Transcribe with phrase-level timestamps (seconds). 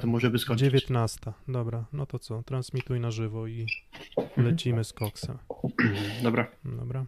[0.00, 0.60] to może wyskoczyć.
[0.60, 1.32] 19.
[1.48, 2.42] Dobra, no to co?
[2.42, 3.66] Transmituj na żywo i
[4.36, 5.38] lecimy z koksem.
[6.22, 6.46] Dobra.
[6.64, 7.06] Dobra.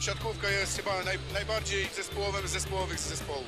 [0.00, 3.46] Siatkówka jest chyba naj, najbardziej zespołowym z zespołowych z zespołów.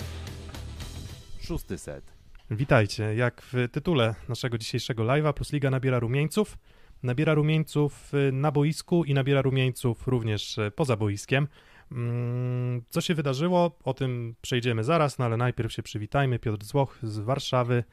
[1.43, 2.13] Szósty set.
[2.51, 3.15] Witajcie.
[3.15, 6.59] Jak w tytule naszego dzisiejszego live'a, Plus Liga nabiera rumieńców.
[7.03, 11.49] Nabiera rumieńców y, na boisku i nabiera rumieńców również y, poza boiskiem.
[11.93, 13.79] Mm, Co się wydarzyło?
[13.85, 16.39] O tym przejdziemy zaraz, no ale najpierw się przywitajmy.
[16.39, 17.85] Piotr Złoch z Warszawy.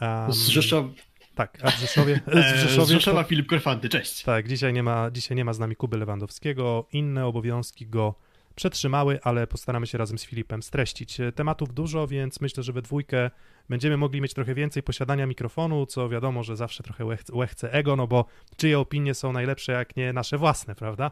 [0.00, 0.88] Um, Z Rzeszowa,
[1.34, 2.20] Tak, a w Rzeszowie.
[2.56, 4.22] z Rzeszowie Rzeszowa Filip Korfanty, cześć.
[4.22, 6.86] Tak, dzisiaj nie, ma, dzisiaj nie ma z nami Kuby Lewandowskiego.
[6.92, 8.14] Inne obowiązki go
[8.54, 11.20] przetrzymały, ale postaramy się razem z Filipem streścić.
[11.20, 13.30] E, Tematów dużo, więc myślę, że we dwójkę
[13.68, 18.06] będziemy mogli mieć trochę więcej posiadania mikrofonu, co wiadomo, że zawsze trochę łechce, ego, no
[18.06, 18.24] bo
[18.56, 21.10] czyje opinie są najlepsze, jak nie nasze własne, prawda?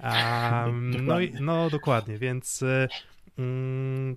[0.00, 2.88] Um, no, i, no dokładnie, więc e,
[3.38, 4.16] mm,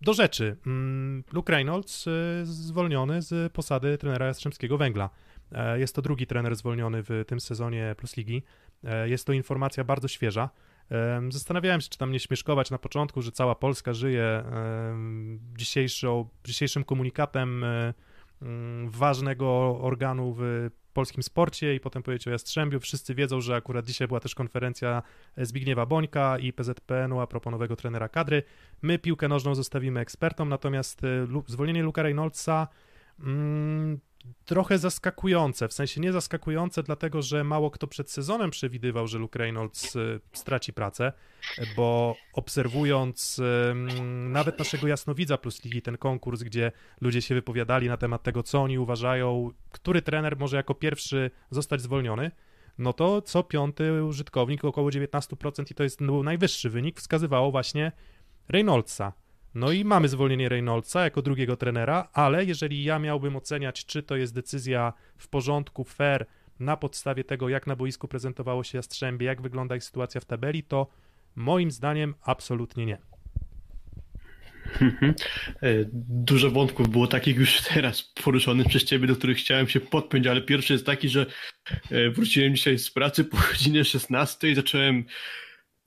[0.00, 0.56] do rzeczy.
[0.66, 2.10] Mm, Luke Reynolds e,
[2.44, 5.10] zwolniony z posady trenera Jastrzębskiego Węgla.
[5.76, 8.42] Jest to drugi trener zwolniony w tym sezonie Plus Ligi.
[9.04, 10.50] Jest to informacja bardzo świeża.
[10.90, 14.44] Em, Zastanawiałem się, czy tam nie śmieszkować na początku, że cała Polska żyje
[15.56, 17.94] dzisiejszą, dzisiejszym komunikatem e,
[18.42, 22.80] mm, ważnego organu w polskim sporcie i potem powiedzieć o Jastrzębiu.
[22.80, 25.02] Wszyscy wiedzą, że akurat dzisiaj była też konferencja
[25.36, 28.42] Zbigniewa Bońka i PZPN-u a propos nowego trenera kadry.
[28.82, 32.68] My piłkę nożną zostawimy ekspertom, natomiast e, zwolnienie Luka Reynoldsa
[33.20, 34.00] mm,
[34.44, 39.38] trochę zaskakujące, w sensie nie zaskakujące, dlatego że mało kto przed sezonem przewidywał, że Luke
[39.38, 41.12] Reynolds y, straci pracę,
[41.76, 43.40] bo obserwując
[44.28, 48.62] nawet naszego jasnowidza plus ligi, ten konkurs, gdzie ludzie się wypowiadali na temat tego, co
[48.62, 52.30] oni uważają, który trener może jako pierwszy zostać zwolniony,
[52.78, 57.92] no to co piąty użytkownik, około 19% i to jest był najwyższy wynik, wskazywało właśnie
[58.48, 59.12] Reynoldsa.
[59.54, 64.16] No i mamy zwolnienie Reynoldsa jako drugiego trenera, ale jeżeli ja miałbym oceniać, czy to
[64.16, 66.26] jest decyzja w porządku, fair,
[66.60, 70.62] na podstawie tego, jak na boisku prezentowało się Jastrzębie, jak wygląda ich sytuacja w tabeli,
[70.62, 70.86] to
[71.36, 72.98] moim zdaniem absolutnie nie.
[74.80, 75.14] Mhm.
[75.62, 80.26] E, Dużo wątków było takich już teraz poruszonych przez ciebie, do których chciałem się podpiąć,
[80.26, 81.26] ale pierwszy jest taki, że
[81.90, 85.04] e, wróciłem dzisiaj z pracy po godzinie 16 i zacząłem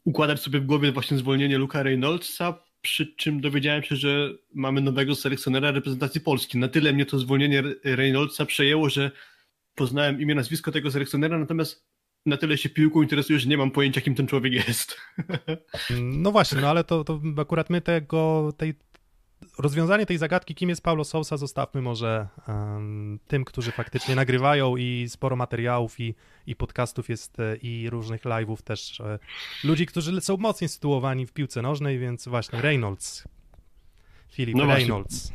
[0.04, 5.16] układać sobie w głowie właśnie zwolnienie Luka Reynoldsa, przy czym dowiedziałem się, że mamy nowego
[5.16, 6.58] selekcjonera reprezentacji Polski.
[6.58, 9.12] Na tyle mnie to zwolnienie Reynoldsa przejęło, że
[9.76, 11.88] poznałem imię, nazwisko tego selekcjonera, natomiast
[12.26, 14.98] na tyle się piłką interesuje, że nie mam pojęcia, kim ten człowiek jest.
[16.02, 18.74] No właśnie, no ale to, to akurat my tego, tej,
[19.58, 25.06] rozwiązanie tej zagadki, kim jest Paulo Sousa, zostawmy może em, tym, którzy faktycznie nagrywają i
[25.10, 26.16] sporo materiałów i,
[26.48, 29.00] i podcastów jest e, i różnych live'ów też.
[29.02, 29.20] e,
[29.64, 33.24] Ludzi, którzy są mocniej sytuowani w piłce nożnej, więc właśnie Reynolds.
[34.32, 34.80] Filip No właśnie.
[34.86, 35.34] Reynolds.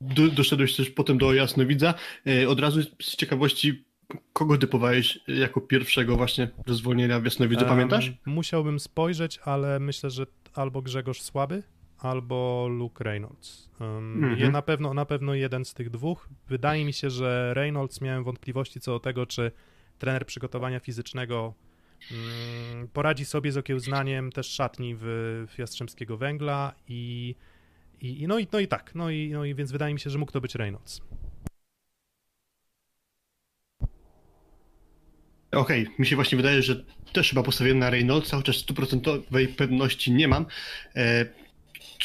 [0.00, 1.94] Do, doszedłeś też potem do Jasnowidza.
[2.26, 3.84] E, Od razu z ciekawości,
[4.32, 8.12] kogo typowałeś jako pierwszego właśnie do zwolnienia w Jasnowidzu, pamiętasz?
[8.26, 11.62] Musiałbym spojrzeć, ale myślę, że albo Grzegorz Słaby,
[12.04, 13.70] albo Luke Reynolds.
[13.80, 14.52] Um, Mhm.
[14.52, 16.28] na, pewno, na pewno jeden z tych dwóch.
[16.48, 19.52] Wydaje mi się, że Reynolds miałem wątpliwości co do tego, czy
[19.98, 21.54] trener przygotowania fizycznego
[22.10, 25.02] mm, poradzi sobie z okiełznaniem też szatni w,
[25.48, 27.34] w Jastrzębskiego Węgla i,
[28.00, 30.10] i, i, no, i no i tak, no i, no i więc wydaje mi się,
[30.10, 31.00] że mógł to być Reynolds.
[35.50, 40.28] Okej, mi się właśnie wydaje, że też chyba postawiłem na Reynoldsa, chociaż stuprocentowej pewności nie
[40.28, 40.46] mam.
[40.96, 41.26] E,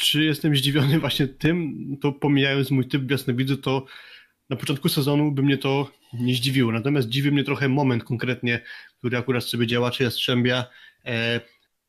[0.00, 3.86] czy jestem zdziwiony właśnie tym, to pomijając mój typ Jasnowidzu, to
[4.50, 6.72] na początku sezonu by mnie to nie zdziwiło.
[6.72, 8.60] Natomiast dziwi mnie trochę moment konkretnie,
[8.98, 10.64] który akurat sobie działacze Jastrzębia
[11.04, 11.40] e,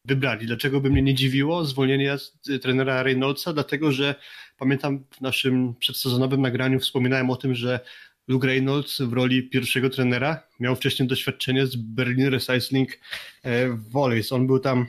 [0.05, 0.47] wybrali.
[0.47, 2.15] Dlaczego by mnie nie dziwiło zwolnienie
[2.61, 3.53] trenera Reynoldsa?
[3.53, 4.15] Dlatego, że
[4.57, 7.79] pamiętam w naszym przedsezonowym nagraniu wspominałem o tym, że
[8.27, 12.89] Luke Reynolds w roli pierwszego trenera miał wcześniej doświadczenie z Berlin Recycling
[13.43, 14.31] e, Volleys.
[14.31, 14.87] On był tam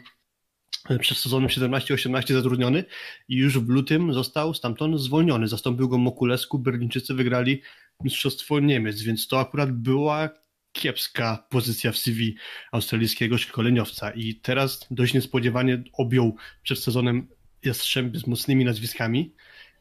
[1.00, 2.84] przed sezonem 17-18 zatrudniony
[3.28, 5.48] i już w lutym został stamtąd zwolniony.
[5.48, 7.62] Zastąpił go Mokulesku, Berlińczycy wygrali
[8.04, 10.30] Mistrzostwo Niemiec, więc to akurat była
[10.72, 12.34] kiepska pozycja w CV
[12.72, 14.10] australijskiego szkoleniowca.
[14.10, 17.28] I teraz dość niespodziewanie objął przed sezonem
[17.64, 19.34] Jastrzębie z mocnymi nazwiskami,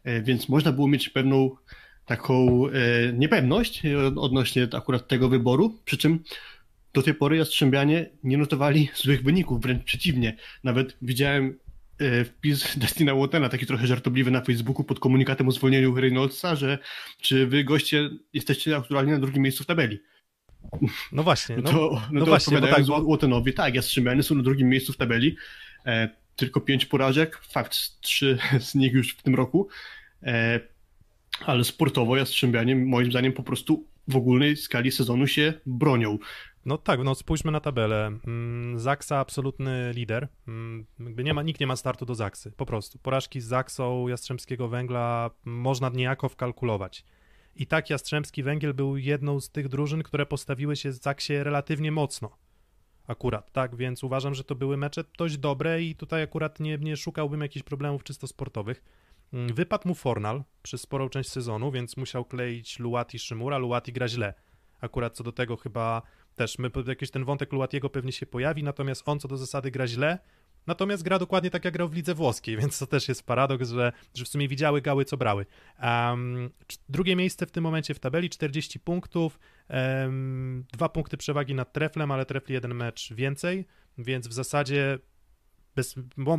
[0.04, 1.56] e, więc można było mieć pewną
[2.06, 6.24] taką e, niepewność e, odnośnie akurat tego wyboru, przy czym
[6.94, 10.38] do tej pory Jastrzębianie nie notowali złych wyników, wręcz przeciwnie.
[10.64, 11.60] Nawet widziałem
[12.00, 16.78] e, wpis Destina Watena, taki trochę żartobliwy na Facebooku pod komunikatem o zwolnieniu Reynoldsa, że
[17.22, 20.00] czy wy goście jesteście aktualnie na drugim miejscu w tabeli.
[21.12, 21.56] No właśnie.
[21.56, 23.04] No, to, no, no to właśnie, odpowiadając tak, bo...
[23.04, 25.36] Łotenowi, tak, Jastrzębianie są na drugim miejscu w tabeli,
[25.86, 29.68] e, tylko pięć porażek, fakt, trzy z nich już w tym roku,
[30.24, 30.60] e,
[31.46, 36.18] ale sportowo Jastrzębianie moim zdaniem po prostu w ogólnej skali sezonu się bronią.
[36.66, 38.12] No tak, no spójrzmy na tabelę.
[38.28, 40.28] Mm, Zaksa absolutny lider.
[40.48, 43.00] Mm, nie ma, nikt nie ma startu do Zaksy, po prostu.
[43.00, 47.06] Porażki z Zaksą Jastrzębskiego Węgla można niejako wkalkulować.
[47.56, 51.92] I tak Jastrzębski Węgiel był jedną z tych drużyn, które postawiły się z Zaksie relatywnie
[51.92, 52.38] mocno.
[53.08, 56.98] Akurat, tak, więc uważam, że to były mecze dość dobre i tutaj akurat nie, nie
[56.98, 58.84] szukałbym jakichś problemów czysto sportowych.
[59.34, 63.58] Mm, wypadł mu Fornal przez sporą część sezonu, więc musiał kleić Luati Szymura.
[63.58, 64.34] Luati gra źle.
[64.82, 66.02] Akurat co do tego chyba
[66.42, 69.88] też my, jakiś ten wątek Luatiego pewnie się pojawi, natomiast on co do zasady gra
[69.88, 70.20] źle,
[70.68, 73.92] natomiast gra dokładnie tak jak grał w lidze włoskiej, więc to też jest paradoks, że,
[74.14, 75.46] że w sumie widziały gały co brały.
[75.84, 76.50] Um,
[76.90, 79.40] drugie miejsce w tym momencie w tabeli, 40 punktów,
[79.70, 83.66] um, dwa punkty przewagi nad Treflem, ale Trefli jeden mecz więcej,
[83.98, 85.00] więc w zasadzie
[85.76, 86.38] bez, bo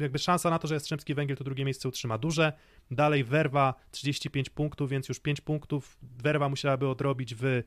[0.00, 2.52] jakby szansa na to, że Jastrzębski Węgiel to drugie miejsce utrzyma duże.
[2.90, 7.62] Dalej Werwa 35 punktów, więc już 5 punktów Werwa musiałaby odrobić w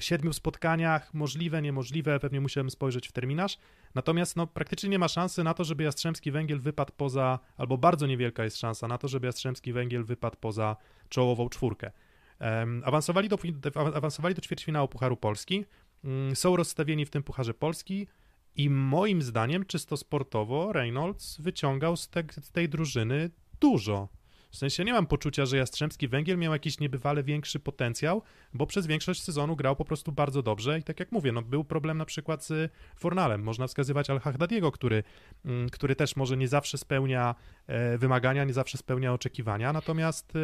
[0.00, 1.14] siedmiu spotkaniach.
[1.14, 3.58] Możliwe, niemożliwe, pewnie musiałem spojrzeć w terminarz.
[3.94, 8.06] Natomiast no, praktycznie nie ma szansy na to, żeby Jastrzębski Węgiel wypadł poza, albo bardzo
[8.06, 10.76] niewielka jest szansa na to, żeby Jastrzębski Węgiel wypadł poza
[11.08, 11.90] czołową czwórkę.
[12.84, 13.38] Awansowali, do,
[13.94, 15.64] awansowali do ćwierćfinału Pucharu Polski.
[16.04, 18.06] Um, są rozstawieni w tym Pucharze Polski.
[18.56, 23.30] I moim zdaniem, czysto sportowo, Reynolds wyciągał z, te, z tej drużyny
[23.60, 24.08] dużo.
[24.56, 28.22] W sensie nie mam poczucia, że Jastrzębski Węgiel miał jakiś niebywale większy potencjał,
[28.54, 31.64] bo przez większość sezonu grał po prostu bardzo dobrze i tak jak mówię, no był
[31.64, 33.42] problem na przykład z Fornalem.
[33.42, 35.02] Można wskazywać Al-Haddadiego, który,
[35.44, 37.34] mm, który też może nie zawsze spełnia
[37.66, 40.38] e, wymagania, nie zawsze spełnia oczekiwania, natomiast e,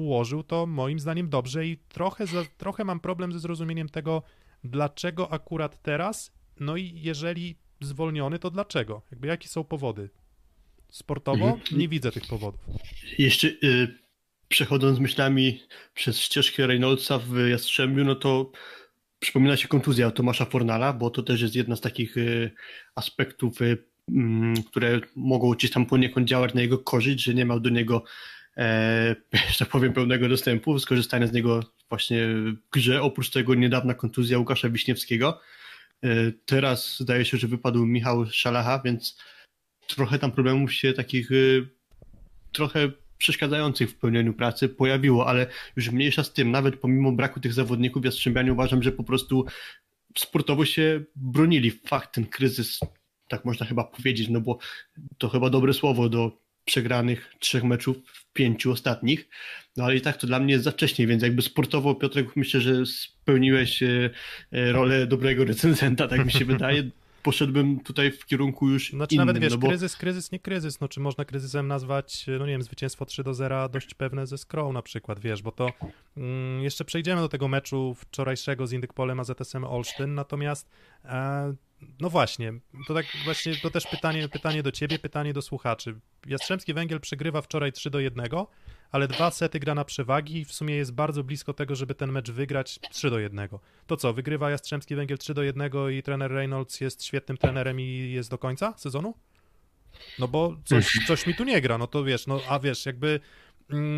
[0.00, 4.22] ułożył to moim zdaniem dobrze i trochę, za, trochę mam problem ze zrozumieniem tego,
[4.64, 9.02] dlaczego akurat teraz no i jeżeli zwolniony, to dlaczego?
[9.10, 10.10] Jakby jakie są powody?
[10.90, 11.78] Sportowo mhm.
[11.78, 12.60] nie widzę tych powodów.
[13.18, 13.98] Jeszcze y,
[14.48, 15.62] przechodząc myślami
[15.94, 18.52] przez ścieżkę Reynoldsa w Jastrzębiu, no to
[19.18, 22.50] przypomina się kontuzja Tomasza Fornala, bo to też jest jedna z takich y,
[22.94, 24.14] aspektów, y, y,
[24.70, 28.04] które mogą gdzieś tam poniekąd działać na jego korzyść, że nie miał do niego
[28.56, 29.16] e,
[29.52, 33.02] że tak powiem, pełnego dostępu, skorzystania z niego właśnie w grze.
[33.02, 35.40] Oprócz tego niedawna kontuzja Łukasza Wiśniewskiego,
[36.04, 39.18] E, teraz zdaje się, że wypadł Michał Szalacha, więc
[39.94, 41.34] trochę tam problemów się takich e,
[42.52, 45.46] trochę przeszkadzających w pełnieniu pracy pojawiło, ale
[45.76, 49.44] już mniejsza z tym, nawet pomimo braku tych zawodników Jastrzębianie uważam, że po prostu
[50.18, 51.70] sportowo się bronili.
[51.70, 52.80] Fakt, ten kryzys,
[53.28, 54.58] tak można chyba powiedzieć, no bo
[55.18, 59.28] to chyba dobre słowo do przegranych trzech meczów w pięciu ostatnich,
[59.76, 62.60] no ale i tak to dla mnie jest za wcześnie, więc jakby sportowo Piotrek myślę,
[62.60, 64.10] że spełniłeś e,
[64.52, 66.90] e, rolę dobrego recenzenta, tak mi się wydaje.
[67.22, 69.68] Poszedłbym tutaj w kierunku już Znaczy innym, nawet wiesz, no bo...
[69.68, 73.34] kryzys, kryzys, nie kryzys, no czy można kryzysem nazwać, no nie wiem, zwycięstwo 3 do
[73.34, 75.70] 0 dość pewne ze Skrą na przykład, wiesz, bo to
[76.16, 80.70] mm, jeszcze przejdziemy do tego meczu wczorajszego z Indykpolem a ZSM Olsztyn, natomiast
[81.04, 81.54] e,
[82.00, 82.52] no właśnie,
[82.86, 86.00] to tak właśnie, to też pytanie, pytanie do ciebie, pytanie do słuchaczy.
[86.26, 88.26] Jastrzębski Węgiel przegrywa wczoraj 3 do 1,
[88.92, 92.12] ale dwa sety gra na przewagi i w sumie jest bardzo blisko tego, żeby ten
[92.12, 93.48] mecz wygrać 3 do 1.
[93.86, 98.12] To co, wygrywa Jastrzębski Węgiel 3 do 1 i trener Reynolds jest świetnym trenerem i
[98.12, 99.14] jest do końca sezonu?
[100.18, 103.20] No bo coś, coś mi tu nie gra, no to wiesz, no a wiesz, jakby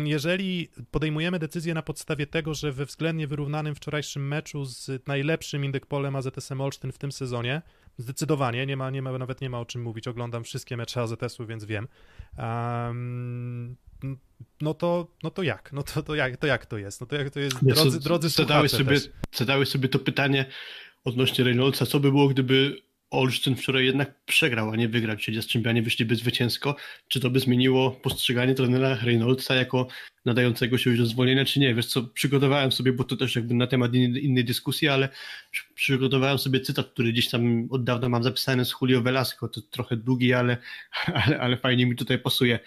[0.03, 6.15] jeżeli podejmujemy decyzję na podstawie tego, że we względnie wyrównanym wczorajszym meczu z najlepszym Indykpolem
[6.15, 7.61] AZS-em Olsztyn w tym sezonie,
[7.97, 11.45] zdecydowanie, nie ma, nie ma, nawet nie ma o czym mówić, oglądam wszystkie mecze AZS-u,
[11.45, 11.87] więc wiem,
[12.37, 13.75] um,
[14.61, 15.73] no to, no to jak?
[15.73, 17.01] No to, to, jak, to jak to jest?
[17.01, 18.97] No to jak to jest, drodzy, drodzy zadałeś sobie,
[19.31, 20.45] zadałeś sobie to pytanie
[21.03, 22.81] odnośnie Reynoldsa, co by było, gdyby
[23.13, 26.75] Olsztyn wczoraj jednak przegrał, a nie wygrał, czyli Jastrzębianie wyszliby zwycięsko.
[27.07, 29.87] Czy to by zmieniło postrzeganie trenera Reynoldsa jako
[30.25, 31.75] nadającego się już do zwolnienia, czy nie?
[31.75, 35.09] Wiesz co, przygotowałem sobie, bo to też jakby na temat innej, dyskusji, ale
[35.75, 39.97] przygotowałem sobie cytat, który gdzieś tam od dawna mam zapisany z Julio Velasco, to trochę
[39.97, 40.57] długi, ale,
[41.25, 42.59] ale, ale fajnie mi tutaj pasuje.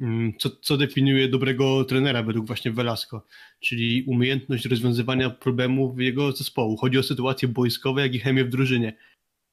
[0.00, 3.26] Mm, co, co definiuje dobrego trenera według właśnie Velasco,
[3.60, 6.76] czyli umiejętność rozwiązywania problemów jego zespołu.
[6.76, 8.92] Chodzi o sytuacje boiskowe, jak i chemię w drużynie.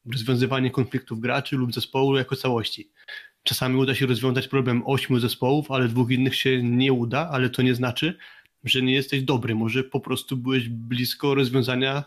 [0.06, 2.92] Rozwiązywanie konfliktów graczy lub zespołu jako całości.
[3.44, 7.62] Czasami uda się rozwiązać problem ośmiu zespołów, ale dwóch innych się nie uda, ale to
[7.62, 8.18] nie znaczy,
[8.64, 9.56] że nie jesteś dobry.
[9.56, 12.04] Może po prostu byłeś blisko rozwiązania,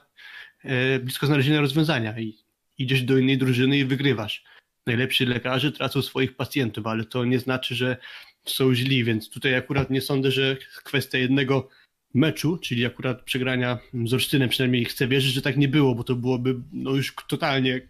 [0.64, 2.38] e, blisko znalezienia rozwiązania i
[2.78, 4.44] idziesz do innej drużyny i wygrywasz.
[4.87, 7.96] Najlepsi lekarze tracą swoich pacjentów, ale to nie znaczy, że
[8.44, 11.68] są źli, więc tutaj akurat nie sądzę, że kwestia jednego
[12.14, 16.14] meczu, czyli akurat przegrania z Olsztynem, przynajmniej chcę wierzyć, że tak nie było, bo to
[16.14, 17.88] byłoby no już totalnie,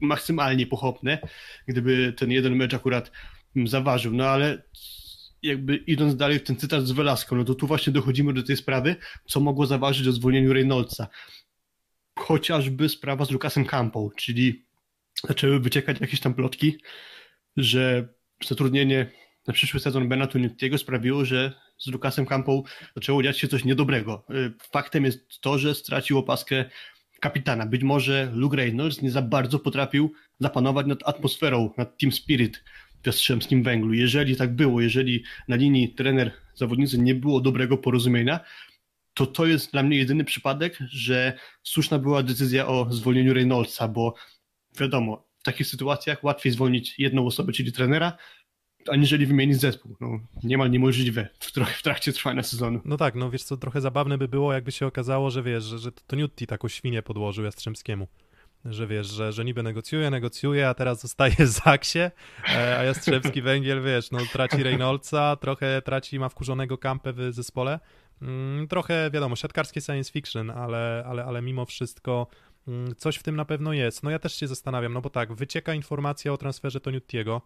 [0.00, 1.18] maksymalnie pochopne,
[1.68, 3.10] gdyby ten jeden mecz akurat
[3.66, 4.12] zaważył.
[4.12, 4.62] No ale
[5.42, 8.56] jakby idąc dalej w ten cytat z Velasco, no to tu właśnie dochodzimy do tej
[8.56, 11.08] sprawy, co mogło zaważyć o zwolnieniu Reynoldsa.
[12.18, 14.64] Chociażby sprawa z Lukasem Campą, czyli
[15.28, 16.78] zaczęły wyciekać jakieś tam plotki,
[17.56, 18.08] że
[18.44, 19.10] zatrudnienie
[19.46, 22.62] na przyszły sezon Benatu Nuttiego sprawiło, że z Lukasem Campą
[22.96, 24.24] zaczęło dziać się coś niedobrego.
[24.30, 26.64] Y, faktem jest to, że stracił opaskę
[27.20, 27.66] kapitana.
[27.66, 32.64] Być może Luke Reynolds nie za bardzo potrafił zapanować nad atmosferą, nad team spirit
[33.02, 33.92] w Jastrzębskim Węglu.
[33.92, 38.40] Jeżeli tak było, jeżeli na linii trener-zawodnicy nie było dobrego porozumienia,
[39.14, 44.14] to to jest dla mnie jedyny przypadek, że słuszna była decyzja o zwolnieniu Reynoldsa, bo
[44.80, 48.16] wiadomo, w takich sytuacjach łatwiej zwolnić jedną osobę, czyli trenera,
[48.90, 49.96] aniżeli wymienić zespół.
[50.00, 52.80] No, niemal niemożliwe w, w trakcie trwania sezonu.
[52.84, 55.78] No tak, no wiesz co, trochę zabawne by było, jakby się okazało, że wiesz, że,
[55.78, 58.08] że to Newty taką świnię podłożył Jastrzębskiemu.
[58.64, 63.42] Że wiesz, że, że niby negocjuje, negocjuje, a teraz zostaje w Zaksie, e, a Jastrzębski
[63.42, 67.80] Węgiel, wiesz, no traci Reynoldsa, trochę traci, ma wkurzonego kampę w zespole.
[68.22, 72.26] Mm, trochę, wiadomo, siatkarskie science fiction, ale, ale, ale mimo wszystko
[72.68, 74.02] mm, coś w tym na pewno jest.
[74.02, 77.42] No ja też się zastanawiam, no bo tak, wycieka informacja o transferze Toniutiego,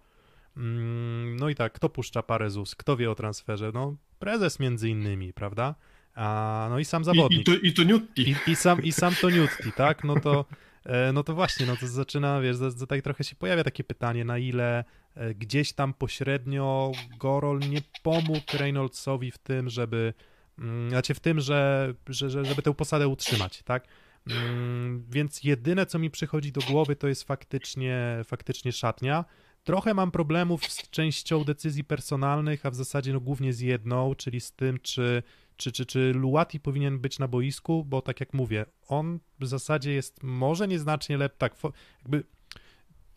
[1.37, 2.75] no i tak, kto puszcza parę ZUS?
[2.75, 3.71] Kto wie o transferze?
[3.75, 5.75] No, prezes między innymi, prawda?
[6.15, 7.49] A, no i sam zawodnik.
[7.49, 8.01] I, i, to, i to.
[8.17, 10.05] I, i, sam, I sam to Newty, tak?
[10.05, 10.45] No to,
[10.85, 14.39] e, no to właśnie, no to zaczyna, wiesz, tutaj trochę się pojawia takie pytanie, na
[14.39, 14.85] ile
[15.15, 20.15] e, gdzieś tam pośrednio Gorol nie pomógł Reynoldsowi w tym, żeby,
[20.59, 23.89] mm, znaczy w tym, że, że, żeby tę posadę utrzymać, tak?
[24.27, 29.25] Mm, więc jedyne, co mi przychodzi do głowy, to jest faktycznie, faktycznie szatnia.
[29.65, 34.41] Trochę mam problemów z częścią decyzji personalnych, a w zasadzie no głównie z jedną, czyli
[34.41, 35.23] z tym, czy,
[35.57, 39.93] czy, czy, czy Luati powinien być na boisku, bo tak jak mówię, on w zasadzie
[39.93, 41.55] jest może nieznacznie lepszy, tak,
[42.03, 42.25] jakby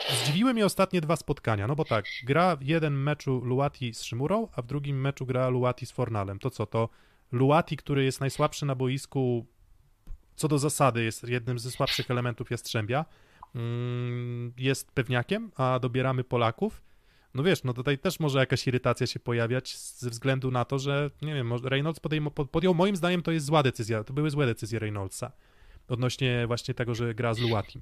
[0.09, 4.47] Zdziwiły mnie ostatnie dwa spotkania, no bo tak, gra w jeden meczu Luati z Szymurą,
[4.55, 6.39] a w drugim meczu gra Luati z Fornalem.
[6.39, 6.89] To co, to
[7.31, 9.45] Luati, który jest najsłabszy na boisku,
[10.35, 13.05] co do zasady jest jednym ze słabszych elementów Jastrzębia,
[14.57, 16.81] jest pewniakiem, a dobieramy Polaków,
[17.33, 21.11] no wiesz, no tutaj też może jakaś irytacja się pojawiać ze względu na to, że,
[21.21, 24.79] nie wiem, Reynolds podjął, podjął moim zdaniem to jest zła decyzja, to były złe decyzje
[24.79, 25.31] Reynoldsa
[25.87, 27.81] odnośnie właśnie tego, że gra z Luatim.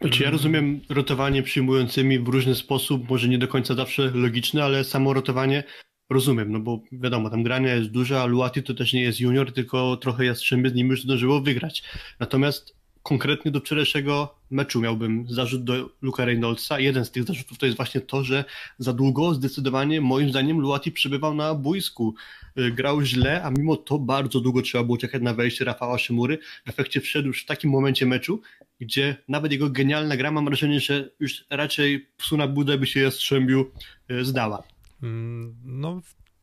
[0.00, 4.84] Znaczy, ja rozumiem rotowanie przyjmującymi w różny sposób, może nie do końca zawsze logiczne, ale
[4.84, 5.64] samo rotowanie
[6.10, 9.52] rozumiem, no bo wiadomo, tam grania jest duża, a Luati to też nie jest junior,
[9.52, 11.82] tylko trochę Jastrzębie z nim już zdążyło wygrać.
[12.20, 16.80] Natomiast konkretnie do wczorajszego meczu miałbym zarzut do Luka Reynoldsa.
[16.80, 18.44] Jeden z tych zarzutów to jest właśnie to, że
[18.78, 22.14] za długo zdecydowanie moim zdaniem Luati przybywał na boisku.
[22.58, 26.38] Y, grał źle, a mimo to bardzo długo trzeba było czekać na wejście Rafała Szymury.
[26.66, 28.40] W efekcie wszedł już w takim momencie meczu,
[28.80, 33.00] gdzie nawet jego genialna gra mam wrażenie, że już raczej psu na budę by się
[33.00, 33.70] Jastrzębiu
[34.10, 34.62] y, zdała.
[35.02, 36.00] Mm, no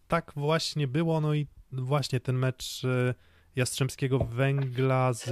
[0.08, 3.14] tak właśnie było, no i właśnie ten mecz y,
[3.56, 5.28] Jastrzębskiego Węgla z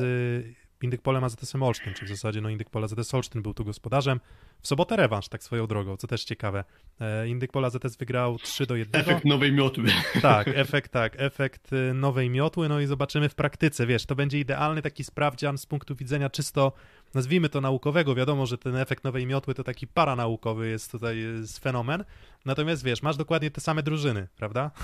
[0.85, 4.19] Indyk Polem AZS-em Olsztyn, czy w zasadzie no Indyk Pola AZS Olsztyn był tu gospodarzem.
[4.61, 6.63] W sobotę rewanż, tak swoją drogą, co też ciekawe.
[6.99, 9.01] E, Indyk Pola AZS wygrał 3 do 1.
[9.01, 9.85] Efekt nowej miotły.
[10.21, 14.39] Tak, efekt tak, efekt y, nowej miotły, no i zobaczymy w praktyce, wiesz, to będzie
[14.39, 16.71] idealny taki sprawdzian z punktu widzenia czysto
[17.15, 21.59] nazwijmy to naukowego, wiadomo, że ten efekt nowej miotły to taki paranaukowy jest tutaj jest
[21.59, 22.03] fenomen,
[22.45, 24.71] natomiast wiesz, masz dokładnie te same drużyny, prawda?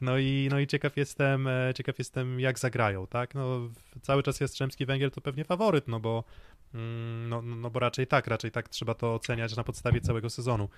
[0.00, 3.34] No i, no i ciekaw jestem, e, ciekaw jestem jak zagrają, tak?
[3.34, 3.68] No
[4.02, 6.24] cały czas Jastrzębski Węgiel to pewnie faworyt, no bo
[6.74, 10.68] mm, no, no bo raczej tak, raczej tak trzeba to oceniać na podstawie całego sezonu.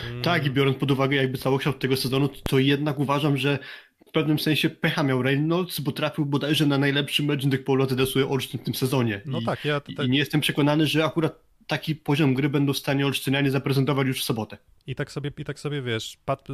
[0.00, 0.22] Mm.
[0.22, 3.58] Tak, i biorąc pod uwagę jakby całokształt tego sezonu, to jednak uważam, że
[4.08, 8.60] w pewnym sensie pecha miał Reynolds, bo trafił bodajże na najlepszy mecz Polo TDS-u Olsztyn
[8.60, 9.22] w tym sezonie.
[9.26, 10.06] No I, tak, ja tutaj...
[10.06, 14.20] I nie jestem przekonany, że akurat taki poziom gry będą w stanie Olsztynianie zaprezentować już
[14.20, 14.58] w sobotę.
[14.86, 16.48] I tak sobie, i tak sobie wiesz, pat,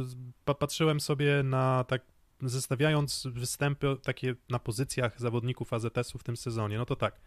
[0.59, 2.01] patrzyłem sobie na tak
[2.41, 7.19] zestawiając występy takie na pozycjach zawodników AZS-u w tym sezonie, no to tak,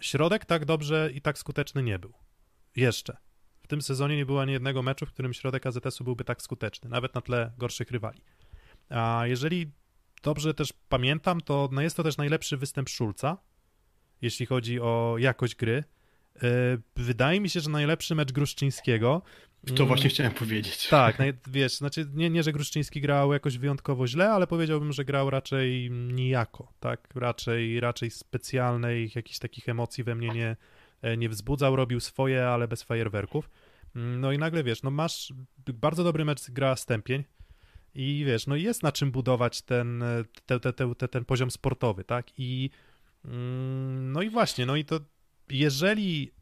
[0.00, 2.12] środek tak dobrze i tak skuteczny nie był.
[2.76, 3.16] Jeszcze.
[3.62, 6.90] W tym sezonie nie było ani jednego meczu, w którym środek AZS-u byłby tak skuteczny,
[6.90, 8.20] nawet na tle gorszych rywali.
[8.90, 9.70] A jeżeli
[10.22, 13.36] dobrze też pamiętam, to no jest to też najlepszy występ Szulca,
[14.22, 15.84] jeśli chodzi o jakość gry.
[16.42, 16.48] E,
[16.96, 19.22] wydaje mi się, że najlepszy mecz Gruszczyńskiego.
[19.76, 20.88] To właśnie chciałem powiedzieć.
[20.88, 25.30] Tak, wiesz, znaczy nie, nie, że Gruszczyński grał jakoś wyjątkowo źle, ale powiedziałbym, że grał
[25.30, 27.08] raczej nijako, tak?
[27.14, 30.56] Raczej, raczej specjalnej, jakichś takich emocji we mnie nie,
[31.02, 33.50] e, nie wzbudzał, robił swoje, ale bez fajerwerków.
[33.94, 35.32] No i nagle wiesz, no masz
[35.74, 37.24] bardzo dobry mecz gra Stępień,
[37.94, 40.04] I wiesz, no jest na czym budować ten,
[40.46, 42.26] te, te, te, ten poziom sportowy, tak?
[42.38, 42.70] I
[43.24, 45.00] mm, no i właśnie, no i to
[45.48, 46.32] jeżeli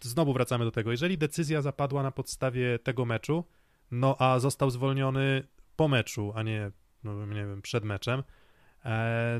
[0.00, 3.44] znowu wracamy do tego, jeżeli decyzja zapadła na podstawie tego meczu,
[3.90, 5.42] no a został zwolniony
[5.76, 6.70] po meczu, a nie,
[7.04, 8.22] no nie wiem, przed meczem,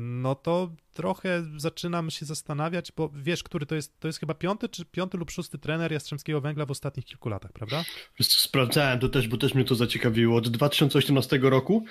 [0.01, 4.69] no to trochę zaczynam się zastanawiać, bo wiesz, który to jest, to jest chyba piąty
[4.69, 7.83] czy piąty lub szósty trener Jastrzębskiego Węgla w ostatnich kilku latach, prawda?
[8.21, 10.37] Sprawdzałem to też, bo też mnie to zaciekawiło.
[10.37, 11.85] Od 2018 roku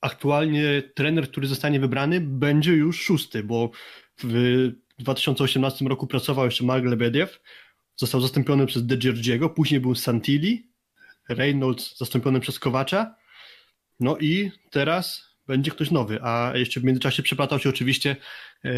[0.00, 3.70] aktualnie trener, który zostanie wybrany, będzie już szósty, bo
[4.24, 7.40] w 2018 roku pracował jeszcze Mark Lebediew,
[7.96, 10.70] został zastąpiony przez De później był Santilli,
[11.28, 13.14] Reynolds zastąpiony przez Kowacza,
[14.00, 18.16] no i teraz będzie ktoś nowy, a jeszcze w międzyczasie przeplatał się oczywiście
[18.64, 18.70] e,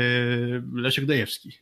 [0.75, 1.59] Leszek Dejewski.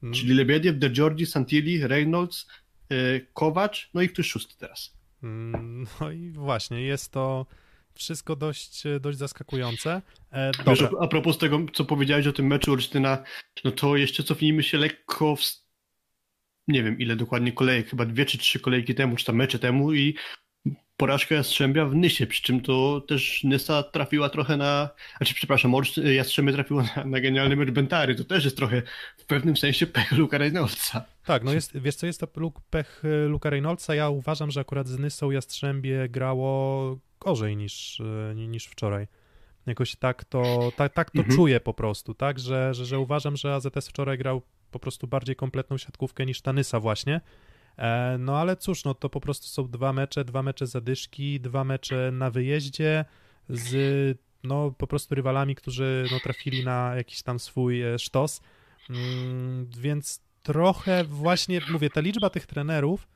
[0.00, 0.14] Hmm.
[0.14, 2.46] Czyli Lebediew, De Giorgi, Santilli, Reynolds,
[2.90, 4.96] e, Kowacz, no i ktoś szósty teraz.
[5.22, 7.46] Mm, no i właśnie, jest to
[7.94, 10.02] wszystko dość, dość zaskakujące.
[10.32, 13.24] E, Wiesz, a propos tego, co powiedziałeś o tym meczu Olsztyna,
[13.64, 15.42] no to jeszcze cofnijmy się lekko w
[16.68, 19.92] nie wiem ile dokładnie kolejek, chyba dwie czy trzy kolejki temu, czy tam mecze temu
[19.92, 20.14] i
[20.96, 25.74] porażka Jastrzębia w Nysie, przy czym to też Nysa trafiła trochę na, znaczy przepraszam,
[26.14, 28.82] Jastrzębie trafiło na, na genialny mecz Bentary, to też jest trochę
[29.16, 31.04] w pewnym sensie pech Luka Reynoldsa.
[31.24, 32.28] Tak, no jest, wiesz co, jest to
[32.70, 38.64] pech Luka Reynoldsa, ja uważam, że akurat z Nysą Jastrzębie grało gorzej niż, e, niż
[38.64, 39.06] wczoraj.
[39.66, 41.36] Jakoś tak to, tak, tak to mhm.
[41.36, 45.36] czuję po prostu, tak, że, że, że uważam, że AZS wczoraj grał po prostu bardziej
[45.36, 47.20] kompletną siatkówkę niż Tanysa właśnie.
[47.78, 51.64] E, no ale cóż, no to po prostu są dwa mecze, dwa mecze zadyszki, dwa
[51.64, 53.04] mecze na wyjeździe
[53.48, 58.40] z no po prostu rywalami, którzy no, trafili na jakiś tam swój e, sztos.
[58.90, 63.08] Mm, więc trochę właśnie, mówię, ta liczba tych trenerów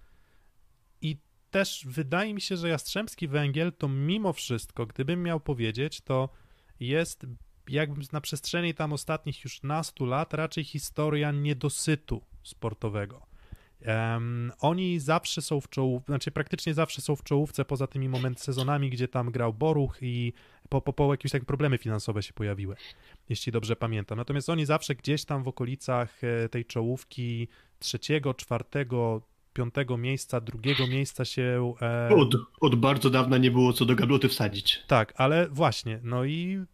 [1.02, 1.16] i
[1.50, 6.28] też wydaje mi się, że Jastrzębski Węgiel to mimo wszystko, gdybym miał powiedzieć, to
[6.80, 7.26] jest
[7.68, 13.29] jakby na przestrzeni tam ostatnich już nastu lat raczej historia niedosytu sportowego.
[13.86, 18.40] Um, oni zawsze są w czołówce, znaczy praktycznie zawsze są w czołówce poza tymi moment
[18.40, 20.32] sezonami, gdzie tam grał Boruch i
[20.68, 22.76] po, po, po jakieś tak problemy finansowe się pojawiły,
[23.28, 24.18] jeśli dobrze pamiętam.
[24.18, 30.86] Natomiast oni zawsze gdzieś tam w okolicach e, tej czołówki trzeciego, czwartego, piątego miejsca, drugiego
[30.86, 31.74] miejsca się...
[31.82, 32.08] E...
[32.16, 34.82] Od, od bardzo dawna nie było co do gabloty wsadzić.
[34.86, 36.64] Tak, ale właśnie, no i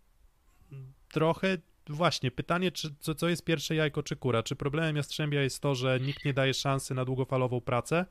[1.09, 4.43] trochę właśnie pytanie, czy, co, co jest pierwsze jajko czy kura?
[4.43, 8.07] Czy problemem Jastrzębia jest to, że nikt nie daje szansy na długofalową pracę,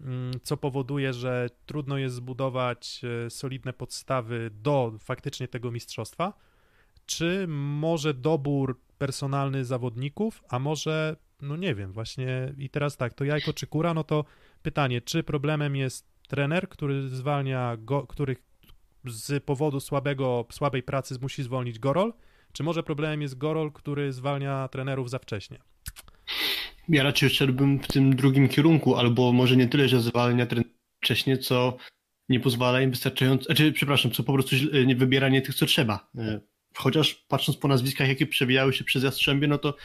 [0.00, 6.32] mm, co powoduje, że trudno jest zbudować e, solidne podstawy do faktycznie tego mistrzostwa?
[7.06, 13.24] Czy może dobór personalny zawodników, a może, no nie wiem, właśnie i teraz tak, to
[13.24, 14.24] jajko czy kura, no to
[14.62, 18.36] pytanie, czy problemem jest trener, który zwalnia, go, który
[19.04, 22.12] z powodu słabego, słabej pracy musi zwolnić Gorol,
[22.52, 25.58] czy może problemem jest Gorol, który zwalnia trenerów za wcześnie?
[26.88, 31.38] Ja raczej szedłbym w tym drugim kierunku, albo może nie tyle, że zwalnia trenerów wcześnie,
[31.38, 31.76] co
[32.28, 36.10] nie pozwala im wystarczająco, znaczy, przepraszam, co po prostu nie wybieranie tych, co trzeba.
[36.18, 36.40] E,
[36.74, 39.76] chociaż patrząc po nazwiskach, jakie przewijały się przez Jastrzębie, no to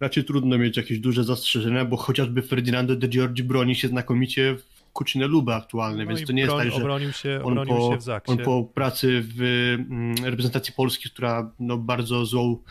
[0.00, 4.56] raczej trudno mieć jakieś duże zastrzeżenia, bo chociażby Ferdinando de Giorgi broni się znakomicie
[4.98, 7.96] Kucinę Luba aktualny, no więc to nie broń, jest tak, że obronił się, on, po,
[7.96, 12.62] się w on po pracy w mm, reprezentacji Polski, która no, bardzo złą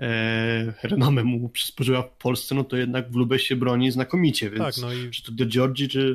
[0.00, 4.64] e, renomę mu przysporzyła w Polsce, no to jednak w Lubę się broni znakomicie, więc
[4.64, 5.10] tak, no i...
[5.10, 6.14] czy to De Giorgi, czy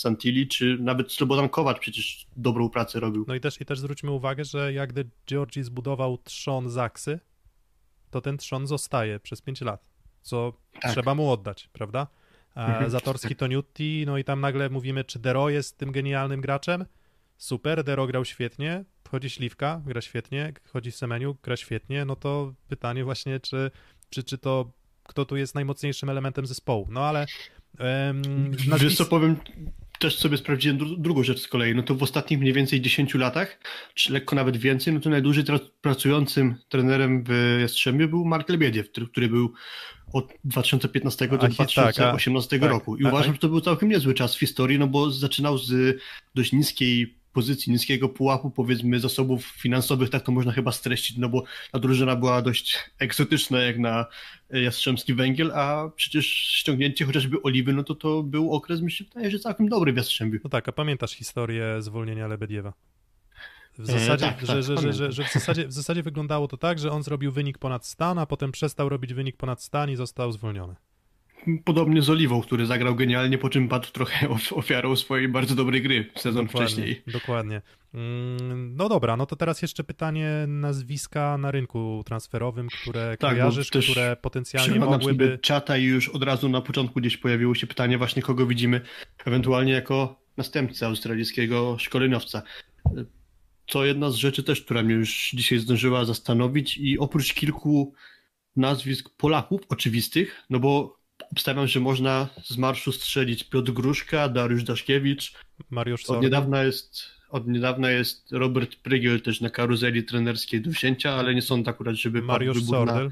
[0.00, 3.24] Santilli, czy nawet Slobodan Kowacz przecież dobrą pracę robił.
[3.28, 7.20] No i też, i też zwróćmy uwagę, że jak De Giorgi zbudował trzon Zaksy,
[8.10, 9.84] to ten trzon zostaje przez 5 lat,
[10.22, 10.92] co tak.
[10.92, 12.06] trzeba mu oddać, prawda?
[12.54, 12.90] Mhm.
[12.90, 16.84] Zatorski to Newty, no i tam nagle mówimy, czy Dero jest tym genialnym graczem?
[17.36, 23.04] Super, Dero grał świetnie, wchodzi Śliwka, gra świetnie, chodzi Semeniu, gra świetnie, no to pytanie
[23.04, 23.70] właśnie, czy,
[24.10, 27.26] czy, czy to, kto tu jest najmocniejszym elementem zespołu, no ale...
[27.80, 28.22] Um,
[28.78, 29.36] Wiesz co, powiem,
[30.02, 33.14] też sobie sprawdziłem dru drugą rzecz z kolei, no to w ostatnich mniej więcej 10
[33.14, 33.58] latach,
[33.94, 35.44] czy lekko nawet więcej, no to najdłużej
[35.80, 39.52] pracującym trenerem w Jastrzębiu był Mark Lebiediew, który, który był
[40.12, 42.96] od 2015 do 2018 tak, roku.
[42.96, 45.98] I a, uważam, że to był całkiem niezły czas w historii, no bo zaczynał z
[46.34, 51.44] dość niskiej pozycji, niskiego pułapu, powiedzmy, zasobów finansowych, tak to można chyba streścić, no bo
[51.72, 54.06] ta drużyna była dość egzotyczna jak na
[54.50, 59.68] Jastrzębski Węgiel, a przecież ściągnięcie chociażby Oliwy, no to to był okres, myślę, że całkiem
[59.68, 60.40] dobry w Jastrzębiu.
[60.44, 62.72] No tak, a pamiętasz historię zwolnienia Lebediewa?
[63.78, 66.48] W zasadzie, e, tak, że, tak, że, że, że, że, w, zasadzie, w zasadzie wyglądało
[66.48, 69.90] to tak, że on zrobił wynik ponad stan, a potem przestał robić wynik ponad stan
[69.90, 70.74] i został zwolniony.
[71.64, 76.10] Podobnie z Oliwą, który zagrał genialnie, po czym padł trochę ofiarą swojej bardzo dobrej gry
[76.16, 77.02] sezon dokładnie, wcześniej.
[77.06, 77.62] Dokładnie.
[77.94, 83.70] Mm, no dobra, no to teraz jeszcze pytanie nazwiska na rynku transferowym, które tak, kojarzysz,
[83.70, 85.38] które potencjalnie mogłyby...
[85.42, 88.80] czata i już od razu na początku gdzieś pojawiło się pytanie właśnie, kogo widzimy
[89.26, 92.42] ewentualnie jako następcę australijskiego szkoleniowca.
[93.66, 97.94] To jedna z rzeczy też, która mnie już dzisiaj zdążyła zastanowić i oprócz kilku
[98.56, 101.01] nazwisk Polaków oczywistych, no bo
[101.32, 105.32] obstawiam, że można z marszu strzelić Piotr Gruszka, Dariusz Daszkiewicz.
[105.70, 111.12] Mariusz Od niedawna jest, od niedawna jest Robert Prygiel też na karuzeli trenerskiej do wzięcia,
[111.12, 113.10] ale nie sądzę akurat, żeby Mariusz Sordel.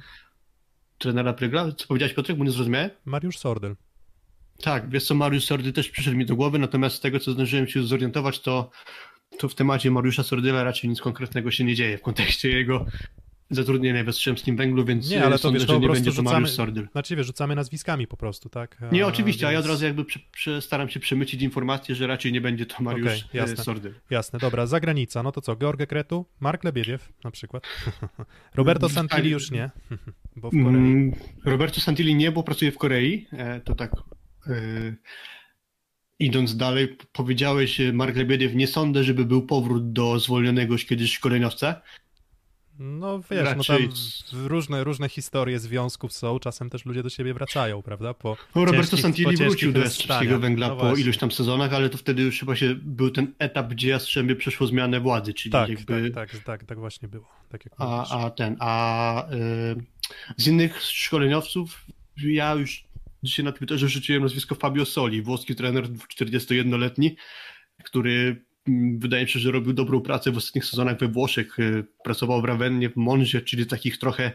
[0.98, 1.72] trenera Prygla.
[1.72, 2.90] Co powiedziałeś Piotrek, bo nie zrozumiałem?
[3.04, 3.76] Mariusz Sordel.
[4.62, 7.68] Tak, wiesz co, Mariusz Sordel też przyszedł mi do głowy, natomiast z tego, co zdążyłem
[7.68, 8.70] się zorientować, to,
[9.38, 12.86] to w temacie Mariusza Sordyla raczej nic konkretnego się nie dzieje w kontekście jego
[13.50, 16.32] zatrudnienia w Jastrzębskim Węglu, więc nie, ale to sądzę, wiesz, że nie będzie rzucamy, to
[16.32, 16.88] Mariusz Sordyl.
[16.92, 18.76] Znaczy wiesz, rzucamy nazwiskami po prostu, tak?
[18.82, 19.50] A, nie, oczywiście, więc...
[19.50, 22.66] a ja od razu jakby prze, prze, staram się przemycić informację, że raczej nie będzie
[22.66, 23.94] to Mariusz okay, jasne, Sordyl.
[24.10, 27.62] Jasne, dobra, zagranica, no to co, George Kretu, Mark Lebiediew na przykład,
[28.54, 29.70] Roberto Santilli już nie,
[30.36, 30.66] bo w Korei.
[30.66, 31.12] Mm,
[31.44, 33.92] Roberto Santilli nie, bo pracuje w Korei, e, to tak...
[34.46, 34.96] Yy
[36.20, 41.82] idąc dalej, powiedziałeś, Mark Lebiediew, nie sądzę, żeby był powrót do zwolnionego kiedyś szkoleniowca.
[42.78, 43.88] No wiesz, Raczej...
[43.88, 43.94] no
[44.30, 48.14] tam różne, różne historie związków są, czasem też ludzie do siebie wracają, prawda?
[48.14, 51.98] Po no, Roberto Santilli wrócił do Jastrzębskiego Węgla no po iluś tam sezonach, ale to
[51.98, 56.10] wtedy już chyba się był ten etap, gdzie Jastrzębie przeszło zmianę władzy, czyli tak, jakby...
[56.10, 57.28] Tak, tak, tak, tak właśnie było.
[57.48, 59.76] Tak a, a ten, a y,
[60.36, 62.84] z innych szkoleniowców ja już
[63.22, 67.16] dzisiaj na Twitterze rzuciłem nazwisko Fabio Soli, włoski trener 41-letni,
[67.84, 68.44] który
[68.98, 71.58] wydaje mi się, że robił dobrą pracę w ostatnich sezonach we Włoszech.
[71.58, 74.32] E, pracował w Ravennie, w Monzie, czyli takich trochę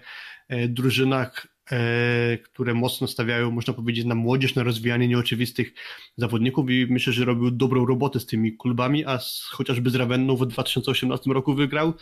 [0.48, 5.74] e, drużynach, e, które mocno stawiają, można powiedzieć, na młodzież, na rozwijanie nieoczywistych
[6.18, 10.36] zawodników i myślę, że robił dobrą robotę z tymi klubami, a z, chociażby z Ravenną
[10.36, 11.94] w 2018 roku wygrał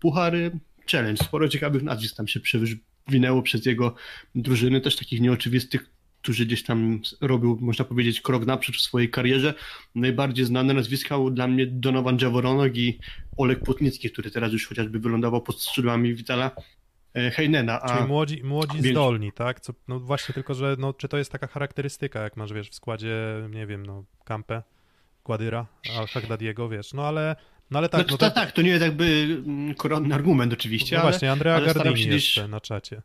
[0.00, 0.58] Puchary
[0.92, 1.24] Challenge.
[1.24, 3.94] Sporo ciekawych nazwisk tam się przewinęło przez jego
[4.34, 5.90] drużyny, też takich nieoczywistych
[6.22, 9.54] którzy gdzieś tam robił, można powiedzieć, krok naprzód w swojej karierze.
[9.94, 12.98] Najbardziej znane nazwiska dla mnie Donovan Jaworonok i
[13.36, 16.50] Olek Płotnicki, który teraz już chociażby wylądował pod skrzydłami Witala
[17.14, 17.82] e, Heinena.
[17.82, 17.96] A...
[17.96, 19.60] Czyli młodzi, młodzi zdolni, tak?
[19.60, 22.74] Co, no właśnie, tylko że no, czy to jest taka charakterystyka, jak masz, wiesz, w
[22.74, 23.16] składzie,
[23.50, 24.62] nie wiem, no, Kampę,
[25.24, 25.66] Guadyra,
[25.98, 27.36] Al-Hagdadiego, wiesz, no ale
[27.70, 29.04] no ale tak, no, no tak, tak, to nie jest jakby
[29.46, 33.02] mm, koronny argument oczywiście, no ale, właśnie, Andrea ale Gardini jeszcze na czacie.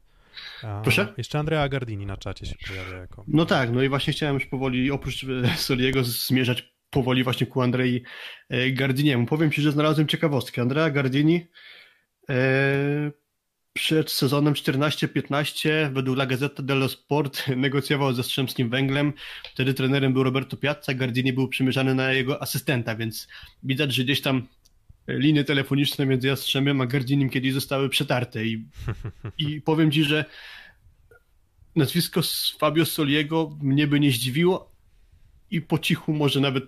[0.63, 1.13] A, Proszę?
[1.17, 3.25] Jeszcze Andrea Gardini na czacie się pojawia jako.
[3.27, 7.61] No tak, no i właśnie chciałem już powoli, oprócz e, Soliego, zmierzać powoli właśnie ku
[7.61, 8.03] Andrei
[8.49, 9.25] e, Gardiniemu.
[9.25, 10.61] Powiem Ci, że znalazłem ciekawostkę.
[10.61, 11.47] Andrea Gardini
[12.29, 13.11] e,
[13.73, 19.13] przed sezonem 14-15 według La Gazzetta dello Sport negocjował ze Strzemskim Węglem.
[19.53, 23.27] Wtedy trenerem był Roberto Piazza, Gardini był przymierzany na jego asystenta, więc
[23.63, 24.47] widać, że gdzieś tam
[25.07, 28.65] linie telefoniczne między Jastrzębiem a Gardzinim kiedyś zostały przetarte i,
[29.37, 30.25] i powiem ci, że
[31.75, 32.21] nazwisko
[32.59, 34.71] Fabio Soliego mnie by nie zdziwiło
[35.51, 36.63] i po cichu może nawet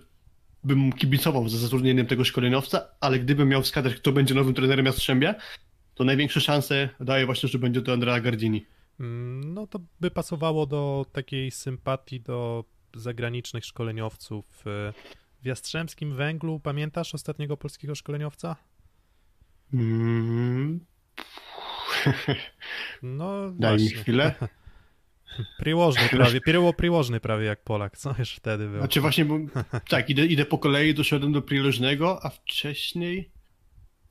[0.64, 5.34] bym kibicował za zatrudnieniem tego szkoleniowca, ale gdybym miał wskazać, kto będzie nowym trenerem Jastrzębia,
[5.94, 8.66] to największe szanse daje właśnie, że będzie to Andrea Gardini.
[9.00, 14.92] Mm, no to by pasowało do takiej sympatii do zagranicznych szkoleniowców e,
[15.42, 18.56] w Jastrzębskim Węglu pamiętasz ostatniego polskiego szkoleniowca?
[19.74, 20.80] Mm.
[23.02, 23.96] No Daj właśnie.
[23.96, 24.34] mi chwilę.
[25.58, 26.40] Priłożny prawie,
[26.76, 28.78] priłożny prawie jak Polak, co już wtedy było?
[28.78, 29.38] Znaczy właśnie, bo,
[29.88, 33.30] tak, idę, idę po kolei, doszedłem do prilożnego, a wcześniej...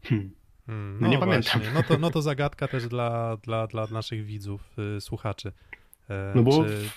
[0.03, 0.31] Hmm.
[0.65, 1.51] Hmm, no, no, nie właśnie.
[1.51, 1.73] pamiętam.
[1.73, 5.51] No to, no to zagadka też dla, dla, dla naszych widzów, y, słuchaczy.
[6.09, 6.89] E, no bo czy...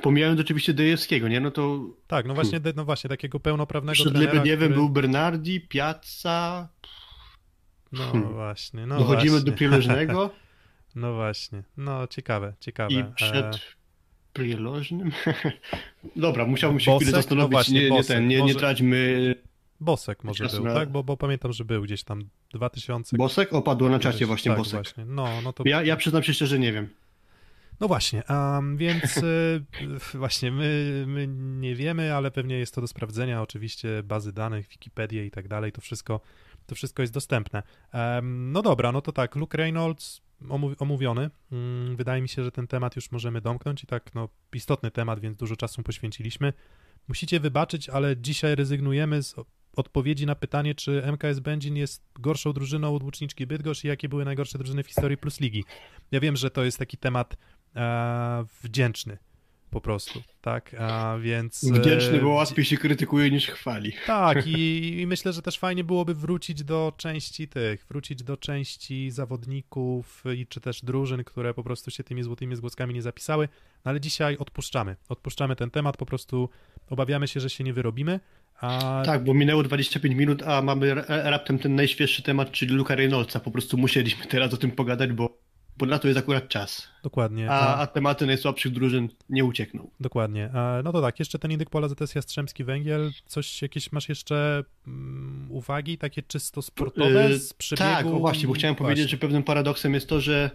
[0.00, 1.40] pomijając oczywiście Dejewskiego, nie?
[1.40, 1.80] No to...
[2.06, 4.68] Tak, no właśnie, no właśnie takiego pełnoprawnego Przed trenera, który...
[4.68, 6.68] był Bernardi, Piazza...
[7.92, 8.32] No hmm.
[8.32, 9.50] właśnie, no Dochodzimy właśnie.
[9.50, 10.30] do Prileżnego.
[10.94, 12.94] no właśnie, no ciekawe, ciekawe.
[12.94, 13.58] I przed e...
[14.32, 15.12] Prileżnym?
[16.16, 17.06] Dobra, musiałbym się Bosek?
[17.06, 18.54] chwilę zastanowić, no właśnie, nie, nie, ten, nie, może...
[18.54, 19.34] nie traćmy...
[19.80, 20.90] Bosek może był, tak?
[20.90, 23.16] Bo, bo pamiętam, że był gdzieś tam 2000...
[23.16, 23.52] Bosek?
[23.52, 24.74] Opadło na czacie właśnie tak, Bosek.
[24.74, 25.04] Właśnie.
[25.04, 25.62] No, no to...
[25.66, 26.88] ja, ja przyznam się szczerze, nie wiem.
[27.82, 28.22] No właśnie,
[28.76, 29.64] więc y,
[30.14, 31.26] właśnie my, my
[31.60, 33.42] nie wiemy, ale pewnie jest to do sprawdzenia.
[33.42, 36.20] Oczywiście bazy danych, Wikipedia i tak dalej, to wszystko,
[36.66, 37.62] to wszystko jest dostępne.
[38.22, 40.20] No dobra, no to tak, Luke Reynolds
[40.78, 41.30] omówiony.
[41.52, 45.20] Um, wydaje mi się, że ten temat już możemy domknąć i tak, no, istotny temat,
[45.20, 46.52] więc dużo czasu poświęciliśmy.
[47.08, 49.34] Musicie wybaczyć, ale dzisiaj rezygnujemy z
[49.76, 54.24] odpowiedzi na pytanie, czy MKS Będzin jest gorszą drużyną od Łuczniczki Bydgoszcz i jakie były
[54.24, 55.64] najgorsze drużyny w historii Plus Ligi.
[56.10, 57.36] Ja wiem, że to jest taki temat
[57.76, 59.18] e, wdzięczny
[59.72, 61.64] po prostu, tak, a więc...
[61.64, 63.92] Wdzięczny, bo e, łatwiej się krytykuje niż chwali.
[64.06, 69.10] Tak, i, i myślę, że też fajnie byłoby wrócić do części tych, wrócić do części
[69.10, 73.48] zawodników i czy też drużyn, które po prostu się tymi złotymi zgłoskami nie zapisały,
[73.84, 76.48] no ale dzisiaj odpuszczamy, odpuszczamy ten temat, po prostu
[76.90, 78.20] obawiamy się, że się nie wyrobimy,
[78.60, 79.02] a...
[79.06, 83.40] Tak, bo minęło 25 minut, a mamy raptem ten najświeższy temat, czyli Luka Reynoldsa.
[83.40, 85.38] Po prostu musieliśmy teraz o tym pogadać, bo,
[85.76, 86.88] bo na to jest akurat czas.
[87.02, 87.50] Dokładnie.
[87.50, 89.90] A, a tematy najsłabszych drużyn nie uciekną.
[90.00, 90.50] Dokładnie.
[90.84, 93.10] No to tak, jeszcze ten indyk pola ZS Jastrzębski Węgiel.
[93.26, 97.90] Coś, jakieś masz jeszcze um, uwagi takie czysto sportowe yy, z przebiegu?
[97.90, 98.84] Tak, o właśnie, bo chciałem właśnie.
[98.84, 100.50] powiedzieć, że pewnym paradoksem jest to, że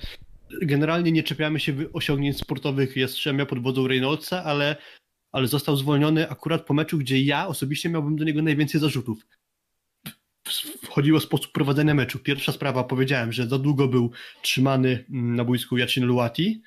[0.62, 4.76] generalnie nie czepiamy się osiągnięć sportowych Jastrzębia pod wodą Reynoldsa, ale
[5.32, 9.26] ale został zwolniony akurat po meczu, gdzie ja osobiście miałbym do niego najwięcej zarzutów.
[10.90, 12.20] Chodziło o sposób prowadzenia meczu.
[12.20, 16.62] Pierwsza sprawa, powiedziałem, że za długo był trzymany mm, na boisku Jacin Luati.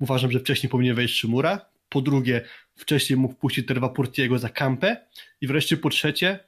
[0.00, 1.66] Uważam, że wcześniej powinien wejść Szymura.
[1.88, 2.44] Po drugie,
[2.76, 5.06] wcześniej mógł puścić Terwa Portiego za kampę.
[5.40, 6.38] I wreszcie po trzecie,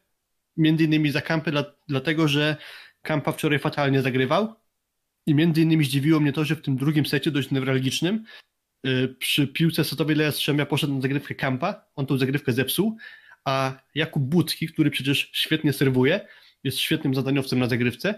[0.57, 2.57] między innymi za kampę, dla, dlatego że
[3.03, 4.55] Kampa wczoraj fatalnie zagrywał.
[5.27, 8.25] I między innymi zdziwiło mnie to, że w tym drugim secie, dość newralgicznym,
[8.87, 12.97] Y, przy piłce setowej Leja Strzemia poszedł na zagrywkę Kampa, on tą zagrywkę zepsuł,
[13.45, 16.29] a Jakub Bucki, który przecież świetnie serwuje,
[16.65, 18.15] jest świetnym zadaniowcem na zagrywce,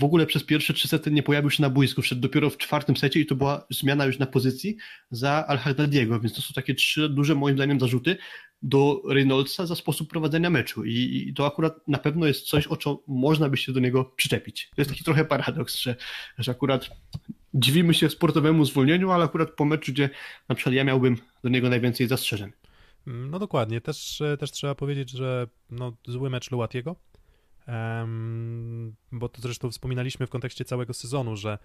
[0.00, 2.96] w ogóle przez pierwsze trzy sety nie pojawił się na boisku, wszedł dopiero w czwartym
[2.96, 4.76] secie i to była zmiana już na pozycji
[5.10, 8.16] za Al-Haddadiego, więc to są takie trzy duże moim zdaniem zarzuty
[8.62, 12.76] do Reynoldsa za sposób prowadzenia meczu I, i to akurat na pewno jest coś, o
[12.76, 14.70] co można by się do niego przyczepić.
[14.76, 15.96] To jest taki trochę paradoks, że,
[16.38, 16.90] że akurat
[17.54, 20.10] dziwimy się sportowemu zwolnieniu, ale akurat po meczu, gdzie
[20.48, 22.52] na przykład ja miałbym do niego najwięcej zastrzeżeń.
[23.06, 26.96] No dokładnie, też, też trzeba powiedzieć, że no, zły mecz Luatiego,
[27.68, 31.58] um, bo to zresztą wspominaliśmy w kontekście całego sezonu, że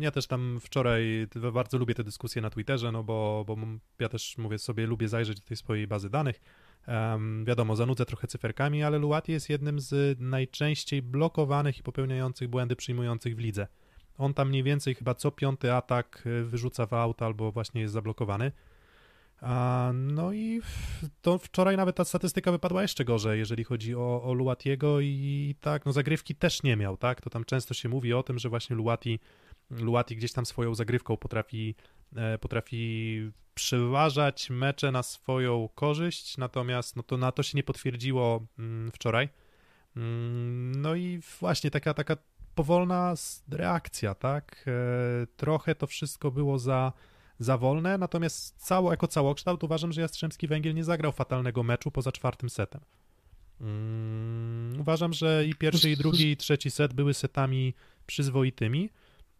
[0.00, 3.56] ja też tam wczoraj bardzo lubię te dyskusje na Twitterze, no bo, bo
[3.98, 6.40] ja też mówię sobie, lubię zajrzeć do tej swojej bazy danych.
[6.88, 12.76] Um, wiadomo, zanudzę trochę cyferkami, ale Luati jest jednym z najczęściej blokowanych i popełniających błędy
[12.76, 13.66] przyjmujących w lidze.
[14.18, 17.94] On tam mniej więcej chyba co piąty atak y, wyrzuca w aut albo właśnie jest
[17.94, 18.52] zablokowany.
[19.40, 20.60] A, no i
[21.22, 25.86] to wczoraj nawet ta statystyka wypadła jeszcze gorzej, jeżeli chodzi o, o Luatiego i tak,
[25.86, 27.20] no zagrywki też nie miał, tak?
[27.20, 29.20] To tam często się mówi o tym, że właśnie Luati,
[29.70, 31.74] Luati gdzieś tam swoją zagrywką potrafi,
[32.16, 38.46] e, potrafi przeważać mecze na swoją korzyść, natomiast no to na to się nie potwierdziło
[38.58, 39.28] mm, wczoraj.
[39.96, 42.16] Mm, no i właśnie taka, taka
[42.54, 43.14] powolna
[43.50, 44.64] reakcja, tak?
[44.66, 46.92] E, trochę to wszystko było za,
[47.38, 52.12] za wolne, natomiast cało, jako całokształt uważam, że Jastrzębski Węgiel nie zagrał fatalnego meczu poza
[52.12, 52.80] czwartym setem.
[53.60, 57.74] Mm, uważam, że i pierwszy, i drugi, i trzeci set były setami
[58.06, 58.90] przyzwoitymi.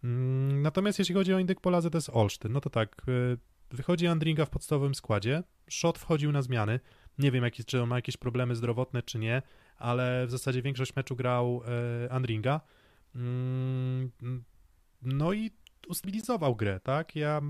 [0.05, 2.53] Mm, natomiast jeśli chodzi o indyk Polazy, to jest Olsztyn.
[2.53, 3.37] No to tak, e,
[3.71, 6.81] wychodzi Andringa w podstawowym składzie, Szot wchodził na zmiany.
[7.19, 9.43] Nie wiem, jaki, czy on ma jakieś problemy zdrowotne, czy nie,
[9.77, 11.63] ale w zasadzie większość meczu grał
[12.07, 12.61] e, Andringa.
[13.15, 14.11] Mm,
[15.03, 15.51] no i
[15.87, 17.16] ustabilizował grę, tak?
[17.16, 17.40] Ja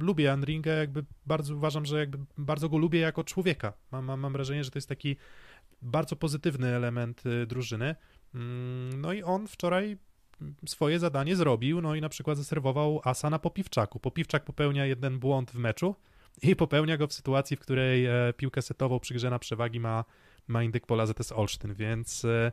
[0.00, 3.72] lubię Andringę, jakby bardzo uważam, że jakby bardzo go lubię jako człowieka.
[3.92, 5.16] Mam, mam, mam wrażenie, że to jest taki
[5.82, 7.94] bardzo pozytywny element y, drużyny.
[8.34, 9.98] Mm, no i on wczoraj
[10.66, 14.00] swoje zadanie zrobił, no i na przykład zaserwował asa na Popiwczaku.
[14.00, 15.94] Popiwczak popełnia jeden błąd w meczu
[16.42, 20.04] i popełnia go w sytuacji, w której e, piłkę setową przy grze na przewagi ma,
[20.48, 22.52] ma indyk pola ZS Olsztyn, więc e,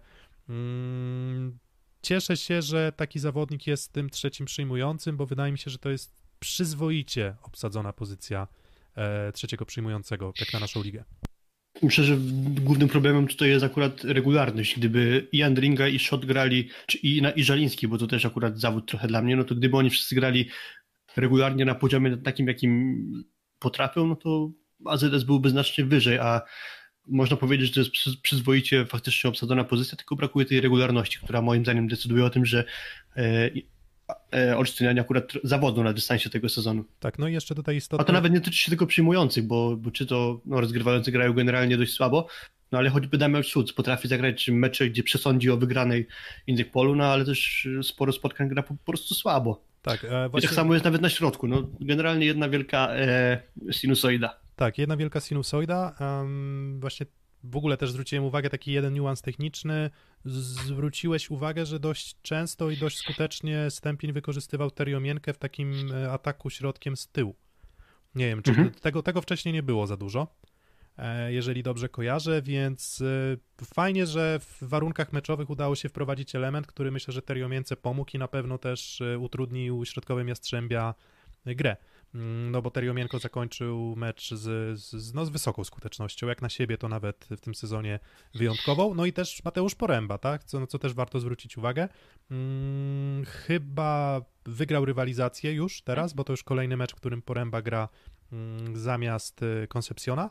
[0.50, 1.58] mm,
[2.02, 5.90] cieszę się, że taki zawodnik jest tym trzecim przyjmującym, bo wydaje mi się, że to
[5.90, 8.48] jest przyzwoicie obsadzona pozycja
[8.96, 11.04] e, trzeciego przyjmującego, tak na naszą ligę.
[11.82, 12.18] Myślę, że
[12.62, 14.78] głównym problemem tutaj jest akurat regularność.
[14.78, 18.90] Gdyby i Andringa, i Szot grali, czy i, i Żaliński, bo to też akurat zawód
[18.90, 20.50] trochę dla mnie, no to gdyby oni wszyscy grali
[21.18, 23.06] regularnie na poziomie takim, jakim
[23.60, 24.52] potrafią, no to
[24.86, 26.42] AZS byłby znacznie wyżej, a
[27.10, 31.64] można powiedzieć, że to jest przyzwoicie faktycznie obsadzona pozycja, tylko brakuje tej regularności, która moim
[31.64, 32.64] zdaniem decyduje o tym, że
[33.18, 33.50] e,
[34.34, 36.86] e, Olsztynianie akurat zawodzą na dystansie tego sezonu.
[37.00, 38.02] Tak, no i jeszcze tutaj istotne...
[38.04, 41.34] A to nawet nie tyczy się tylko przyjmujących, bo, bo czy to no, rozgrywający grają
[41.34, 42.28] generalnie dość słabo,
[42.72, 46.08] no ale choćby Damian Schulz potrafi zagrać mecze, gdzie przesądzi o wygranej
[46.48, 49.64] innych polu, no ale też sporo spotkań gra po, po prostu słabo.
[49.82, 50.40] Tak, właśnie...
[50.40, 51.48] I tak samo jest nawet na środku.
[51.48, 53.42] No, generalnie jedna wielka e,
[53.72, 54.39] sinusoida.
[54.60, 55.96] Tak, jedna wielka sinusoida.
[56.00, 57.06] Um, właśnie
[57.44, 59.90] w ogóle też zwróciłem uwagę taki jeden niuans techniczny.
[60.26, 66.50] Zwróciłeś uwagę, że dość często i dość skutecznie Stępień wykorzystywał teriomienkę w takim e, ataku
[66.50, 67.36] środkiem z tyłu.
[68.16, 68.72] Nie wiem, czy mhm.
[68.72, 70.28] tego, tego wcześniej nie było za dużo,
[70.98, 73.02] e, jeżeli dobrze kojarzę, więc
[73.62, 78.12] e, fajnie, że w warunkach meczowych udało się wprowadzić element, który myślę, że teriomience pomógł
[78.14, 80.94] i na pewno też utrudnił środkowym Jastrzębia
[81.46, 81.78] grę.
[82.16, 86.78] Mm, no bo Teriomienko zakończył mecz z, z, no, z wysoką skutecznością, jak na siebie
[86.78, 88.00] to nawet w tym sezonie
[88.36, 91.90] wyjątkową, no i też Mateusz Poręba, tak, co, no, co też warto zwrócić uwagę,
[92.30, 97.90] hmm, chyba wygrał rywalizację już teraz, bo to już kolejny mecz, w którym Poręba gra
[98.30, 100.30] hmm, zamiast Koncepcjona,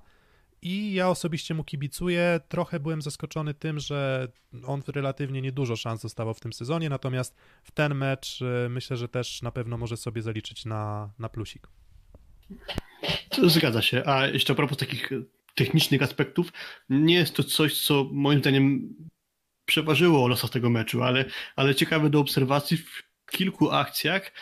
[0.62, 2.40] i ja osobiście mu kibicuję.
[2.48, 4.28] Trochę byłem zaskoczony tym, że
[4.66, 9.08] on relatywnie niedużo szans dostawał w tym sezonie, natomiast w ten mecz e, myślę, że
[9.08, 11.68] też na pewno może sobie zaliczyć na, na plusik.
[13.46, 14.02] Zgadza się.
[14.06, 15.10] A jeszcze a propos takich
[15.54, 16.52] technicznych aspektów,
[16.88, 18.94] nie jest to coś, co moim zdaniem
[19.64, 21.24] przeważyło o losach tego meczu, ale,
[21.56, 24.32] ale ciekawe do obserwacji w kilku akcjach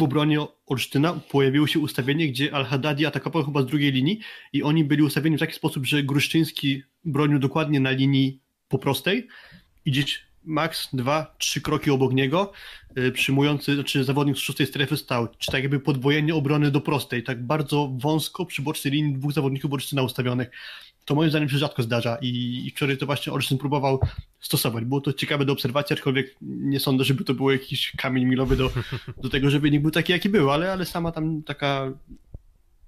[0.00, 4.20] w obronie Olsztyna pojawiło się ustawienie, gdzie Al-Haddadi atakował chyba z drugiej linii
[4.52, 9.28] i oni byli ustawieni w taki sposób, że Gruszczyński bronił dokładnie na linii po prostej
[9.84, 12.52] i gdzieś max dwa, trzy kroki obok niego
[12.96, 17.22] yy, przyjmujący, znaczy zawodnik z szóstej strefy stał, czy tak jakby podwojenie obrony do prostej,
[17.22, 20.50] tak bardzo wąsko przy bocznej linii dwóch zawodników Olsztyna ustawionych
[21.06, 24.00] to moim zdaniem się rzadko zdarza i, i wczoraj to właśnie Olsztyn próbował
[24.40, 24.84] stosować.
[24.84, 28.70] Było to ciekawe do obserwacji, aczkolwiek nie sądzę, żeby to był jakiś kamień milowy do,
[29.22, 31.92] do tego, żeby wynik był taki, jaki był, ale, ale sama tam taka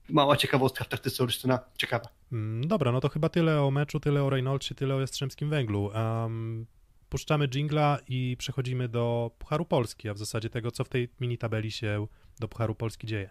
[0.09, 2.09] mała ciekawostka w taktyce Olsztyna, ciekawa.
[2.33, 5.90] Mm, dobra, no to chyba tyle o meczu, tyle o Reynoldsie, tyle o Jastrzębskim Węglu.
[5.94, 6.66] Um,
[7.09, 11.38] puszczamy jingla i przechodzimy do Pucharu Polski, a w zasadzie tego, co w tej mini
[11.38, 12.07] tabeli się
[12.40, 13.31] do Pucharu Polski dzieje.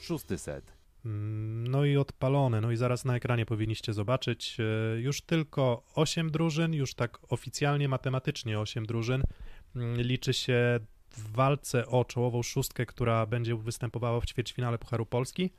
[0.00, 0.72] Szósty set.
[1.04, 6.30] Mm, no i odpalone, no i zaraz na ekranie powinniście zobaczyć e, już tylko 8
[6.30, 9.22] drużyn, już tak oficjalnie, matematycznie 8 drużyn.
[9.76, 15.50] Mm, liczy się w walce o czołową szóstkę, która będzie występowała w ćwierćfinale Pucharu Polski.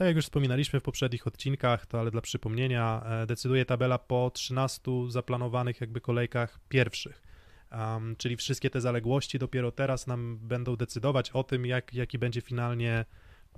[0.00, 4.30] Tak jak już wspominaliśmy w poprzednich odcinkach, to ale dla przypomnienia, e, decyduje tabela po
[4.34, 7.22] 13 zaplanowanych jakby kolejkach pierwszych.
[7.72, 12.40] Um, czyli wszystkie te zaległości dopiero teraz nam będą decydować o tym, jak, jaki będzie
[12.40, 13.04] finalnie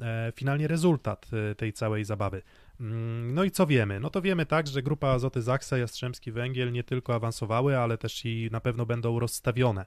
[0.00, 2.42] E, finalnie rezultat e, tej całej zabawy.
[2.80, 4.00] Mm, no i co wiemy?
[4.00, 8.24] No to wiemy tak, że grupa Azoty Zaksa, Jastrzębski Węgiel nie tylko awansowały, ale też
[8.24, 9.86] i na pewno będą rozstawione.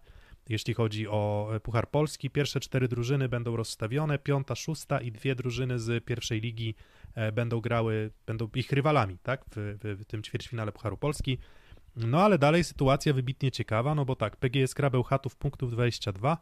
[0.50, 5.36] Jeśli chodzi o e, Puchar Polski, pierwsze cztery drużyny będą rozstawione, piąta, szósta i dwie
[5.36, 6.76] drużyny z pierwszej ligi
[7.34, 11.38] będą grały, będą ich rywalami, tak, w, w, w tym ćwierćfinale Pucharu Polski.
[11.96, 16.38] No ale dalej sytuacja wybitnie ciekawa, no bo tak, PGS Krabeł Chatów punktów 22,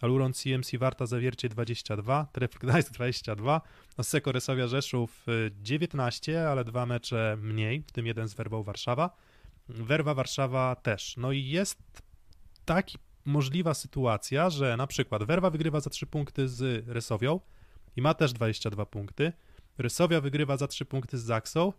[0.00, 3.60] Aluron CMC Warta Zawiercie 22, Trefl Gdańsk 22,
[4.02, 5.26] Seko Resowia Rzeszów
[5.62, 9.16] 19, y, ale dwa mecze mniej, w tym jeden z Werwą Warszawa.
[9.68, 11.16] Werwa Warszawa też.
[11.16, 12.02] No i jest
[12.64, 17.40] taki możliwa sytuacja, że na przykład Werwa wygrywa za 3 punkty z Resowią
[17.96, 19.32] i ma też 22 punkty.
[19.78, 21.72] Rysowia wygrywa za 3 punkty z Zaksą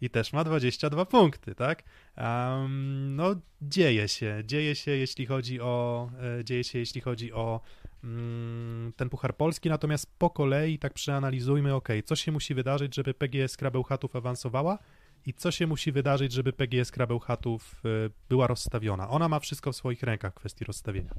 [0.00, 1.82] i też ma 22 punkty, tak?
[2.16, 7.60] Um, no, dzieje się, dzieje się, jeśli chodzi o, e, dzieje się, jeśli chodzi o
[8.04, 13.14] mm, ten Puchar Polski, natomiast po kolei tak przeanalizujmy, ok, co się musi wydarzyć, żeby
[13.14, 14.78] PGS Krabełchatów awansowała
[15.26, 17.88] i co się musi wydarzyć, żeby PGS Krabełchatów e,
[18.28, 19.08] była rozstawiona.
[19.08, 21.14] Ona ma wszystko w swoich rękach w kwestii rozstawienia.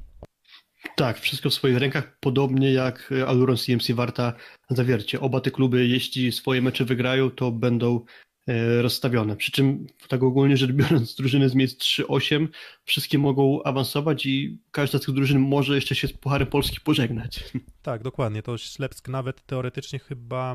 [0.96, 4.32] Tak, wszystko w swoich rękach, podobnie jak Aluron CMC Warta
[4.70, 5.20] Zawiercie.
[5.20, 8.04] Oba te kluby, jeśli swoje mecze wygrają, to będą
[8.48, 9.36] E, rozstawione.
[9.36, 12.48] Przy czym tak ogólnie rzecz biorąc, drużyny z miejsc 3-8
[12.84, 17.44] wszystkie mogą awansować i każda z tych drużyn może jeszcze się z Pucharem Polski pożegnać.
[17.82, 18.42] Tak, dokładnie.
[18.42, 20.54] To Ślepsk nawet teoretycznie chyba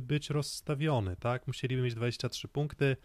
[0.00, 1.46] być rozstawiony, tak?
[1.46, 2.96] Musieliby mieć 23 punkty.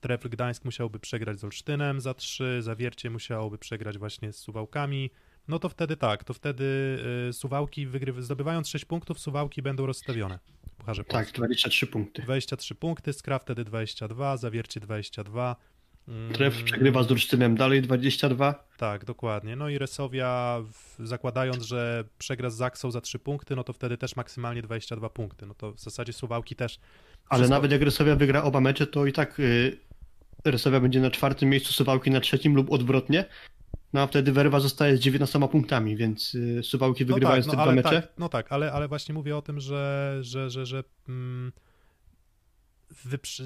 [0.00, 5.10] Trefl Gdańsk musiałby przegrać z Olsztynem za 3, Zawiercie musiałoby przegrać właśnie z Suwałkami.
[5.48, 10.38] No to wtedy tak, to wtedy y, Suwałki wygrywa, zdobywając 6 punktów, Suwałki będą rozstawione.
[10.78, 12.22] Pucharze Tak, 23 punkty.
[12.22, 15.56] 23 punkty, Skra wtedy 22, Zawiercie 22.
[16.32, 18.64] Tref przegrywa z Olsztynem dalej 22.
[18.76, 19.56] Tak, dokładnie.
[19.56, 20.62] No i Resowia,
[20.98, 25.46] zakładając, że przegra z Zaksą za 3 punkty, no to wtedy też maksymalnie 22 punkty.
[25.46, 26.78] No to w zasadzie Suwałki też.
[27.28, 27.54] Ale wszystko...
[27.54, 29.76] nawet jak Resowia wygra oba mecze, to i tak y,
[30.44, 33.24] Resowia będzie na czwartym miejscu, Suwałki na trzecim lub odwrotnie.
[33.92, 37.64] No a wtedy Werwa zostaje z 19 punktami, więc y, Suwałki wygrywają no tak, no,
[37.64, 38.02] te dwa mecze.
[38.02, 41.52] Tak, no tak, ale, ale właśnie mówię o tym, że, że, że, że mm,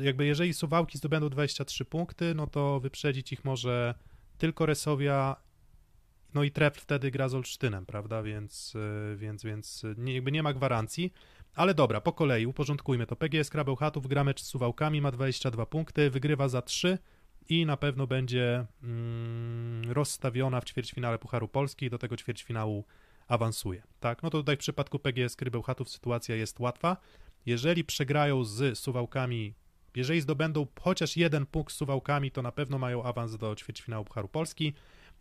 [0.02, 3.94] jakby jeżeli Suwałki zdobędą 23 punkty, no to wyprzedzić ich może
[4.38, 5.36] tylko Resowia,
[6.34, 10.42] no i Tref wtedy gra z Olsztynem, prawda, więc, y, więc, więc nie, jakby nie
[10.42, 11.12] ma gwarancji.
[11.54, 13.16] Ale dobra, po kolei uporządkujmy to.
[13.16, 16.98] PGS Krabełchatów gra mecz z Suwałkami, ma 22 punkty, wygrywa za 3,
[17.48, 22.84] i na pewno będzie mm, rozstawiona w ćwierćfinale Pucharu Polski i do tego ćwierćfinału
[23.28, 23.82] awansuje.
[24.00, 26.96] Tak, no to tutaj w przypadku PGS Krybełchatów sytuacja jest łatwa.
[27.46, 29.54] Jeżeli przegrają z Suwałkami,
[29.94, 34.28] jeżeli zdobędą chociaż jeden punkt z Suwałkami, to na pewno mają awans do ćwierćfinału Pucharu
[34.28, 34.74] Polski.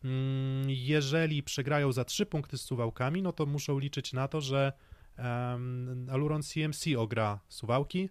[0.03, 4.73] Mm, jeżeli przegrają za 3 punkty z Suwałkami, no to muszą liczyć na to, że
[5.17, 8.09] um, Aluron CMC ogra Suwałki.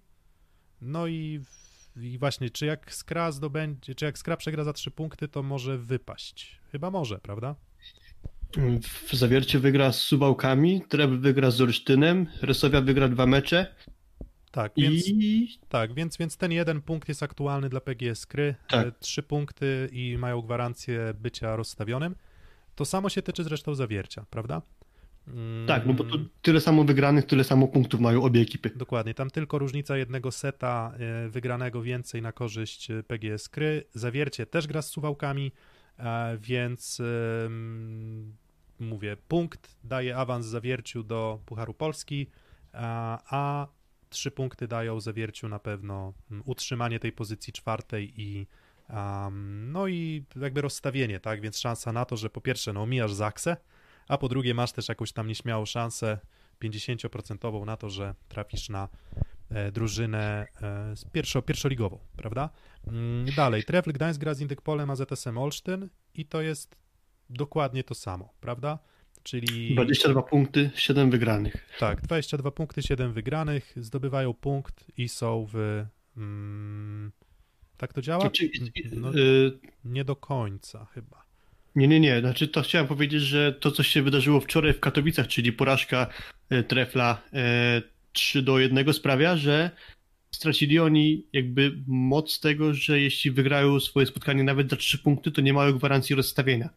[0.80, 1.40] No i,
[1.96, 5.78] i właśnie, czy jak Skra zdobędzie, czy jak Skra przegra za 3 punkty, to może
[5.78, 6.60] wypaść.
[6.72, 7.54] Chyba może, prawda?
[8.82, 13.74] W zawiercie wygra z Suwałkami, Treb wygra z Olsztynem, Resowia wygra dwa mecze.
[14.54, 18.54] Tak, więc, I tak więc, więc ten jeden punkt jest aktualny dla PGS Kry.
[18.68, 18.86] Tak.
[18.86, 22.14] E, Trzy punkty i mają gwarancję bycia rozstawionym.
[22.74, 24.62] To samo się tyczy zresztą zawiercia, prawda?
[25.28, 28.70] Mm, tak, no bo tu tyle samo wygranych, tyle samo punktów mają obie ekipy.
[28.76, 33.84] Dokładnie, tam tylko różnica jednego seta e, wygranego więcej na korzyść e, PGS Kry.
[33.94, 35.52] Zawiercie też gra z Suwałkami,
[36.38, 37.02] więc
[38.80, 42.26] mówię, punkt daje awans zawierciu do Pucharu Polski,
[42.72, 43.68] a
[44.14, 48.46] trzy punkty dają zawierciu na pewno mm, utrzymanie tej pozycji czwartej i
[48.90, 53.12] um, no i jakby rozstawienie, tak, więc szansa na to, że po pierwsze no omijasz
[53.12, 53.56] Zaksę,
[54.08, 56.18] a po drugie masz też jakąś tam nieśmiałą szansę
[56.62, 58.88] 50% na to, że trafisz na
[59.50, 62.50] e, drużynę e, pierwszo, pierwszoligową, prawda?
[62.86, 66.76] Mm, Dalej, Trefl Gdańsk gra z Indykpolem, a ZSM Olsztyn i to jest
[67.30, 68.78] dokładnie to samo, prawda?
[69.24, 71.68] Czyli 22 punkty, 7 wygranych.
[71.78, 75.84] tak, 22 punkty, 7 wygranych, zdobywają punkt i są w
[76.16, 77.12] mm,
[77.76, 78.20] tak to działa?
[78.20, 78.50] Znaczy,
[78.92, 79.52] No, y,
[79.84, 81.24] nie do końca chyba.
[81.74, 82.20] nie, nie, nie.
[82.20, 86.06] Znaczy to chciałem powiedzieć, że to, co się wydarzyło wczoraj w Katowicach, czyli porażka
[86.50, 89.70] e, Trefla e, 3 do 1 sprawia, że
[90.30, 95.40] stracili oni jakby moc tego, że jeśli wygrają swoje spotkanie nawet za 3 punkty, to
[95.40, 96.68] nie mają gwarancji rozstawienia.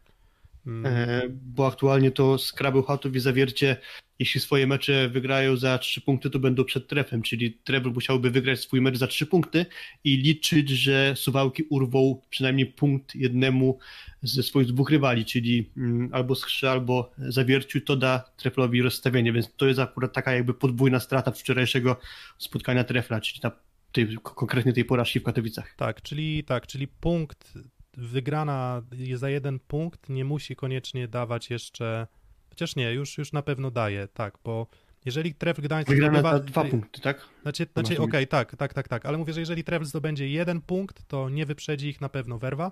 [0.86, 3.78] E, bo aktualnie to Skrabeł Chatów i Zawiercie,
[4.20, 8.60] jeśli swoje mecze wygrają za 3 punkty, to będą przed trefem, czyli Trefl musiałby wygrać
[8.60, 9.66] swój mecz za 3 punkty
[10.04, 13.80] i liczyć, że Suwałki urwą przynajmniej punkt jednemu
[14.22, 19.56] ze swoich dwóch rywali, czyli mm, albo Skrze, albo Zawierciu, to da Treflowi rozstawienie, więc
[19.58, 22.00] to jest akurat taka jakby podwójna strata wczorajszego
[22.38, 23.52] spotkania Trefla, czyli ta,
[23.92, 25.76] tej, konkretnie tej porażki w Katowicach.
[25.78, 27.54] Tak, czyli tak, czyli punkt
[27.98, 28.82] wygrana
[29.16, 32.08] za jeden punkt nie musi koniecznie dawać jeszcze.
[32.50, 34.68] Chociaż nie, już, już na pewno daje, tak, bo
[35.06, 37.28] jeżeli Tref Gdańsk Wygrana zdobywa- dwa punkty, tak?
[37.42, 41.08] Znaczy, znaczy okej, tak, tak, tak, tak, ale mówię, że jeżeli Tref zdobędzie jeden punkt,
[41.08, 42.72] to nie wyprzedzi ich na pewno Werwa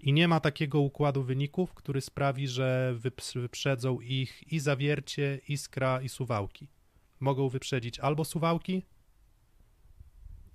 [0.00, 2.94] i nie ma takiego układu wyników, który sprawi, że
[3.34, 6.68] wyprzedzą ich i Zawiercie, i Skra, i Suwałki.
[7.20, 8.82] Mogą wyprzedzić albo Suwałki,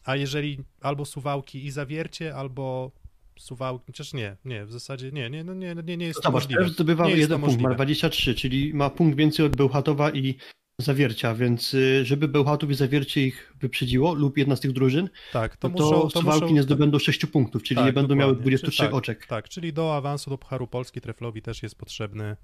[0.03, 2.91] a jeżeli albo Suwałki i Zawiercie, albo
[3.39, 6.43] Suwałki, chociaż nie, nie, w zasadzie nie, nie, no nie, nie, nie jest to Zobacz,
[6.43, 6.61] możliwe.
[6.61, 7.75] Tref zdobywa Nie jeden punkt, ma możliwe.
[7.75, 10.35] 23, czyli ma punkt więcej od Bełchatowa i
[10.81, 15.57] Zawiercia, więc y, żeby Bełchatów i Zawiercie ich wyprzedziło lub jedna z tych drużyn, Tak,
[15.57, 18.31] to to, muszą, to Suwałki muszą, nie zdobędą 6 punktów, czyli Tak, nie będą miały
[18.31, 18.41] dokładnie.
[18.51, 19.25] 23 Czy- tak, oczek.
[19.27, 22.35] Tak, czyli do awansu do Pucharu Polski Treflowi też jest potrzebny,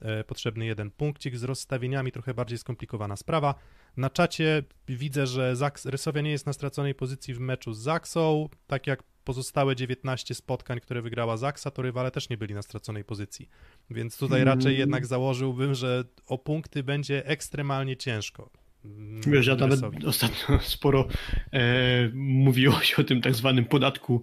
[0.00, 1.36] e, potrzebny jeden punkcik.
[1.36, 3.54] Z rozstawieniami trochę bardziej skomplikowana sprawa.
[3.96, 8.48] Na czacie widzę, że Zaks, Rysowia nie jest na straconej pozycji w meczu z Zaksą,
[8.66, 13.04] tak jak pozostałe 19 spotkań, które wygrała Zaksa, to rywale też nie byli na straconej
[13.04, 13.48] pozycji.
[13.90, 14.54] Więc tutaj Mm.
[14.54, 18.50] raczej jednak założyłbym, że o punkty będzie ekstremalnie ciężko.
[18.84, 21.08] Mm, Wiesz, ja nawet ostatnio sporo
[21.52, 24.22] e, mówiło się o tym tak zwanym podatku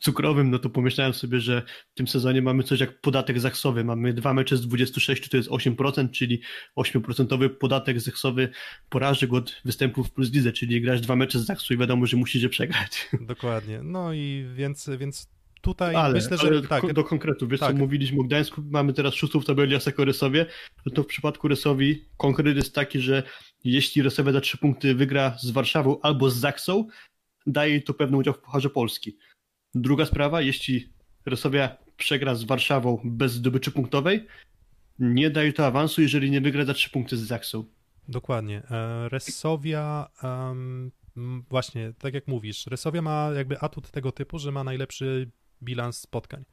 [0.00, 3.84] cukrowym, no to pomyślałem sobie, że w tym sezonie mamy coś jak podatek zaksowy.
[3.84, 6.40] Mamy dwa mecze z 26, to jest 8%, czyli
[6.76, 8.48] 8% podatek zaksowy
[8.88, 12.16] porażek od występów w plus lidze, czyli grasz dwa mecze z zaksu i wiadomo, że
[12.16, 13.08] musisz je przegrać.
[13.20, 13.80] Dokładnie.
[13.82, 17.72] No i więc, więc tutaj Ale, myślę, że ale tak, ko- do konkretu, wiesz tak.
[17.72, 20.46] co mówiliśmy o Gdańsku, mamy teraz szóstą w tabeli Aseko Rysowie,
[20.86, 23.22] no to w przypadku Rysowi konkret jest taki, że
[23.64, 26.86] jeśli Rysowia za trzy punkty wygra z Warszawą albo z Zaksą,
[27.46, 29.16] daje to pewny udział w Pucharze Polski.
[29.74, 30.92] Druga sprawa, jeśli
[31.26, 34.26] Rysowia przegra z Warszawą bez zdobyczy punktowej,
[34.98, 37.64] nie daje to awansu, jeżeli nie wygra za trzy punkty z Zaksą.
[38.08, 38.62] Dokładnie.
[38.70, 44.52] E, Resowia, em, m, właśnie, tak jak mówisz, Resowia ma jakby atut tego typu, że
[44.52, 45.30] ma najlepszy
[45.62, 46.44] bilans spotkań.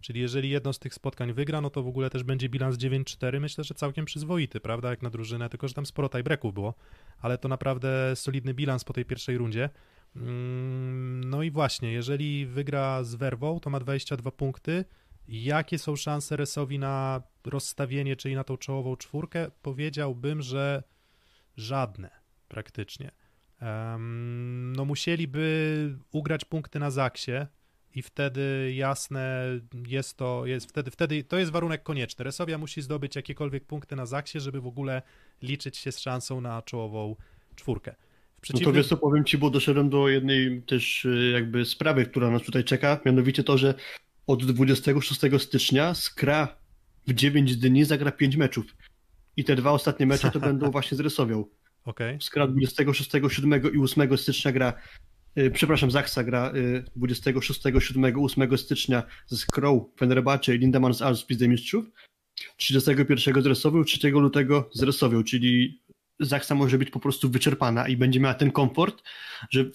[0.00, 3.40] Czyli jeżeli jedno z tych spotkań wygra, no to w ogóle też będzie bilans 9-4,
[3.40, 6.74] myślę, że całkiem przyzwoity, prawda, jak na drużynę, tylko że tam sporo tiebreaków było,
[7.18, 9.70] ale to naprawdę solidny bilans po tej pierwszej rundzie.
[10.16, 14.84] Mm, No i właśnie, jeżeli wygra z Werwą, to ma 22 punkty.
[15.28, 19.50] Jakie są szanse Resowi na rozstawienie, czyli na tą czołową czwórkę?
[19.62, 20.82] Powiedziałbym, że
[21.56, 22.10] żadne
[22.48, 23.10] praktycznie.
[24.76, 27.32] No musieliby ugrać punkty na Zaksie
[27.94, 29.44] i wtedy jasne
[29.88, 32.24] jest to, jest wtedy, wtedy to jest warunek konieczny.
[32.24, 35.02] Resowia musi zdobyć jakiekolwiek punkty na Zaksie, żeby w ogóle
[35.42, 37.16] liczyć się z szansą na czołową
[37.56, 37.90] czwórkę.
[37.90, 37.98] W No
[38.36, 38.74] to przeciwnym...
[38.74, 42.64] wiesz co, powiem Ci, bo doszedłem do jednej też y, jakby sprawy, która nas tutaj
[42.64, 43.74] czeka, mianowicie to, że
[44.26, 46.56] od 26 stycznia Skra
[47.06, 48.76] w 9 dni zagra 5 meczów.
[49.36, 51.44] I te dwa ostatnie mecze to będą właśnie z Rysowią.
[51.84, 52.16] Okej.
[52.20, 54.72] Skra 26, 7 i 8 stycznia gra,
[55.52, 61.26] przepraszam, Zaksa gra y, 26, 7, 8 stycznia ze Skrą, Fenerbahce i Lindemann z Alps
[61.40, 61.84] Mistrzów.
[62.56, 65.80] 31 z Rysowią, 3 lutego z Rysowią, czyli
[66.20, 69.02] Zaksa może być po prostu wyczerpana i będzie miała ten komfort,
[69.50, 69.70] że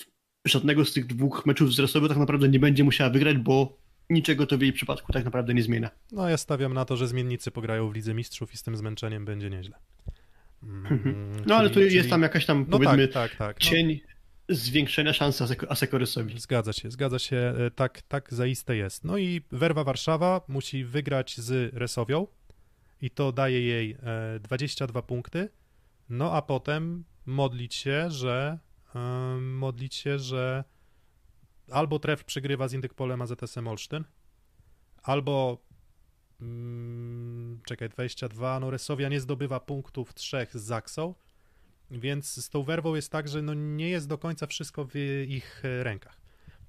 [0.45, 3.77] żadnego z tych dwóch meczów z Rysowią tak naprawdę nie będzie musiała wygrać, bo
[4.09, 5.89] niczego to w jej przypadku tak naprawdę nie zmienia.
[6.11, 9.25] No ja stawiam na to, że zmiennicy pograją w Lidze Mistrzów i z tym zmęczeniem
[9.25, 9.77] będzie nieźle.
[10.63, 13.57] Mm, No ale czyli- tu jest czyli- tam jakaś tam, No powiedzmy, tak, tak, tak.
[13.63, 13.99] No, cień
[14.49, 16.39] zwiększenia szans Aseko- Asekorysowi.
[16.39, 19.03] Zgadza się, zgadza się, e, tak, tak zaiste jest.
[19.03, 22.27] No i Werwa Warszawa musi wygrać z Resowią
[23.01, 25.49] i to daje jej e, 22 punkty,
[26.09, 28.59] no a potem modlić się, że
[28.95, 28.99] e,
[29.41, 30.63] modlić się, że
[31.71, 34.03] albo Tref przegrywa z Indykpolem AZS-em Olsztyn,
[35.03, 35.65] albo
[36.41, 41.15] mm, czekaj, 22, no Resowia nie zdobywa punktów trzech z Zaksą,
[41.91, 44.95] więc z tą werwą jest tak, że no nie jest do końca wszystko w
[45.27, 46.17] ich e, rękach.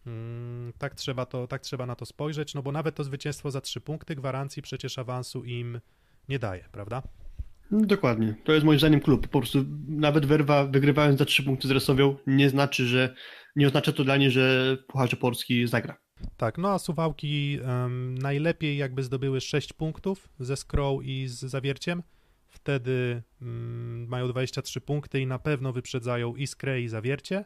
[0.07, 3.61] Mm, Tak trzeba, to, tak trzeba na to spojrzeć, no bo nawet to zwycięstwo za
[3.61, 5.81] trzy punkty gwarancji przecież awansu im
[6.29, 7.03] nie daje, prawda?
[7.71, 8.35] Dokładnie.
[8.45, 9.29] To jest moim zdaniem klub.
[9.29, 13.15] Po prostu nawet Werwa wygrywając za trzy punkty z Resowią nie znaczy, że
[13.57, 15.97] nie oznacza to dla niej, że Pucharze Polski zagra.
[16.37, 22.03] Tak, no a Suwałki em, najlepiej jakby zdobyły 6 punktów ze Skrą i z Zawierciem.
[22.67, 27.45] Wtedy mm, mają 23 punkty i na pewno wyprzedzają i Skrę i Zawiercie.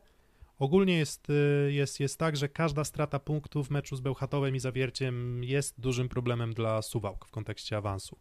[0.58, 4.60] Ogólnie jest, y, jest, jest tak, że każda strata punktów w meczu z Bełchatowem i
[4.60, 8.18] Zawierciem jest dużym problemem dla Suwałk w kontekście awansu.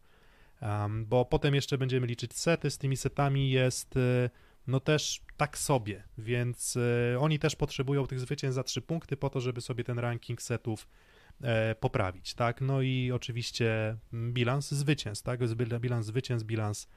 [0.62, 4.30] Em, bo potem jeszcze będziemy liczyć sety, z tymi setami jest y,
[4.68, 9.30] no też tak sobie, więc y, oni też potrzebują tych zwycięstw za trzy punkty po
[9.30, 10.88] to, żeby sobie ten ranking setów
[11.80, 12.62] poprawić, tak?
[12.62, 15.40] No i oczywiście bilans zwycięstw, tak?
[15.80, 16.88] Bilans zwycięstw, bilans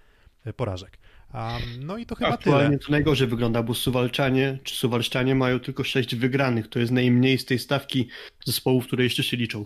[0.45, 0.99] e, porażek.
[1.34, 2.78] Um, no i to chyba Aktualnie tyle.
[2.86, 6.68] to najgorzej wygląda, bo Suwalczanie czy Suwalszczanie mają tylko sześć wygranych.
[6.68, 8.09] To jest najmniej z tej stawki
[8.45, 9.64] zespołów, które jeszcze się liczą.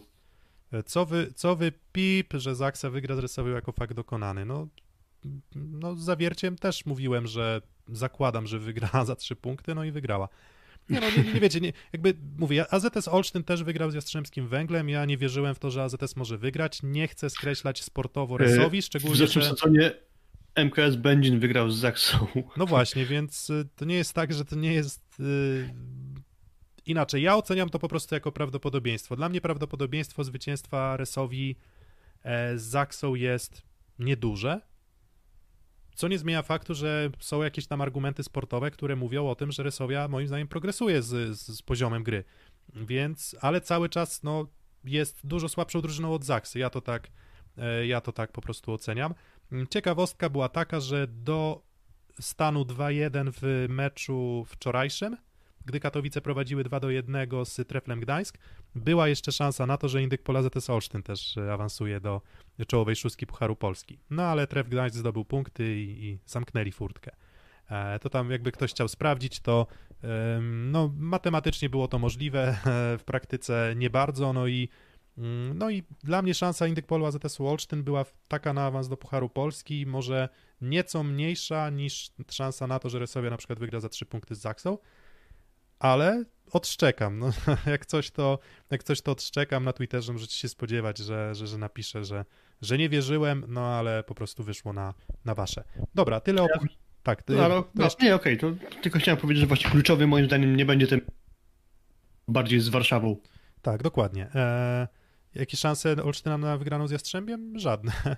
[0.73, 4.45] E, Co wy, co wy pip, że Zaksa wygra z Resowią jako fakt dokonany?
[4.45, 4.69] No,
[5.55, 10.29] no z Zawierciem też mówiłem, że zakładam, że wygra za trzy punkty, no i wygrała.
[10.91, 14.89] Nie no, nie, nie wiecie, nie, jakby mówię, AZS Olsztyn też wygrał z Jastrzębskim Węglem,
[14.89, 18.83] ja nie wierzyłem w to, że AZS może wygrać, nie chcę skreślać sportowo Resowi, E,
[18.83, 19.51] W szczególnie, zeszłym że...
[19.51, 19.93] sezonie
[20.55, 22.27] MKS Będzin wygrał z Zaksą.
[22.57, 25.75] No właśnie, więc y, to nie jest tak, że to nie jest y,
[26.87, 27.23] inaczej.
[27.23, 29.17] Ja oceniam to po prostu jako prawdopodobieństwo.
[29.17, 31.57] Dla mnie prawdopodobieństwo zwycięstwa Resowi
[32.23, 33.63] e, z Zaksą jest
[33.99, 34.61] nieduże,
[35.97, 39.63] co nie zmienia faktu, że są jakieś tam argumenty sportowe, które mówią o tym, że
[39.63, 42.25] Resowia moim zdaniem progresuje z, z, z poziomem gry.
[42.75, 44.47] Więc, ale cały czas no,
[44.85, 46.59] jest dużo słabszą drużyną od Zaksy.
[46.59, 47.09] Ja to tak,
[47.59, 49.15] e, ja to tak po prostu oceniam.
[49.53, 51.63] Mm, Ciekawostka była taka, że do
[52.21, 55.17] stanu 2-1 w meczu wczorajszym,
[55.65, 58.39] gdy Katowice prowadziły 2 do 1 z Treflem Gdańsk,
[58.77, 62.21] była jeszcze szansa na to, że Indyk Pola ZS Olsztyn też e, awansuje do
[62.67, 63.99] czołowej szóstki Pucharu Polski.
[64.11, 67.11] No ale Tref Gdańsk zdobył punkty i, i zamknęli furtkę.
[67.71, 69.67] E, to tam jakby ktoś chciał sprawdzić, to
[70.43, 72.57] no matematycznie było to możliwe,
[73.01, 74.69] w praktyce nie bardzo, no i
[75.19, 78.97] mm, no i dla mnie szansa Indyk Polu AZS-u Olsztyn była taka na awans do
[78.97, 80.29] Pucharu Polski, może
[80.61, 84.41] nieco mniejsza niż szansa na to, że Resowia na przykład wygra za trzy punkty z
[84.41, 84.79] Zaksą,
[85.79, 87.19] ale odszczekam.
[87.19, 87.31] No,
[87.73, 88.39] jak, coś to,
[88.71, 92.25] jak coś to odszczekam na Twitterze, możecie się spodziewać, że, że, że napiszę, że,
[92.63, 94.95] że nie wierzyłem, no ale po prostu wyszło na,
[95.25, 95.65] na wasze.
[95.95, 96.47] Dobra, tyle o...
[97.03, 98.47] Tak, ty, No, ale, no, jeszcze- nie, okej, to
[98.83, 101.01] tylko chciałem powiedzieć, że właśnie kluczowy moim zdaniem nie będzie ten
[102.29, 103.17] bardziej z Warszawą.
[103.63, 104.29] tak, dokładnie.
[104.35, 104.89] E,
[105.39, 107.59] jakie szanse Olsztyna na wygraną z Jastrzębiem?
[107.59, 107.93] Żadne.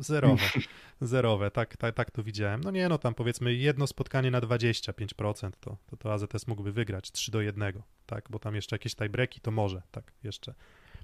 [0.00, 0.44] Zerowe.
[1.00, 2.60] Zerowe, tak, tak, tak to widziałem.
[2.60, 7.10] No nie, no tam powiedzmy jedno spotkanie na 25%, to, to, to AZS mógłby wygrać
[7.10, 10.54] 3 do 1, tak, bo tam jeszcze jakieś tiebreaki to może, tak, jeszcze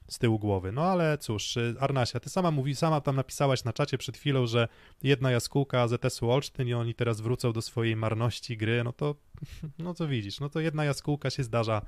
[0.08, 0.72] z tyłu głowy.
[0.72, 4.46] No ale cóż, y, Arnasia, ty sama mówi, sama tam napisałaś na czacie przed chwilą,
[4.46, 4.68] że
[5.02, 9.14] jedna jaskółka AZS-u Olsztyn i oni teraz wrócą do swojej marności gry, no to,
[9.78, 11.82] no co widzisz, no to jedna jaskółka się zdarza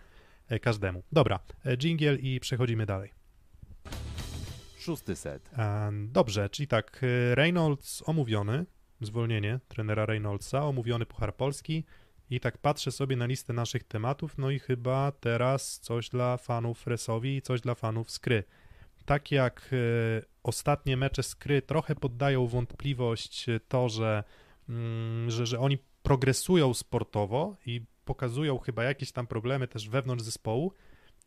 [0.48, 1.02] e, każdemu.
[1.12, 3.25] Dobra, e, dżingiel i przechodzimy dalej.
[4.86, 5.50] Szósty set.
[5.58, 8.66] E, Dobrze, czyli tak, e, Reynolds omówiony,
[9.00, 11.84] zwolnienie trenera Reynoldsa, omówiony Puchar Polski
[12.30, 16.86] i tak patrzę sobie na listę naszych tematów, no i chyba teraz coś dla fanów
[16.86, 18.44] Resowi i coś dla fanów Skry.
[19.04, 19.76] Tak jak e,
[20.42, 24.24] ostatnie mecze Skry trochę poddają wątpliwość to, że,
[24.68, 30.72] mm, że, że oni progresują sportowo i pokazują chyba jakieś tam problemy też wewnątrz zespołu,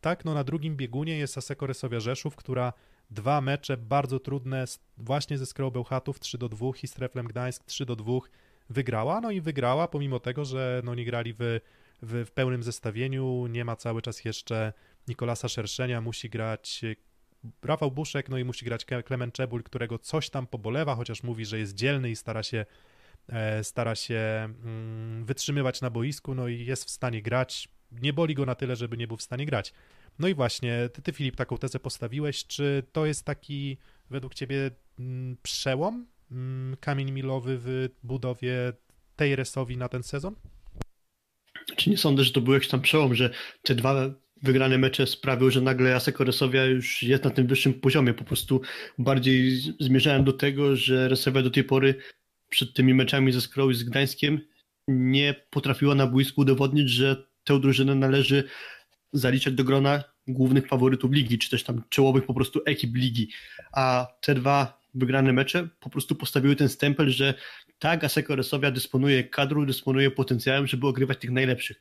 [0.00, 2.72] tak, no na drugim biegunie jest Aseko Resowia Rzeszów, która
[3.10, 4.64] dwa mecze bardzo trudne
[4.98, 8.12] właśnie ze Skrą Bełchatów 3 do 2 i z Treflem Gdańsk 3 do 2
[8.70, 11.60] wygrała, no i wygrała pomimo tego, że no nie grali w,
[12.02, 14.72] w, w pełnym zestawieniu, nie ma cały czas jeszcze
[15.08, 16.82] Nikolasa Szerszenia, musi grać
[17.62, 21.58] Rafał Buszek, no i musi grać Klement Czebul, którego coś tam pobolewa, chociaż mówi, że
[21.58, 22.66] jest dzielny i stara się
[23.28, 27.68] e, stara się mm, wytrzymywać na boisku, no i jest w stanie grać.
[27.92, 29.72] Nie boli go na tyle, żeby nie był w stanie grać.
[30.18, 32.46] No i właśnie, ty, ty Filip, taką tezę postawiłeś.
[32.46, 33.76] Czy to jest taki
[34.10, 38.72] według ciebie mm, przełom, mm, kamień milowy w budowie
[39.16, 40.34] tej resowi na ten sezon?
[41.76, 43.30] Czy nie sądzę, że to był jakiś tam przełom, że
[43.62, 48.14] te dwa wygrane mecze sprawiły, że nagle Aseko Resowia już jest na tym wyższym poziomie.
[48.14, 48.60] Po prostu
[48.98, 51.94] bardziej zmierzałem do tego, że Resowia do tej pory
[52.48, 54.40] przed tymi meczami ze Skrą i z Gdańskiem
[54.88, 58.44] nie potrafiła na boisku udowodnić, że tę drużynę należy
[59.12, 63.28] zaliczać do grona głównych faworytów ligi, czy też tam czołowych po prostu ekip ligi.
[63.72, 67.34] A te dwa wygrane mecze po prostu postawiły ten stempel, że
[67.78, 71.80] tak, Aseko Resowia dysponuje kadrą, dysponuje potencjałem, żeby ogrywać tych najlepszych.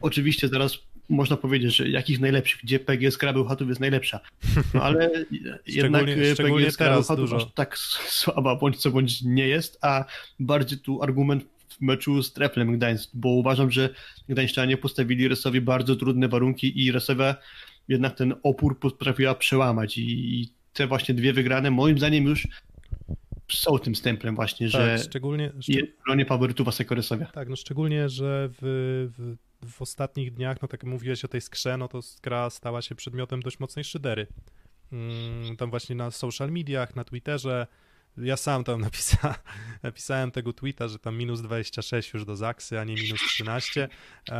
[0.00, 0.78] Oczywiście zaraz
[1.08, 4.20] można powiedzieć, że jakich najlepszych, gdzie PGS Krabełchatów jest najlepsza.
[4.74, 5.10] No ale
[5.66, 7.78] jednak szczególnie PGS Krabełchatów aż tak
[8.08, 10.04] słaba bądź co bądź nie jest, a
[10.38, 11.44] bardziej tu argument
[11.80, 13.94] w meczu z Treflem Gdańsk, bo uważam, że
[14.28, 17.36] Gdańszczanie postawili Resowi bardzo trudne warunki i Resowa
[17.88, 22.48] jednak ten opór potrafiła przełamać i te właśnie dwie wygrane moim zdaniem już
[23.48, 27.26] są tym stemplem właśnie, tak, że szczególnie, jest w gronie faworytów Aseko Resowia.
[27.26, 31.40] Tak, no szczególnie, że w, w w ostatnich dniach, no tak jak mówiłeś o tej
[31.40, 34.26] skrze, no to skra stała się przedmiotem dość mocnej szydery.
[34.92, 37.66] Mm, tam właśnie na social mediach, na Twitterze,
[38.22, 39.34] ja sam tam napisa,
[39.82, 43.88] napisałem tego tweeta, że tam minus 26 już do Zaksy, a nie minus 13,
[44.28, 44.34] e,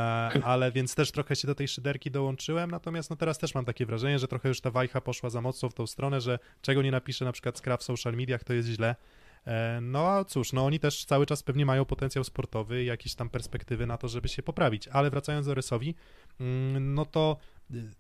[0.45, 3.87] ale więc też trochę się do tej szyderki dołączyłem, natomiast no teraz też mam takie
[3.87, 6.91] wrażenie, że trochę już ta wajcha poszła za mocno w tą stronę, że czego nie
[6.91, 8.97] napiszę na przykład skra w social mediach, to jest źle,
[9.47, 13.15] E, no a cóż, no oni też cały czas pewnie mają potencjał sportowy i jakieś
[13.15, 14.89] tam perspektywy na to, żeby się poprawić.
[14.89, 15.95] Ale wracając do Rysowi,
[16.41, 17.37] mm, no to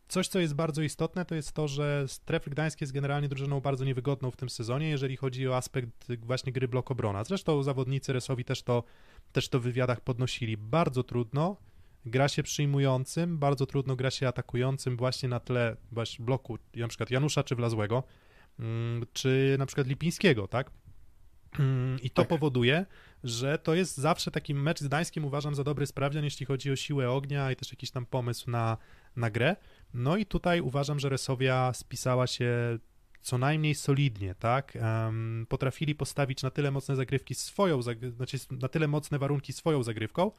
[0.09, 3.85] coś, co jest bardzo istotne, to jest to, że Strefl Gdańsk jest generalnie drużyną bardzo
[3.85, 7.25] niewygodną w tym sezonie, jeżeli chodzi o aspekt właśnie gry blok obrona.
[7.25, 8.85] Zresztą zawodnicy Rysowi też to,
[9.33, 10.57] też to w wywiadach podnosili.
[10.57, 11.57] Bardzo trudno
[12.07, 17.11] gra się przyjmującym, bardzo trudno gra się atakującym właśnie na tle właśnie bloku, na przykład
[17.11, 18.03] Janusza czy Wlazłego,
[18.59, 20.71] mm, czy na przykład Lipińskiego, tak?
[21.59, 22.29] Mm, I to tak.
[22.29, 22.87] powoduje,
[23.25, 26.77] że to jest zawsze taki mecz z Gdańskiem uważam za dobry sprawdzian, jeśli chodzi o
[26.77, 28.77] siłę ognia i też jakiś tam pomysł na,
[29.17, 29.57] na grę.
[29.95, 32.79] No i tutaj uważam, że Resowia spisała się
[33.21, 34.79] co najmniej solidnie, tak?
[35.49, 40.31] Potrafili postawić na tyle mocne zagrywki swoją, znaczy na tyle mocne warunki swoją zagrywką,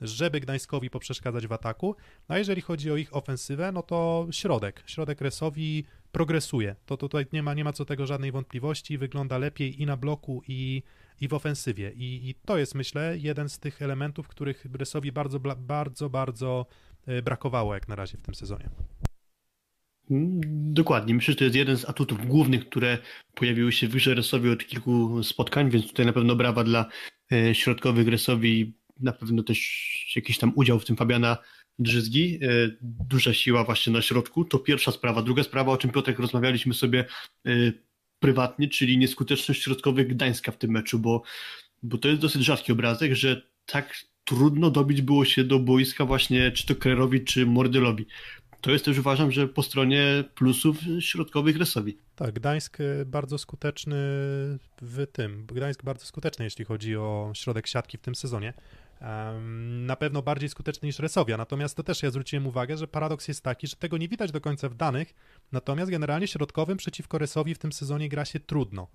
[0.00, 1.96] żeby Gdańskowi poprzeszkadzać w ataku.
[2.28, 4.82] No a jeżeli chodzi o ich ofensywę, no to środek.
[4.86, 6.76] Środek Resowi progresuje.
[6.86, 8.98] To, to tutaj nie ma, nie ma co tego żadnej wątpliwości.
[8.98, 10.82] Wygląda lepiej i na bloku, i,
[11.20, 11.92] i w ofensywie.
[11.92, 16.66] I, I to jest, myślę, jeden z tych elementów, których Resowi bardzo, bardzo, bardzo
[17.22, 18.68] brakowało jak na razie w tym sezonie.
[20.10, 20.40] Mm,
[20.74, 21.14] dokładnie.
[21.14, 22.98] Myślę, że to jest jeden z atutów głównych, które
[23.34, 26.88] pojawiły się wyżej Resowi od kilku spotkań, więc tutaj na pewno brawa dla
[27.32, 31.38] e, środkowych Resowi na pewno też jakiś tam udział w tym Fabiana
[31.78, 32.48] Drzyzgi, e,
[32.82, 35.22] duża siła właśnie na środku, to pierwsza sprawa.
[35.22, 37.04] Druga sprawa, o czym Piotrek rozmawialiśmy sobie
[37.46, 37.50] e,
[38.18, 41.22] prywatnie, czyli nieskuteczność środkowych Gdańska w tym meczu, bo,
[41.82, 46.52] bo to jest dosyć rzadki obrazek, że tak trudno dobić było się do boiska właśnie
[46.52, 48.06] czy to Krerowi, czy Mordylowi.
[48.60, 51.98] To jest też uważam, że po stronie plusów środkowych Resowi.
[52.16, 53.96] Tak, Gdańsk e, bardzo skuteczny
[54.82, 55.46] w tym.
[55.46, 58.54] Gdańsk bardzo skuteczny, jeśli chodzi o środek siatki w tym sezonie
[59.86, 61.36] na pewno bardziej skuteczny niż Resowia.
[61.36, 64.40] Natomiast to też ja zwróciłem uwagę, że paradoks jest taki, że tego nie widać do
[64.40, 65.14] końca w danych,
[65.52, 68.88] natomiast generalnie środkowym przeciwko Resowi w tym sezonie gra się trudno.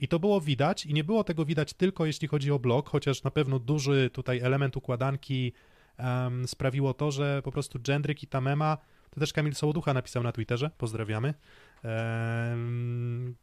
[0.00, 3.22] I to było widać i nie było tego widać tylko jeśli chodzi o blok, chociaż
[3.22, 5.52] na pewno duży tutaj element układanki
[5.98, 8.78] um, sprawiło to, że po prostu Jendryk i Tamema,
[9.10, 11.34] to też Kamil Sołoducha napisał na Twitterze, pozdrawiamy,
[11.84, 13.34] um,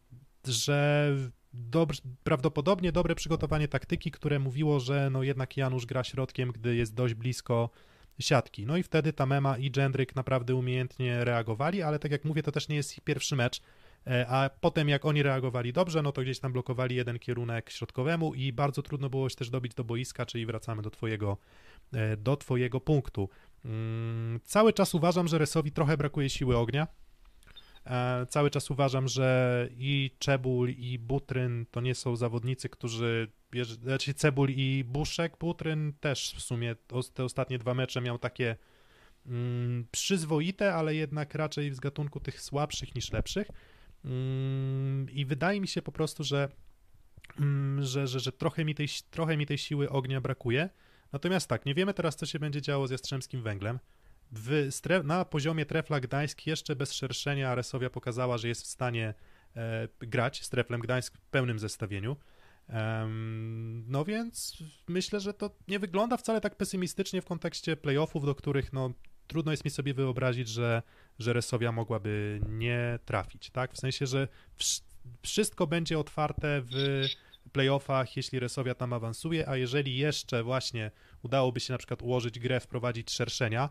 [0.47, 1.11] że
[1.53, 6.93] dobrze, prawdopodobnie dobre przygotowanie taktyki, które mówiło, że no jednak Janusz gra środkiem, gdy jest
[6.93, 7.69] dość blisko
[8.19, 8.65] siatki.
[8.65, 12.67] No i wtedy Tamema i Jendryk naprawdę umiejętnie reagowali, ale tak jak mówię, to też
[12.67, 13.61] nie jest ich pierwszy mecz,
[14.27, 18.53] a potem jak oni reagowali dobrze, no to gdzieś tam blokowali jeden kierunek środkowemu i
[18.53, 21.37] bardzo trudno było się też dobić do boiska, czyli wracamy do twojego,
[21.93, 23.29] e, do twojego punktu.
[23.65, 26.87] Mm, cały czas uważam, że Resowi trochę brakuje siły ognia,
[27.85, 33.31] E, cały czas uważam, że i Czebul, i Butryn to nie są zawodnicy, którzy.
[33.81, 36.75] Znaczy Cebul i Buszek, Butryn też w sumie
[37.13, 38.55] te ostatnie dwa mecze miał takie
[39.25, 43.47] mm, przyzwoite, ale jednak raczej z gatunku tych słabszych niż lepszych.
[44.05, 46.49] Mm, I wydaje mi się po prostu, że,
[47.39, 50.69] mm, że, że, że trochę, mi tej, trochę mi tej siły ognia brakuje.
[51.11, 53.79] Natomiast tak, nie wiemy teraz, co się będzie działo z Jastrzębskim Węglem.
[54.31, 54.71] W,
[55.03, 59.13] na poziomie Trefla Gdańsk jeszcze bez szerszenia Resowia pokazała, że jest w stanie
[59.55, 62.15] e, grać z Treflem Gdańsk w pełnym zestawieniu.
[63.87, 68.73] No więc myślę, że to nie wygląda wcale tak pesymistycznie w kontekście playoffów, do których
[68.73, 68.93] no,
[69.27, 70.83] trudno jest mi sobie wyobrazić, że,
[71.19, 73.73] że Resowia mogłaby nie trafić, tak?
[73.73, 74.27] W sensie, że
[75.21, 77.05] wszystko będzie otwarte w
[77.51, 80.91] playoffach, jeśli Resowia tam awansuje, a jeżeli jeszcze właśnie
[81.23, 83.69] udałoby się na przykład ułożyć grę, wprowadzić szerszenia,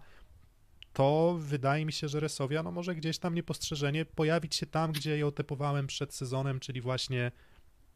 [0.92, 5.18] to wydaje mi się, że Resowia no może gdzieś tam niepostrzeżenie pojawić się tam, gdzie
[5.18, 7.32] ją typowałem przed sezonem, czyli właśnie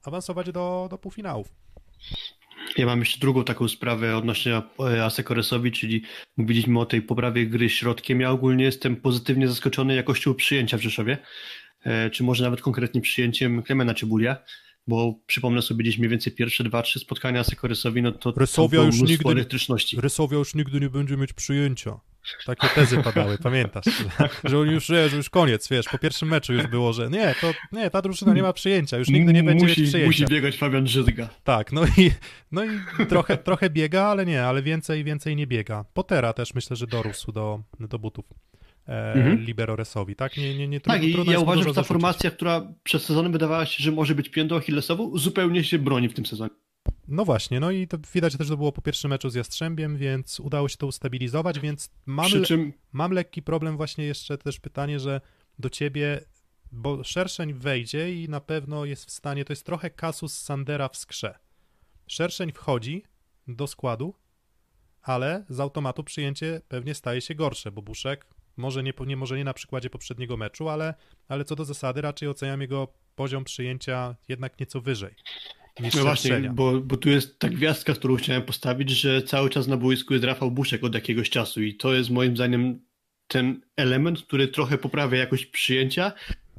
[0.02, 1.54] awansować do, do półfinałów.
[2.79, 6.03] Ja mam jeszcze drugą taką sprawę odnośnie e, Asekoresowi, czyli
[6.37, 8.20] mówiliśmy o tej poprawie gry środkiem.
[8.20, 11.18] Ja ogólnie jestem pozytywnie zaskoczony jakością przyjęcia w Rzeszowie,
[11.85, 14.37] e, czy może nawet konkretnie przyjęciem Klemena Czybulia,
[14.87, 19.01] bo przypomnę sobie gdzieś mniej więcej pierwsze dwa, trzy spotkania Asekoresowi, no to Rysowia już
[19.01, 20.01] nigdy, elektryczności.
[20.01, 22.01] Rysowia już nigdy nie będzie mieć przyjęcia.
[22.47, 23.85] Takie tezy padały, pamiętasz?
[24.45, 27.91] Że, już, że już koniec, wiesz, po pierwszym meczu już było, że nie, to nie,
[27.91, 30.23] ta drużyna nie ma przyjęcia, już nigdy nie będzie musi, mieć przyjęcia.
[30.23, 31.29] Musi biegać Fabian Żyzga.
[31.45, 32.11] Tak, no i,
[32.53, 35.85] no i trochę, trochę biega, ale nie, ale więcej, więcej nie biega.
[35.95, 38.25] Potera też myślę, że dorósł do, do butów.
[38.89, 39.45] E, mhm.
[39.45, 40.37] Libero Resowi, tak?
[40.37, 43.85] Nie, nie, nie, tak, i ja uważam, że ta formacja, która przez sezonem wydawała się,
[43.85, 46.51] że może być piętą Achillesową, zupełnie się broni w tym sezonie.
[47.09, 49.97] No właśnie, no i to widać też, że to było po pierwszym meczu z Jastrzębiem,
[49.97, 52.72] więc udało się to ustabilizować, więc mam, czym...
[52.93, 55.20] mam lekki problem właśnie jeszcze też pytanie, że
[55.59, 56.20] do ciebie,
[56.72, 60.97] bo Szerszeń wejdzie i na pewno jest w stanie, to jest trochę kasus Sandera w
[60.97, 61.39] skrze.
[62.07, 63.05] Szerszeń wchodzi
[63.49, 64.14] do składu,
[65.03, 68.26] ale z automatu przyjęcie pewnie staje się gorsze, bo Buszek
[68.57, 70.95] może nie, nie, może nie na przykładzie poprzedniego meczu, ale,
[71.28, 75.14] ale co do zasady raczej oceniam jego poziom przyjęcia jednak nieco wyżej
[75.81, 79.76] No właśnie, bo, bo tu jest ta gwiazdka, którą chciałem postawić, że cały czas na
[79.76, 82.81] boisku jest Rafał Buszek od jakiegoś czasu i to jest moim zdaniem
[83.29, 86.12] ten element, który trochę poprawia jakość przyjęcia,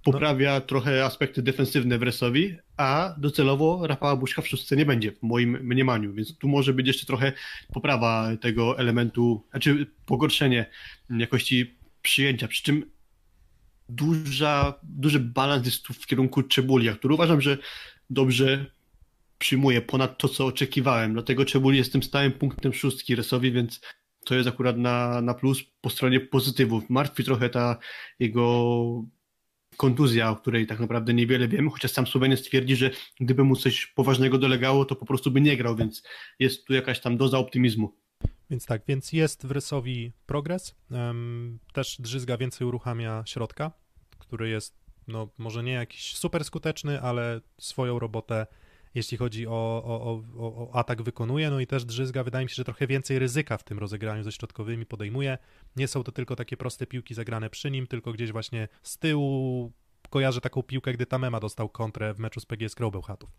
[0.04, 0.62] poprawia no.
[0.62, 5.58] trochę aspekty defensywne w Resowi, a docelowo Rafała Buszka w szóstce nie będzie, w moim
[5.64, 7.34] mniemaniu, więc tu może być jeszcze trochę
[7.74, 10.66] poprawa tego elementu, znaczy pogorszenie
[11.10, 12.92] jakości przyjęcia, przy czym
[13.90, 17.58] duża, duży balans jest tu w kierunku Czebulia, który uważam, że
[18.10, 18.66] dobrze
[19.40, 21.14] przyjmuje ponad to, co oczekiwałem.
[21.14, 23.82] Dlatego Czebuli jest tym stałym punktem szóstki Resowi, więc
[24.26, 26.90] to jest akurat na, na plus po stronie pozytywów.
[26.90, 27.78] Martwi trochę ta
[28.20, 29.04] jego
[29.78, 33.86] kontuzja, o której tak naprawdę niewiele wiemy, chociaż sam Słoweniec twierdzi, że gdyby mu coś
[33.86, 36.04] poważnego dolegało, to po prostu by nie grał, więc
[36.40, 37.96] jest tu jakaś tam doza optymizmu.
[38.50, 40.76] Więc tak, więc jest w Rysowi progres.
[41.74, 43.72] Też Drzyzga więcej uruchamia środka,
[44.20, 44.76] który jest,
[45.08, 48.48] no może nie jakiś super skuteczny, ale swoją robotę
[48.96, 52.56] jeśli chodzi o, o, o, o, atak wykonuje, no i też Drzyzga wydaje mi się,
[52.56, 55.38] że trochę więcej ryzyka w tym rozegraniu ze środkowymi podejmuje.
[55.76, 59.72] Nie są to tylko takie proste piłki zagrane przy nim, tylko gdzieś właśnie z tyłu
[60.10, 63.30] kojarzę taką piłkę, gdy Tamema dostał kontrę w meczu z PGS Bełchatów.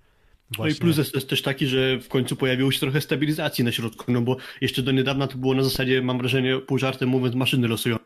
[0.57, 0.73] Właśnie.
[0.73, 3.73] No i plus jest, jest, też taki, że w końcu pojawiło się trochę stabilizacji na
[3.73, 7.35] środku, no bo jeszcze do niedawna to było na zasadzie, mam wrażenie, pół żartem mówiąc,
[7.35, 7.97] maszyny losują.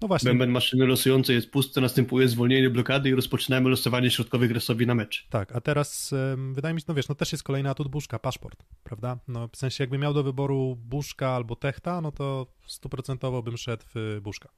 [0.00, 0.30] No właśnie.
[0.30, 5.26] Bęben maszyny losującej jest pusty, następuje zwolnienie blokady i rozpoczynamy losowanie środkowych resowi na mecz.
[5.30, 6.14] Tak, a teraz
[6.52, 9.18] wydaje mi się, no wiesz, no też jest kolejny atut Buszka, paszport, prawda?
[9.28, 13.84] No w sensie jakby miał do wyboru Buszka albo Techta, no to stuprocentowo bym szedł
[13.94, 14.48] w Buszka.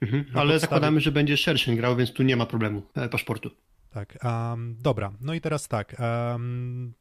[0.00, 0.58] Mhm, ale podstawie...
[0.58, 3.50] zakładamy, że będzie szerszy grał, więc tu nie ma problemu e, paszportu.
[3.90, 5.96] Tak, um, dobra, no i teraz tak,
[6.32, 6.94] um,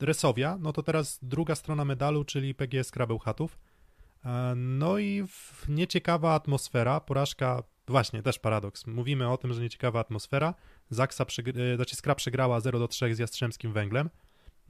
[0.00, 3.58] Resowia, no to teraz druga strona medalu, czyli PGS Krabełchatów.
[4.24, 5.24] E, no i
[5.68, 8.86] nieciekawa atmosfera, porażka, właśnie też paradoks.
[8.86, 10.54] Mówimy o tym, że nieciekawa atmosfera.
[10.90, 11.24] Zaksa,
[11.56, 14.10] e, znaczy Skra przegrała 0 do 3 z Jastrzębskim Węglem.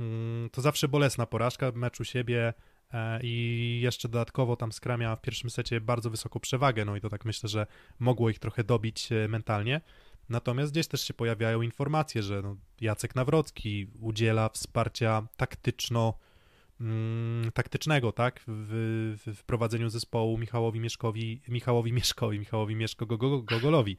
[0.01, 2.55] Mm, to zawsze bolesna porażka, mecz u siebie
[2.93, 7.01] e, i jeszcze dodatkowo tam Skra miała w pierwszym secie bardzo wysoką przewagę, no i
[7.01, 7.67] to tak myślę, że
[7.99, 9.81] mogło ich trochę dobić mentalnie.
[10.29, 16.13] Natomiast gdzieś też się pojawiają informacje, że no Jacek Nawrocki udziela wsparcia taktyczno-
[16.83, 23.07] mm, taktycznego, tak, w, w, w prowadzeniu zespołu Michałowi Mieszkowi, Michałowi Mieszkowi, Michałowi Mieszko
[23.43, 23.97] Gogolowi.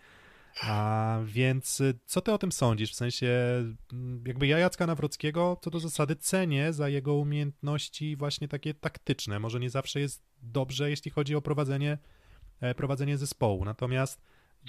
[0.62, 2.92] A więc y, co ty o tym sądzisz?
[2.92, 3.28] W sensie,
[3.94, 9.40] mm, jakby ja Jacka Nawrockiego co do zasady cenię za jego umiejętności właśnie takie taktyczne.
[9.40, 11.98] Może nie zawsze jest dobrze, jeśli chodzi o prowadzenie,
[12.62, 13.66] e, prowadzenie zespołu.
[13.66, 14.22] Natomiast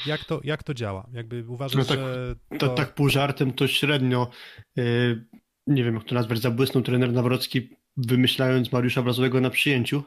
[0.06, 1.06] jak to, jak to działa?
[1.12, 2.36] Jakby uważasz, no tak, że.
[2.58, 2.68] To...
[2.68, 2.74] to...
[2.74, 4.30] tak pół żartem, to średnio.
[4.76, 5.24] Yy,
[5.66, 10.02] nie wiem, jak to nazwać, zabłysnął trener Nawrocki wymyślając Mariusza Wrazowego na przyjęciu.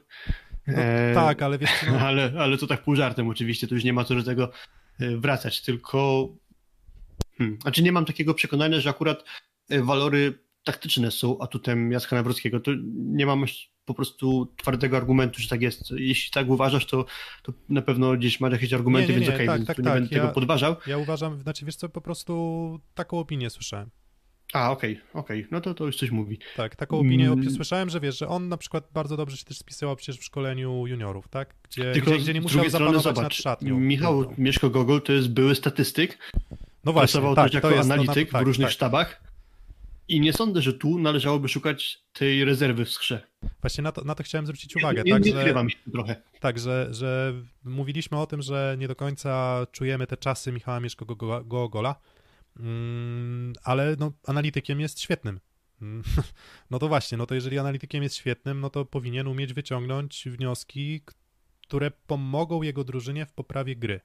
[0.67, 3.83] No, E, Tak, ale wiesz, no, ale, ale to tak pół żartem oczywiście, to już
[3.83, 4.51] nie ma co do tego
[4.99, 6.27] e, wracać, tylko
[7.37, 9.23] hmm, znaczy nie mam takiego przekonania, że akurat
[9.69, 13.45] e, walory taktyczne są atutem Jacka Nawrockiego, to nie mam
[13.85, 15.91] po prostu twardego argumentu, że tak jest.
[15.91, 17.05] Jeśli tak uważasz, to,
[17.43, 19.81] to na pewno gdzieś masz jakieś argumenty, Nie, nie, więc okej, tak, więc tak, tu
[19.81, 20.75] nie tak, będę ja- tego podważał.
[20.87, 23.89] ja uważam, znaczy wiesz co, po prostu taką opinię słyszałem.
[24.53, 26.39] A, okej, okej, no to, to już coś mówi.
[26.55, 27.49] Tak, taką opinię Mm.
[27.51, 30.87] słyszałem, że wiesz, że on na przykład bardzo dobrze się też spisywał przecież w szkoleniu
[30.87, 31.55] juniorów, tak?
[31.63, 33.79] Gdzie, Tylko gdzie, gdzie nie musiał zapanować nad zobacz, szatnią.
[33.79, 36.17] Michał No, Mieszko-Gogol to jest były statystyk,
[36.83, 39.27] no właśnie, pracował tak, też jako jest, analityk to na, w różnych tak, sztabach
[40.07, 43.27] i nie sądzę, że tu należałoby szukać tej rezerwy w skrze.
[43.61, 45.53] Właśnie na to, na to chciałem zwrócić uwagę, nie, tak, nie że,
[45.91, 46.15] trochę.
[46.39, 47.33] tak że, że
[47.63, 52.16] mówiliśmy o tym, że nie do końca czujemy te czasy Michała Mieszko-Gogola, mm,
[53.63, 55.39] ale no, analitykiem jest świetnym.
[55.81, 56.03] Mm,
[56.71, 61.01] No to właśnie, no to jeżeli analitykiem jest świetnym, no to powinien umieć wyciągnąć wnioski,
[61.61, 64.01] które pomogą jego drużynie w poprawie gry.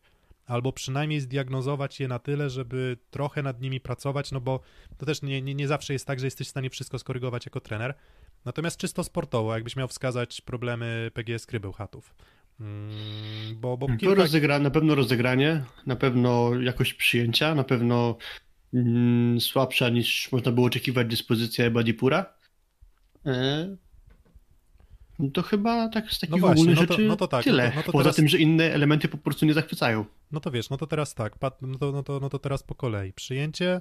[0.47, 4.61] Albo przynajmniej zdiagnozować je na tyle, żeby trochę nad nimi pracować, no bo
[4.99, 7.61] to też nie, nie, nie zawsze jest tak, że jesteś w stanie wszystko skorygować jako
[7.61, 7.95] trener.
[8.45, 12.15] Natomiast czysto sportowo, jakbyś miał wskazać problemy PGS Krybełchatów.
[12.61, 14.15] Mm, bo, bo To kilka...
[14.15, 18.17] rozegra, na pewno rozegranie, na pewno jakość przyjęcia, na pewno
[18.75, 22.27] mm, słabsza niż można było oczekiwać dyspozycja Badipura.
[23.27, 23.77] E,
[25.19, 27.45] no to chyba tak z takich No właśnie, ogólnych no to- rzeczy no to tak,
[27.45, 27.65] tyle.
[27.65, 30.05] no to- no to Poza teraz- tym, że inne elementy po prostu nie zachwycają.
[30.33, 32.75] No to wiesz, no to teraz tak, no, to, no, to, no to teraz po
[32.75, 33.13] kolei.
[33.13, 33.81] Przyjęcie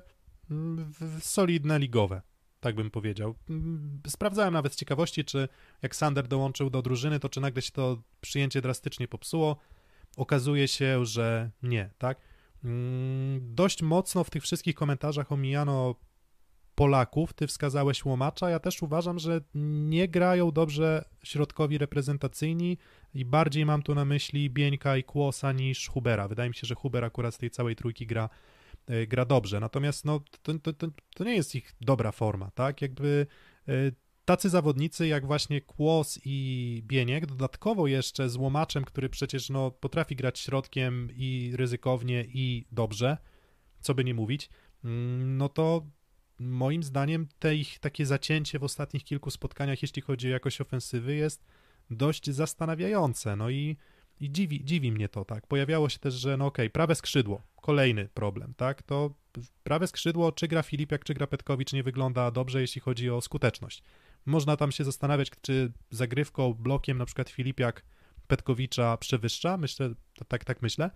[0.52, 2.22] mm, solidne ligowe,
[2.62, 3.36] tak bym powiedział.
[3.50, 5.48] Mm, Sprawdzałem nawet z ciekawości, czy
[5.82, 9.58] jak Sander dołączył do drużyny, to czy nagle się to przyjęcie drastycznie popsuło.
[10.18, 12.18] Okazuje się, że nie, tak?
[12.64, 15.96] Mm, Dość mocno w tych wszystkich komentarzach omijano
[16.76, 19.42] Polaków, ty wskazałeś Łomacza, ja też uważam, że
[19.90, 22.78] nie grają dobrze środkowi reprezentacyjni
[23.14, 26.28] i bardziej mam tu na myśli Bieńka i Kłosa niż Hubera.
[26.28, 28.30] Wydaje mi się, że Huber akurat z tej całej trójki gra,
[29.08, 32.82] gra dobrze, natomiast no, to, to, to, to nie jest ich dobra forma, tak?
[32.82, 33.28] Jakby
[33.68, 33.74] e,
[34.26, 40.16] tacy zawodnicy jak właśnie Kłos i Bieniek, dodatkowo jeszcze z Łomaczem, który przecież no, potrafi
[40.16, 43.18] grać środkiem i ryzykownie i dobrze,
[43.80, 44.50] co by nie mówić,
[44.84, 45.86] mm, no to
[46.40, 51.16] moim zdaniem te ich takie zacięcie w ostatnich kilku spotkaniach, jeśli chodzi o jakość ofensywy,
[51.16, 51.46] jest
[51.90, 53.36] dość zastanawiające.
[53.36, 53.78] No i,
[54.22, 55.48] i dziwi, dziwi mnie to, tak.
[55.48, 58.84] Pojawiało się też, że no okej, prawe skrzydło, kolejny problem, tak.
[58.84, 59.14] To
[59.64, 63.84] prawe skrzydło, czy gra Filipiak, czy gra Petkowicz, nie wygląda dobrze, jeśli chodzi o skuteczność.
[64.26, 67.86] Można tam się zastanawiać, czy zagrywką, blokiem na przykład Filipiak
[68.28, 69.94] Petkowicza przewyższa, myślę,
[70.28, 70.92] tak, tak myślę,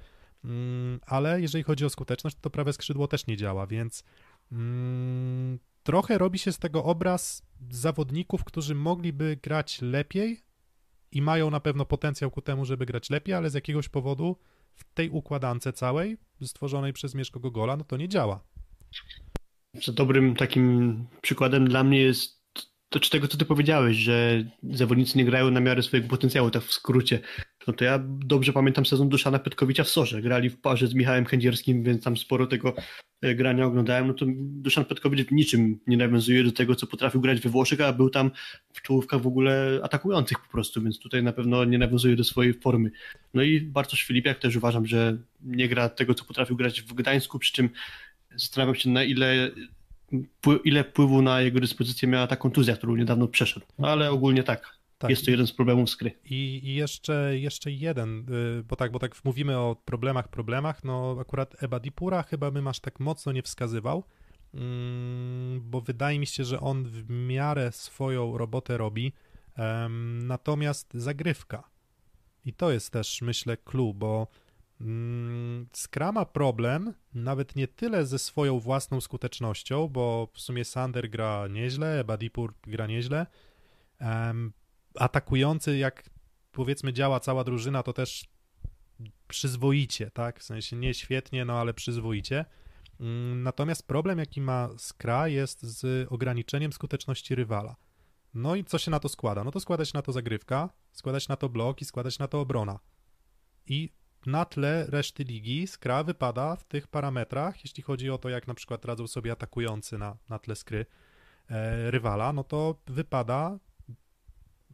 [0.45, 4.03] Mm, ale jeżeli chodzi o skuteczność, to prawe skrzydło też nie działa, więc
[4.51, 10.43] mm, trochę robi się z tego obraz zawodników, którzy mogliby grać lepiej
[11.15, 14.35] i mają na pewno potencjał ku temu, żeby grać lepiej, ale z jakiegoś powodu
[14.75, 18.43] w tej układance całej, stworzonej przez Mieszko Gogola, no to nie działa.
[19.87, 22.44] Dobrym takim przykładem dla mnie jest
[22.89, 26.63] to, czy tego, co ty powiedziałeś, że zawodnicy nie grają na miarę swojego potencjału, tak
[26.63, 27.19] w skrócie.
[27.67, 30.21] No to ja dobrze pamiętam sezon Duszana Petkowicza w Sorze.
[30.21, 32.73] Grali w parze z Michałem Kędzierskim, więc tam sporo tego
[33.21, 34.07] e, grania oglądałem.
[34.07, 37.93] No to Duszan Petkowicz niczym nie nawiązuje do tego, co potrafił grać we Włoszech, a
[37.93, 38.31] był tam
[38.73, 42.53] w czołówkach w ogóle atakujących po prostu, więc tutaj na pewno nie nawiązuje do swojej
[42.53, 42.91] formy.
[43.33, 47.39] No i Bartosz Filipiak też uważam, że nie gra tego, co potrafił grać w Gdańsku,
[47.39, 47.69] przy czym
[48.35, 49.51] zastanawiam się, na ile
[50.63, 53.65] ile wpływu na jego dyspozycję miała ta kontuzja, którą niedawno przeszedł.
[53.79, 55.09] No ale ogólnie tak, Tak.
[55.09, 56.11] jest to jeden z problemów skry.
[56.25, 58.25] I, I jeszcze, jeszcze jeden,
[58.59, 62.67] y, bo tak, bo tak mówimy o problemach, problemach, no akurat Eba Dipura chyba bym
[62.67, 64.03] aż tak mocno nie wskazywał,
[64.53, 69.13] mm, bo wydaje mi się, że on w miarę swoją robotę robi,
[70.21, 71.63] natomiast zagrywka
[72.45, 74.27] i to jest też, myślę, clue, bo
[75.73, 81.47] Skra ma problem nawet nie tyle ze swoją własną skutecznością, bo w sumie Sander gra
[81.47, 83.25] nieźle, Eba Dipur gra nieźle,
[84.95, 86.09] atakujący, jak
[86.51, 88.25] powiedzmy działa cała drużyna, to też
[89.27, 90.39] przyzwoicie, tak?
[90.39, 92.45] W sensie nie świetnie, no ale przyzwoicie.
[92.99, 97.75] Mm, Natomiast problem, jaki ma Skra, jest z ograniczeniem skuteczności rywala.
[98.33, 99.43] No i co się na to składa?
[99.43, 102.17] No to składa się na to zagrywka, składa się na to blok i składa się
[102.19, 102.79] na to obrona.
[103.67, 103.89] I
[104.25, 108.53] na tle reszty ligi Skra wypada w tych parametrach, jeśli chodzi o to, jak na
[108.53, 110.85] przykład radzą sobie atakujący na, na tle skry
[111.49, 113.59] e, rywala, no to wypada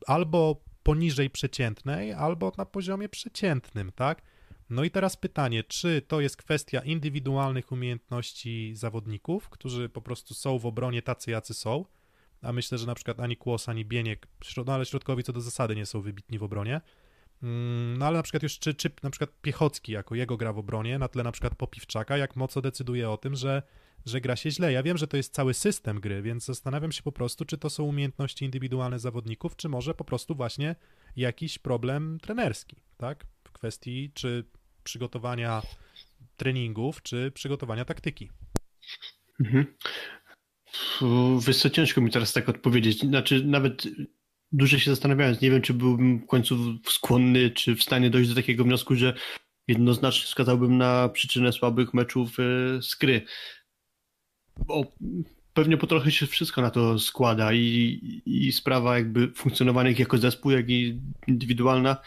[0.08, 4.22] albo poniżej przeciętnej, albo na poziomie przeciętnym, tak?
[4.70, 10.60] No i teraz pytanie, czy to jest kwestia indywidualnych umiejętności zawodników, którzy po prostu są
[10.60, 11.86] w obronie tacy, jacy są,
[12.42, 14.28] a myślę, że na przykład ani Kłos, ani Bieniek,
[14.66, 16.82] no ale środkowi co do zasady nie są wybitni w obronie,
[17.42, 21.00] no ale na przykład już czy, czy na przykład Piechocki jako jego gra w obronie
[21.00, 23.64] na tle na przykład Popiwczaka, jak mocno decyduje o tym, że,
[24.06, 24.72] że gra się źle.
[24.72, 27.70] Ja wiem, że to jest cały system gry, więc zastanawiam się po prostu, czy to
[27.70, 30.76] są umiejętności indywidualne zawodników, czy może po prostu właśnie
[31.16, 33.26] jakiś problem trenerski, tak?
[33.44, 34.46] W kwestii czy
[34.84, 35.62] przygotowania
[36.38, 38.30] treningów, czy przygotowania taktyki.
[39.40, 39.66] Mhm.
[41.48, 43.00] Wiesz co, ciężko mi teraz tak odpowiedzieć.
[43.00, 43.84] Znaczy nawet
[44.52, 48.36] dużo się zastanawiając, nie wiem, czy byłbym w końcu skłonny, czy w stanie dojść do
[48.36, 49.14] takiego wniosku, że
[49.68, 53.22] jednoznacznie wskazałbym na przyczynę słabych meczów e, z gry.
[54.58, 54.92] Bo
[55.54, 60.18] pewnie po trochę się wszystko na to składa i, i sprawa jakby funkcjonowania ich jako
[60.18, 61.98] zespół, jak i indywidualna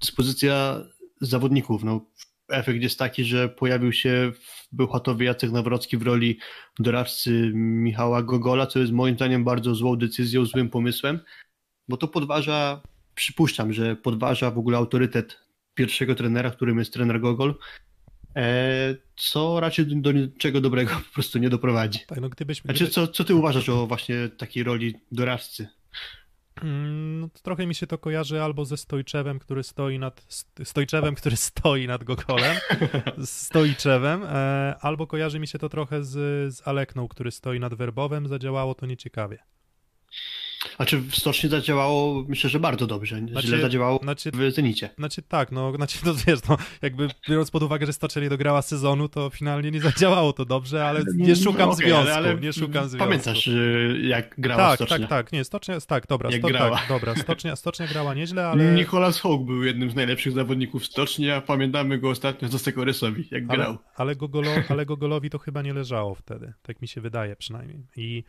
[0.00, 0.84] dyspozycja
[1.20, 1.84] zawodników.
[1.84, 2.06] No,
[2.48, 6.38] efekt jest taki, że pojawił się w Bełchatowie Jacek Nawrocki w roli
[6.78, 11.20] doradcy Michała Gogola, co jest moim zdaniem bardzo złą decyzją, złym pomysłem,
[11.88, 12.82] bo to podważa,
[13.14, 15.40] przypuszczam, że podważa w ogóle autorytet
[15.74, 17.54] pierwszego trenera, którym jest trener Gogol,
[18.36, 21.98] e, co raczej do niczego dobrego po prostu nie doprowadzi.
[22.06, 25.68] Tak, no gdybyśmy, znaczy, co, co ty uważasz o właśnie takiej roli doradcy?
[26.62, 30.26] Mm, no, trochę mi się to kojarzy albo ze Stojczewem, który stoi nad
[30.64, 32.56] Stojczewem, który stoi nad Gogolem,
[33.24, 38.28] Stojczewem, e, albo kojarzy mi się to trochę z, z Alekną, który stoi nad Werbowem,
[38.28, 39.38] zadziałało to nieciekawie.
[40.78, 44.90] A czy w Stoczni zadziałało, myślę, że bardzo dobrze, znaczy, źle zadziałało znaczy, w Zenicie.
[44.98, 48.62] Znaczy tak, no, znaczy, no wiesz, no, jakby biorąc pod uwagę, że Stocznia nie dograła
[48.62, 52.52] sezonu, to finalnie nie zadziałało to dobrze, ale nie szukam okay, związku, ale, ale nie
[52.52, 52.98] szukam związku.
[52.98, 53.50] Pamiętasz,
[54.02, 54.98] jak grała tak, Stocznia?
[54.98, 56.78] Tak, tak, nie, Stocznia, tak, dobra, jak sto, grała.
[56.78, 58.74] Tak, dobra, Stocznia, Stocznia grała nieźle, ale...
[58.74, 63.44] Nicholas Hawk był jednym z najlepszych zawodników Stoczni, a pamiętamy go ostatnio z Osekorysowi, jak
[63.48, 63.78] ale, grał.
[63.96, 68.24] Ale, Gogolo, ale Gogolowi to chyba nie leżało wtedy, tak mi się wydaje przynajmniej i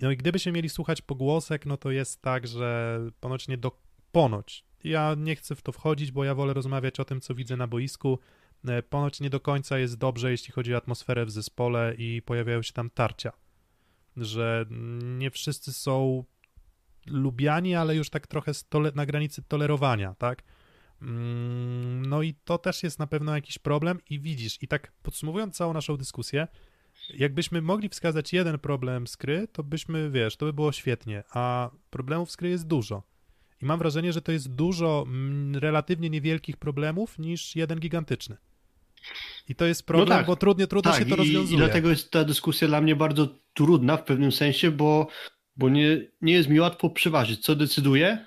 [0.00, 3.80] no i gdybyśmy mieli słuchać pogłosek, no to jest tak, że ponoć nie do...
[4.12, 4.64] Ponoć.
[4.84, 7.66] Ja nie chcę w to wchodzić, bo ja wolę rozmawiać o tym, co widzę na
[7.66, 8.18] boisku.
[8.68, 12.62] E, ponoć nie do końca jest dobrze, jeśli chodzi o atmosferę w zespole i pojawiają
[12.62, 13.32] się tam tarcia.
[14.16, 14.66] Że
[15.02, 16.24] nie wszyscy są
[17.06, 18.52] lubiani, ale już tak trochę
[18.94, 20.42] na granicy tolerowania, tak?
[21.02, 25.56] Mm, no i to też jest na pewno jakiś problem i widzisz, i tak podsumowując
[25.56, 26.48] całą naszą dyskusję,
[27.14, 31.70] jakbyśmy mogli wskazać jeden problem z gry, to byśmy, wiesz, to by było świetnie, a
[31.90, 33.02] problemów z gry jest dużo.
[33.62, 38.36] I mam wrażenie, że to jest dużo mm, relatywnie niewielkich problemów niż jeden gigantyczny.
[39.48, 41.54] I to jest problem, no tak, bo trudnie, trudno tak, się to rozwiązuje.
[41.54, 45.06] I dlatego jest ta dyskusja dla mnie bardzo trudna w pewnym sensie, bo,
[45.56, 48.26] bo nie, nie jest mi łatwo przeważyć, co decyduje,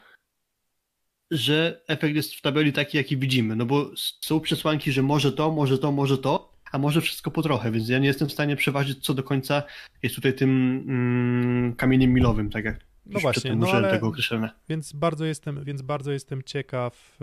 [1.32, 3.56] że efekt jest w tabeli taki, jaki widzimy.
[3.56, 7.42] No bo są przesłanki, że może to, może to, może to, a może wszystko po
[7.42, 9.64] trochę, więc ja nie jestem w stanie przeważyć, co do końca
[10.04, 14.56] jest tutaj tym mm, kamieniem milowym, tak jak no właśnie, no ale, tego określenia.
[14.70, 17.20] Więc bardzo jestem, więc bardzo jestem ciekaw,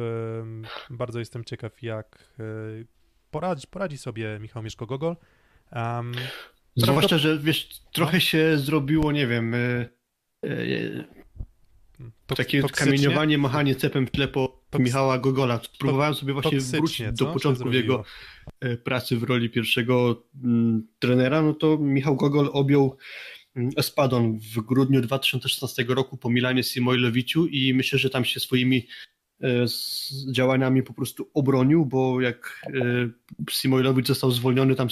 [0.90, 2.44] bardzo jestem ciekaw, jak e,
[3.30, 5.16] poradzi, poradzi sobie Michał Mieszko-Gogol.
[5.72, 6.12] Um,
[6.76, 8.20] Zwłaszcza, że wiesz, trochę no.
[8.20, 9.88] się zrobiło, nie wiem, e,
[12.26, 15.60] takie kamieniowanie, machanie cepem w tle po Michała Gogola.
[15.78, 18.04] Próbowałem sobie właśnie wrócić do początku jego
[18.60, 22.96] e, pracy w roli pierwszego mm, trenera, no to Michał Gogol objął
[23.56, 28.86] mm, Espadon w grudniu 2016 roku po Milanie Simojlowiciu i myślę, że tam się swoimi
[29.42, 29.66] e,
[30.32, 34.88] działaniami po prostu obronił, bo jak e, Simojlowicz został zwolniony, tam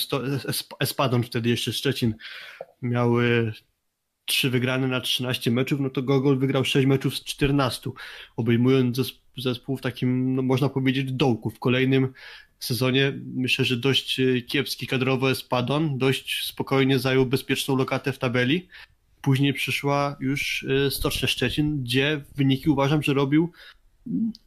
[0.80, 2.14] Espadon wtedy jeszcze Szczecin
[2.82, 3.16] miał
[4.28, 7.90] trzy wygrane na 13 meczów, no to Gogol wygrał 6 meczów z 14,
[8.36, 9.00] obejmując
[9.36, 11.50] zespół w takim, no można powiedzieć, dołku.
[11.50, 12.12] W kolejnym
[12.58, 18.18] sezonie myślę, że dość e, kiepski kadrowo jest Padon, dość spokojnie zajął bezpieczną lokatę w
[18.18, 18.68] tabeli.
[19.22, 23.52] Później przyszła już e, Stocznia Szczecin, gdzie wyniki uważam, że robił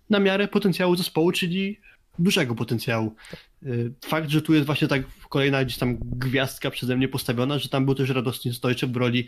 [0.10, 1.80] na miarę potencjału zespołu, czyli
[2.20, 3.16] dużego potencjału.
[3.64, 7.70] Y, fakt, że tu jest właśnie tak kolejna gdzieś tam gwiazdka przeze mnie postawiona, że
[7.70, 9.28] tam był też Radostin Stojczek w roli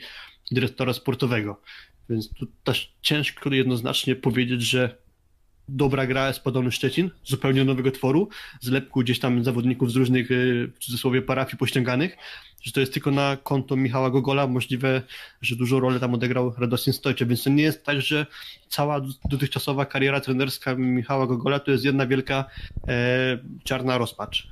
[0.51, 1.61] dyrektora sportowego.
[2.09, 5.03] Więc tu też ciężko jednoznacznie powiedzieć, że
[5.70, 8.30] dobra gra jest podobny Szczecin, zupełnie nowego tworu,
[8.61, 12.18] zlepku gdzieś tam zawodników z różnych, y, w cudzysłowie, parafii pościąganych,
[12.64, 15.01] że to jest tylko na konto Michała Gogola, możliwe,
[15.41, 18.26] że dużą rolę tam odegrał Radostin Stojcze, więc to nie jest tak, że
[18.70, 22.45] cała dotychczasowa kariera trenerska Michała Gogola to jest jedna wielka
[22.88, 24.47] e, czarna rozpacz.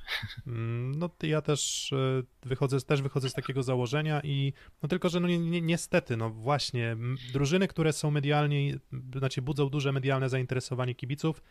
[0.48, 5.20] Mm, no ja też e, wychodzę, też wychodzę z takiego założenia i no tylko, że
[5.20, 6.98] no ni ni niestety, no właśnie,
[7.34, 8.80] drużyny, które są medialnie,
[9.16, 11.42] znaczy budzą duże medialne zainteresowanie kibiców,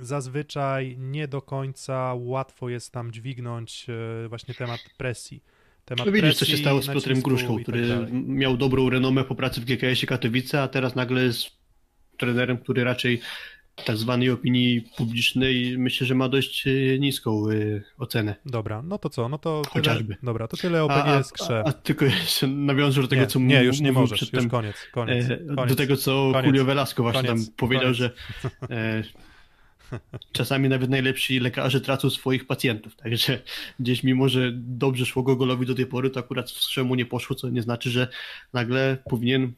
[0.00, 3.86] zazwyczaj nie do końca łatwo jest tam dźwignąć
[4.24, 5.42] e, właśnie temat presji.
[5.84, 9.24] Temat no widzisz, co się stało z Piotrem Gruszką, tak który tak miał dobrą renomę
[9.24, 11.50] po pracy w GKS-ie Katowice, a teraz nagle jest
[12.18, 13.20] trenerem, który raczej
[13.84, 17.54] tak zwanej opinii publicznej myślę, że ma dość e, niską e,
[17.98, 18.34] ocenę.
[18.46, 19.28] Dobra, no to co?
[19.28, 20.14] No to Chociażby.
[20.14, 21.62] Tyle, dobra, to tyle o PGS Krze.
[21.66, 24.50] A, a, tylko jeszcze nawiążę do tego, nie, co Nie, już nie możesz, przedtem, już
[24.50, 25.68] koniec, koniec, koniec.
[25.68, 27.96] Do tego, co koniec, Julio Velasco właśnie koniec, tam powiedział, koniec.
[27.96, 28.10] że
[28.70, 29.02] e,
[30.32, 32.96] czasami nawet najlepsi lekarze tracą swoich pacjentów.
[32.96, 33.38] Także
[33.80, 37.36] gdzieś mimo, że dobrze szło Gogolowi do tej pory, to akurat w strzemu nie poszło,
[37.36, 38.08] co nie znaczy, że
[38.52, 39.52] nagle powinien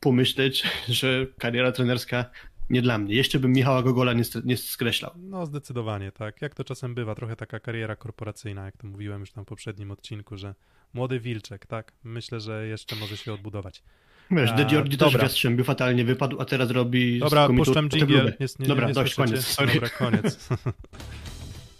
[0.00, 2.24] pomyśleć, że kariera trenerska
[2.70, 3.14] nie dla mnie.
[3.14, 5.10] Jeszcze bym Michała Gogola nie, nie skreślał.
[5.16, 6.42] No zdecydowanie, tak.
[6.42, 9.90] Jak to czasem bywa, trochę taka kariera korporacyjna, jak to mówiłem już tam w poprzednim
[9.90, 10.54] odcinku, że
[10.94, 11.92] młody wilczek, tak.
[12.04, 13.82] Myślę, że jeszcze może się odbudować.
[14.30, 18.32] Wiesz, De Giorgi też w Jastrzębiu fatalnie wypadł, a teraz robi Dobra, puszczam dżingiel.
[18.40, 19.74] Nie, nie, Dobra, nie dość, koniec, sorry.
[19.74, 20.48] Dobra, koniec.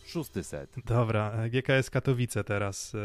[0.06, 0.74] Szósty set.
[0.84, 2.96] Dobra, GKS Katowice teraz.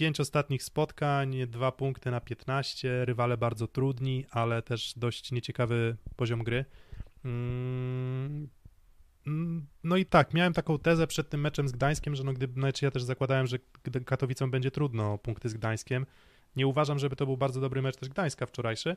[0.00, 6.44] Pięć ostatnich spotkań, dwa punkty na 15, rywale bardzo trudni, ale też dość nieciekawy poziom
[6.44, 6.64] gry.
[7.24, 8.48] Ym,
[9.26, 12.46] mm, No i tak, miałem taką tezę przed tym meczem z Gdańskiem, że no gdy,
[12.46, 13.58] znaczy ja też zakładałem, że
[14.06, 16.06] Katowicom będzie trudno punkty z Gdańskiem.
[16.56, 18.96] Nie uważam, żeby to był bardzo dobry mecz też Gdańska wczorajszy,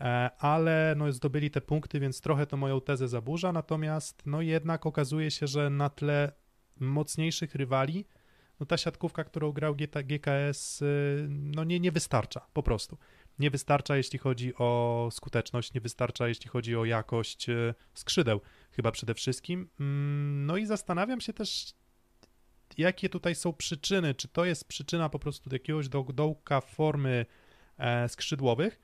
[0.00, 4.86] e, ale no zdobyli te punkty, więc trochę to moją tezę zaburza, natomiast no jednak
[4.86, 6.32] okazuje się, że na tle
[6.80, 8.04] mocniejszych rywali,
[8.60, 12.98] no ta siatkówka, którą grał GKS, y, no nie, nie wystarcza, po prostu.
[13.38, 18.40] Nie wystarcza, jeśli chodzi o skuteczność, nie wystarcza, jeśli chodzi o jakość y, skrzydeł,
[18.70, 19.68] chyba przede wszystkim.
[19.80, 21.74] Mm, No i zastanawiam się też,
[22.78, 24.14] jakie tutaj są przyczyny.
[24.14, 27.26] Czy to jest przyczyna po prostu jakiegoś do, dołka formy
[27.78, 28.80] e, skrzydłowych,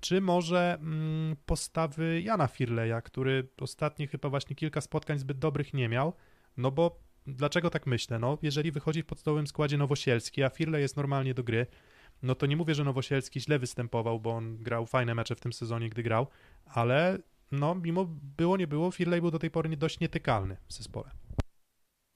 [0.00, 5.88] czy może mm, postawy Jana Firleja, który ostatnio chyba właśnie kilka spotkań zbyt dobrych nie
[5.88, 6.12] miał,
[6.56, 8.18] no bo dlaczego tak myślę?
[8.18, 11.66] No, jeżeli wychodzi w podstawowym składzie Nowosielski, a Firle jest normalnie do gry,
[12.22, 15.52] no to nie mówię, że Nowosielski źle występował, bo on grał fajne mecze w tym
[15.52, 16.26] sezonie, gdy grał,
[16.64, 17.18] ale
[17.52, 18.04] no, mimo
[18.36, 21.10] było, nie było, Firley był do tej pory dość nietykalny w zespole.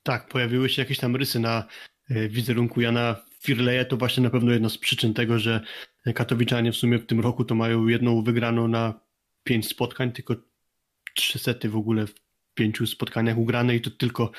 [0.03, 1.65] Tak, pojawiły się jakieś tam rysy na
[2.11, 3.85] e, wizerunku Jana Firleja.
[3.85, 5.61] To właśnie na pewno jedna z przyczyn tego, że
[6.15, 9.01] Katowiczanie w sumie w tym roku to mają jedną wygraną na
[9.45, 10.35] pięć spotkań, tylko
[11.15, 12.15] trzy sety w ogóle w
[12.59, 14.31] pięciu spotkaniach ugrane i to tylko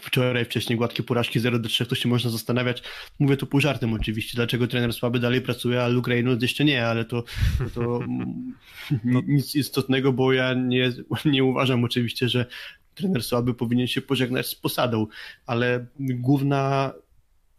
[0.00, 2.82] wczoraj, wcześniej gładkie porażki 0 do 3, to się można zastanawiać.
[3.18, 6.86] Mówię to pół żartem oczywiście, dlaczego trener słaby dalej pracuje, a Luke Reynolds jeszcze nie,
[6.86, 7.24] ale to,
[7.58, 8.00] to, to
[9.04, 9.22] No.
[9.26, 10.92] nic istotnego, bo ja nie,
[11.24, 12.46] nie uważam oczywiście, że
[12.94, 15.06] trener słaby powinien się pożegnać z posadą,
[15.46, 16.92] ale główna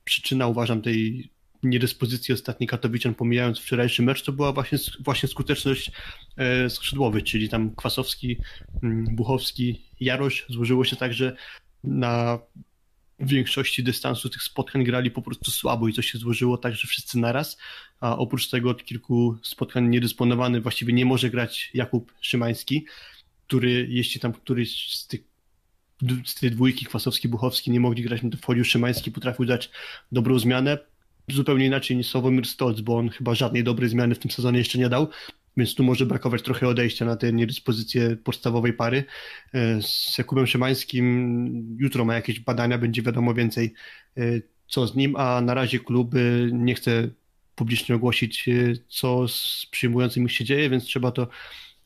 [0.03, 1.29] przyczyna uważam tej
[1.63, 5.91] niedyspozycji ostatnich Katowician, pomijając wczorajszy mecz, to była właśnie, właśnie skuteczność
[6.37, 8.37] e, skrzydłowych, czyli tam Kwasowski,
[8.83, 10.45] mm, Buchowski, Jarosz.
[10.49, 11.35] Złożyło się tak, że
[11.83, 12.39] na
[13.19, 17.19] większości dystansu tych spotkań grali po prostu słabo i to się złożyło tak, że wszyscy
[17.19, 17.57] naraz,
[17.99, 22.85] a oprócz tego od kilku spotkań niedysponowany właściwie nie może grać Jakub Szymański,
[23.47, 25.31] który jeśli tam któryś z tych
[26.25, 29.69] z tej dwójki Kwasowski-Buchowski nie mogli grać, no to wchodził Szymański, potrafił dać
[30.11, 30.77] dobrą zmianę,
[31.33, 34.77] zupełnie inaczej niż Sławomir Stolc, bo on chyba żadnej dobrej zmiany w tym sezonie jeszcze
[34.77, 35.07] nie dał,
[35.57, 39.03] więc tu może brakować trochę odejścia na tę niedyspozycję podstawowej pary.
[39.53, 43.73] E, Z Jakubem Szymańskim jutro ma jakieś badania, będzie wiadomo więcej
[44.17, 44.21] e,
[44.67, 46.11] co z nim, a na razie klub
[46.51, 47.09] nie chce
[47.55, 48.53] publicznie ogłosić, e,
[48.87, 51.27] co z przyjmującym się dzieje, więc trzeba to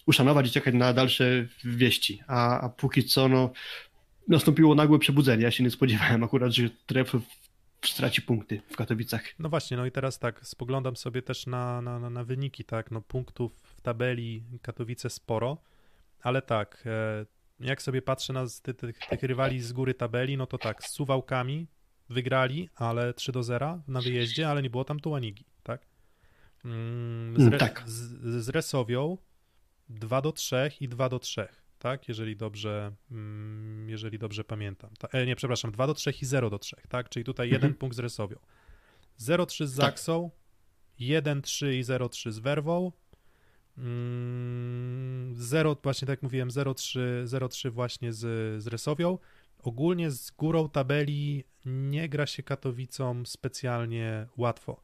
[0.05, 2.21] uszanować i czekać na dalsze wieści.
[2.27, 3.51] A, a póki co, no,
[4.27, 5.43] nastąpiło nagłe przebudzenie.
[5.43, 7.11] Ja się nie spodziewałem akurat, że Tref
[7.89, 9.23] straci punkty w Katowicach.
[9.39, 13.01] No właśnie, no i teraz tak, spoglądam sobie też na, na, na- wyniki, tak, no
[13.01, 15.57] punktów w tabeli Katowice sporo,
[16.21, 17.25] ale tak, e,
[17.59, 21.67] jak sobie patrzę na tych, tych rywali z góry tabeli, no to tak, z Suwałkami
[22.09, 25.85] wygrali, ale 3 do 0 na wyjeździe, ale nie było tam Tułanigi, tak?
[26.65, 27.83] Mm, Z, Mm, Re, tak.
[27.85, 29.17] z, z Resowią
[29.89, 31.47] 2 do 3 i 2 do 3,
[31.79, 32.07] tak?
[32.07, 34.89] Jeżeli dobrze, mm, jeżeli dobrze pamiętam.
[34.99, 37.09] Ta, e, nie, przepraszam, 2 do 3 i 0 do 3, tak?
[37.09, 37.73] Czyli tutaj jeden Mhm.
[37.75, 38.37] punkt z Resowią.
[39.17, 39.85] 0-3 z Tak.
[39.85, 40.31] Zaksą,
[40.99, 42.91] 1-3 i 0-3 z Werwą,
[43.77, 48.21] mm, 0, właśnie tak jak mówiłem, 0-3, 0-3 właśnie z,
[48.63, 49.17] z Resowią.
[49.59, 54.83] Ogólnie z górą tabeli nie gra się Katowicom specjalnie łatwo.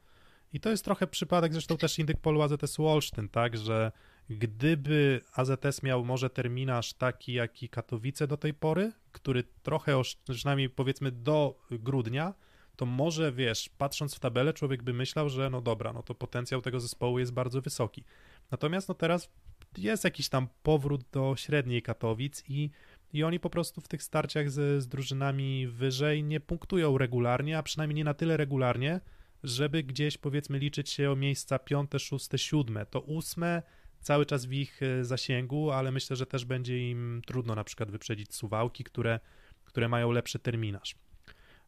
[0.54, 3.92] I to jest trochę przypadek, zresztą też indyk polu AZS-u Olsztyn, tak, że
[4.32, 10.70] gdyby AZS miał może terminarz taki, jaki Katowice do tej pory, który trochę, osz- przynajmniej
[10.70, 12.34] powiedzmy do grudnia,
[12.76, 16.62] to może, wiesz, patrząc w tabelę, człowiek by myślał, że no dobra, no to potencjał
[16.62, 18.04] tego zespołu jest bardzo wysoki.
[18.52, 19.30] Natomiast no teraz
[19.78, 22.70] jest jakiś tam powrót do średniej Katowic i,
[23.14, 27.64] i oni po prostu w tych starciach z, z drużynami wyżej nie punktują regularnie, a
[27.64, 29.00] przynajmniej nie na tyle regularnie,
[29.44, 32.86] żeby gdzieś powiedzmy liczyć się o miejsca piąte, szóste, siódme.
[32.86, 33.62] To ósme
[34.02, 37.92] cały czas w ich e, zasięgu, ale myślę, że też będzie im trudno na przykład
[37.92, 39.20] wyprzedzić Suwałki, które,
[39.66, 40.96] które mają lepszy terminarz.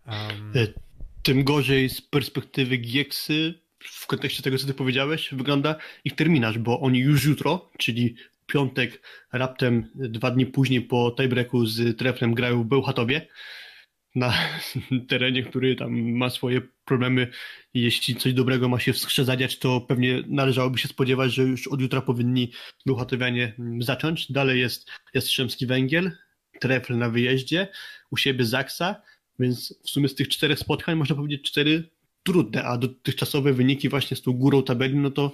[0.07, 0.53] Um...
[1.23, 6.79] Tym gorzej z perspektywy Gieksy w kontekście tego, co ty powiedziałeś, wygląda ich terminarz, bo
[6.79, 8.15] oni już jutro, czyli
[8.45, 9.01] piątek,
[9.31, 13.27] raptem dwa dni później po tiebreaku z Treflem grają w Bełchatowie
[14.15, 14.33] na
[15.09, 17.27] terenie, który tam ma swoje problemy.
[17.73, 21.67] Jeśli coś dobrego ma się w skrze zadziać, to pewnie należałoby się spodziewać, że już
[21.67, 22.51] od jutra powinni
[22.85, 24.31] Bełchatowianie zacząć.
[24.31, 26.11] Dalej jest Jastrzębski Węgiel,
[26.59, 27.67] Trefl na wyjeździe,
[28.11, 28.95] u siebie Zaksa,
[29.39, 31.89] więc w sumie z tych czterech spotkań można powiedzieć cztery
[32.23, 35.33] trudne, a dotychczasowe wyniki właśnie z tą górą tabeli, no to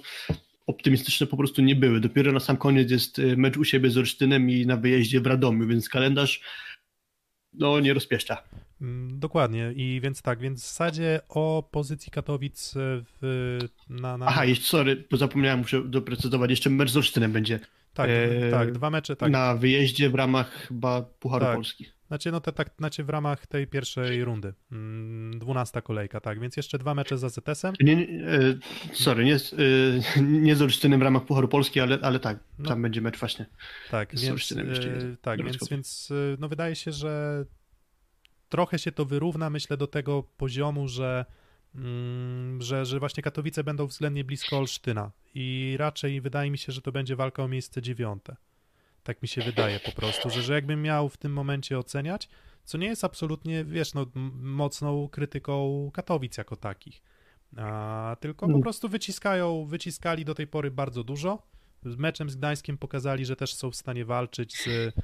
[0.66, 2.00] optymistyczne po prostu nie były.
[2.00, 5.26] Dopiero na sam koniec jest y, mecz u siebie z Olsztynem i na wyjeździe w
[5.26, 6.40] Radomiu, więc kalendarz
[7.52, 8.42] no nie rozpieszcza.
[8.80, 13.58] Mm, dokładnie i więc tak, więc w zasadzie o pozycji Katowic w,
[13.88, 14.26] na, na...
[14.26, 17.60] Aha, jeszcze sorry, zapomniałem, muszę doprecyzować, jeszcze mecz z Olsztynem będzie.
[17.94, 19.30] Tak, e, tak, dwa mecze, tak.
[19.32, 21.54] Na wyjeździe w ramach chyba Pucharu tak.
[21.54, 21.86] Polski.
[22.08, 24.54] Znaczy, no te, tak, znaczy w ramach tej pierwszej rundy.
[24.72, 27.74] Mm, dwunasta kolejka, tak, więc jeszcze dwa mecze z AZS-em.
[27.80, 28.38] Nie, nie, e,
[28.92, 32.68] sorry, nie, z, e, nie z Olsztynem w ramach Pucharu Polski, ale, ale tak, no,
[32.68, 33.46] tam będzie mecz właśnie.
[33.90, 37.44] Tak, z więc, e, tak, więc, więc no wydaje się, że
[38.50, 41.24] trochę się to wyrówna, myślę, do tego poziomu, że,
[41.74, 46.82] mm, że, że właśnie Katowice będą względnie blisko Olsztyna i raczej wydaje mi się, że
[46.82, 48.36] to będzie walka o miejsce dziewiąte.
[49.02, 52.28] Tak mi się wydaje po prostu, że, że jakbym miał w tym momencie oceniać,
[52.64, 57.02] co nie jest absolutnie, wiesz, no, mocną krytyką Katowic jako takich,
[57.56, 58.62] a, tylko po mm.
[58.62, 61.49] prostu wyciskają, wyciskali do tej pory bardzo dużo.
[61.84, 64.94] Z meczem z Gdańskiem pokazali, że też są w stanie walczyć z,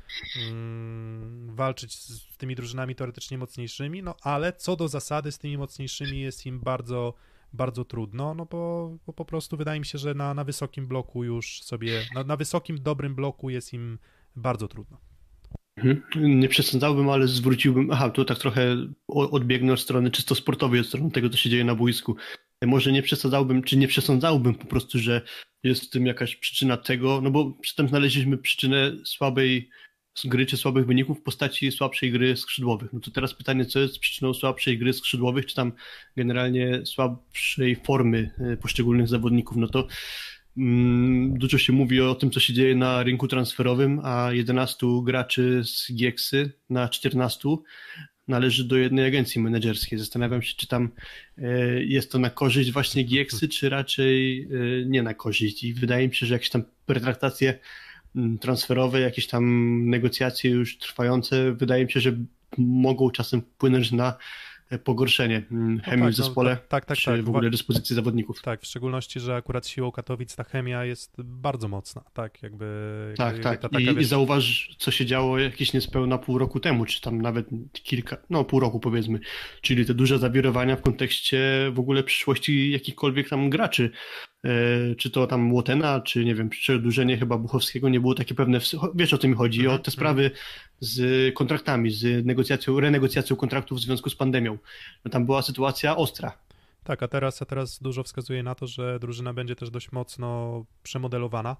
[0.48, 6.20] mm, walczyć z tymi drużynami teoretycznie mocniejszymi, no ale co do zasady z tymi mocniejszymi
[6.20, 7.14] jest im bardzo
[7.52, 11.24] bardzo trudno, no bo, bo po prostu wydaje mi się, że na, na wysokim bloku
[11.24, 13.98] już sobie, na, na wysokim, dobrym bloku jest im
[14.36, 14.98] bardzo trudno.
[15.76, 16.02] Mhm.
[16.40, 17.90] Nie przesądzałbym, ale zwróciłbym.
[17.90, 18.76] Aha, tu tak trochę
[19.08, 22.16] odbiegnę od strony czysto sportowej, od strony tego, co się dzieje na boisku.
[22.64, 25.22] Może nie przesadzałbym, czy nie przesądzałbym po prostu, że
[25.66, 29.70] jest w tym jakaś przyczyna tego, no bo przedtem znaleźliśmy przyczynę słabej
[30.24, 32.92] gry czy słabych wyników w postaci słabszej gry skrzydłowych.
[32.92, 35.72] No to teraz pytanie, co jest przyczyną słabszej gry skrzydłowych, czy tam
[36.16, 39.56] generalnie słabszej formy e, poszczególnych zawodników.
[39.56, 39.86] No to
[40.56, 45.62] mm, dużo się mówi o tym, co się dzieje na rynku transferowym, a 11 graczy
[45.64, 47.48] z Gieksy na 14
[48.28, 49.98] należy do jednej agencji menedżerskiej.
[49.98, 50.88] Zastanawiam się, czy tam
[51.38, 54.48] e, jest to na korzyść właśnie Gieksy, czy raczej e,
[54.86, 55.64] nie na korzyść.
[55.64, 57.58] I wydaje mi się, że jakieś tam pretraktacje
[58.40, 59.44] transferowe, jakieś tam
[59.90, 62.16] negocjacje już trwające, wydaje mi się, że
[62.58, 64.16] mogą czasem wpłynąć na
[64.84, 67.50] pogorszenie mm, no chemii no tak, w zespole, no, tak, tak, czy tak, w ogóle
[67.50, 68.42] dyspozycji zawodników.
[68.42, 72.66] Tak, w szczególności, że akurat siłą Katowic ta chemia jest bardzo mocna, tak, jakby...
[73.16, 73.96] Tak, jakby tak, taka, I, wiesz...
[73.96, 78.44] i zauważ, co się działo jakieś niespełna pół roku temu, czy tam nawet kilka, no
[78.44, 79.20] pół roku powiedzmy,
[79.60, 83.90] czyli te duże zawirowania w kontekście w ogóle przyszłości jakichkolwiek tam graczy,
[84.98, 88.58] czy to tam Łotena, czy nie wiem, przedłużenie chyba Buchowskiego nie było takie pewne,
[88.94, 90.40] wiesz o tym mi chodzi, mhm, o te sprawy mhm.
[90.80, 94.58] z kontraktami, z negocjacją, renegocjacją kontraktów w związku z pandemią.
[95.04, 96.32] No tam była sytuacja ostra.
[96.84, 100.64] Tak, a teraz, a teraz dużo wskazuje na to, że drużyna będzie też dość mocno
[100.82, 101.56] przemodelowana.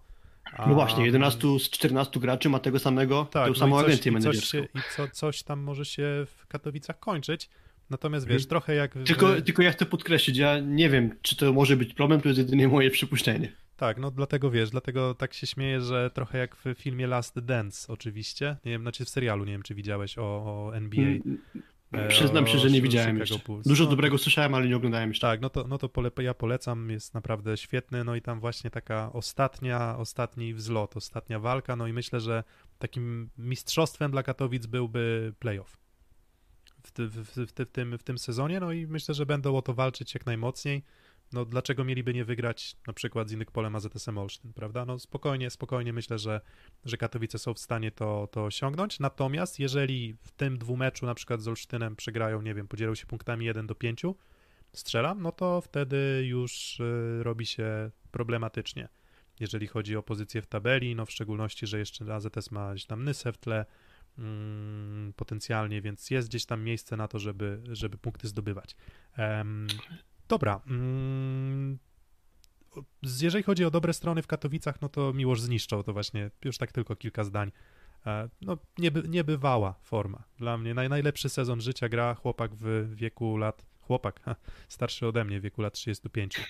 [0.53, 0.67] A...
[0.67, 4.59] No właśnie, 11 z 14 graczy ma tego samego, tak, tę no samą agencję menedżerską.
[4.59, 7.51] I co, coś tam może się w Katowicach kończyć.
[7.91, 8.49] Natomiast wiesz, mhm.
[8.49, 8.93] trochę jak.
[9.07, 12.39] Tylko, tylko ja chcę podkreślić, ja nie wiem, czy to może być problem, to jest
[12.39, 13.53] jedynie moje przypuszczenie.
[13.77, 17.93] Tak, no dlatego wiesz, dlatego tak się śmieję, że trochę jak w filmie Last Dance,
[17.93, 18.57] oczywiście.
[18.65, 21.05] Nie wiem, znaczy w serialu, nie wiem, czy widziałeś o, o NBA.
[21.05, 21.39] Mm,
[21.93, 23.39] e, Przyznam się, że nie widziałem jeszcze.
[23.67, 25.27] Dużo no, dobrego słyszałem, ale nie oglądałem jeszcze.
[25.27, 28.71] Tak, no to, no to pole, ja polecam, jest naprawdę świetny, no i tam właśnie
[28.71, 32.45] taka ostatnia, ostatni wzlot, ostatnia walka, no i myślę, że
[32.79, 35.86] takim mistrzostwem dla Katowic byłby playoff
[36.87, 40.15] w, w, w, tym, w tym sezonie, no i myślę, że będą o to walczyć
[40.15, 40.83] jak najmocniej.
[41.33, 44.85] No dlaczego mieliby nie wygrać na przykład z Indyk-Polem AZS-em Olsztyn, prawda?
[44.85, 46.41] No spokojnie, spokojnie myślę, że,
[46.85, 51.43] że Katowice są w stanie to, to osiągnąć, natomiast jeżeli w tym dwumeczu na przykład
[51.43, 54.03] z Olsztynem przegrają, nie wiem, podzielą się punktami 1 do 5,
[54.73, 58.89] strzelam, no to wtedy już y, robi się problematycznie,
[59.41, 63.05] jeżeli chodzi o pozycję w tabeli, no w szczególności, że jeszcze AZS ma gdzieś tam
[63.05, 63.67] Nysę w tle,
[65.17, 68.77] potencjalnie, więc jest gdzieś tam miejsce na to, żeby, żeby punkty zdobywać.
[70.29, 70.61] dobra.
[70.67, 71.79] Mm,
[73.03, 76.73] jeżeli chodzi o dobre strony w Katowicach, no to Miłosz zniszczał to właśnie, już tak
[76.73, 77.53] tylko kilka zdań.
[78.07, 80.25] E, no, nieby, niebywała forma.
[80.39, 84.37] Dla mnie naj, najlepszy sezon życia gra chłopak w wieku lat chłopak, ha,
[84.69, 86.41] starszy ode mnie, w wieku lat 35.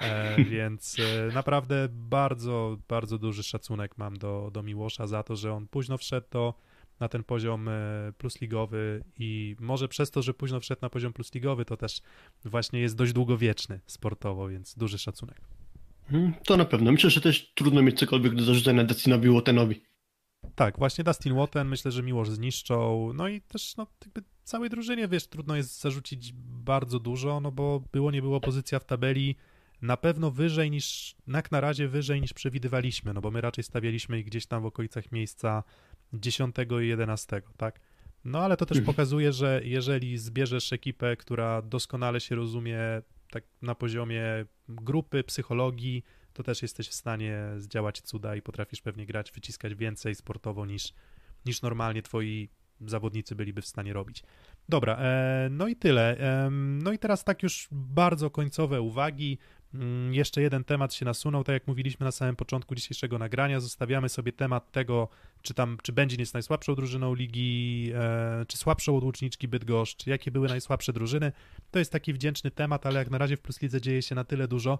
[0.00, 5.52] E, więc e, naprawdę bardzo, bardzo duży szacunek mam do, do Miłosza za to, że
[5.52, 6.54] on późno wszedł do,
[7.00, 7.72] na ten poziom e,
[8.18, 12.00] plusligowy i może przez to, że późno wszedł na poziom plusligowy, to też
[12.44, 15.40] właśnie jest dość długowieczny sportowo, więc duży szacunek.
[16.10, 16.92] Hmm, to na pewno.
[16.92, 19.80] Myślę, że też trudno mieć cokolwiek do zarzucenia Dustinowi Watenowi.
[20.54, 25.08] Tak, właśnie Dustin Watten myślę, że Miłosz zniszczą, no i też no, jakby całej drużynie,
[25.08, 26.32] wiesz, trudno jest zarzucić
[26.64, 29.36] bardzo dużo, no bo było nie było pozycja w tabeli
[29.82, 34.18] na pewno wyżej niż, jak na razie wyżej niż przewidywaliśmy, no bo my raczej stawialiśmy
[34.18, 35.62] ich gdzieś tam w okolicach miejsca
[36.12, 37.80] 10 i 11, tak?
[38.24, 38.94] No ale to też mhm.
[38.94, 42.78] pokazuje, że jeżeli zbierzesz ekipę, która doskonale się rozumie
[43.30, 44.22] tak na poziomie
[44.68, 50.14] grupy, psychologii, to też jesteś w stanie zdziałać cuda i potrafisz pewnie grać, wyciskać więcej
[50.14, 50.94] sportowo niż,
[51.46, 52.48] niż normalnie twoi
[52.86, 54.22] zawodnicy byliby w stanie robić.
[54.68, 56.16] Dobra, e, no i tyle.
[56.50, 59.38] No i teraz tak już bardzo końcowe uwagi.
[59.74, 64.08] Mm, jeszcze jeden temat się nasunął, tak jak mówiliśmy na samym początku dzisiejszego nagrania, zostawiamy
[64.08, 65.08] sobie temat tego,
[65.42, 70.30] czy tam, czy będzie jest najsłabszą drużyną ligi, e, czy słabszą od Łuczniczki Bydgoszcz, jakie
[70.30, 71.32] były najsłabsze drużyny.
[71.70, 74.24] To jest taki wdzięczny temat, ale jak na razie w Plus Lidze dzieje się na
[74.24, 74.78] tyle dużo,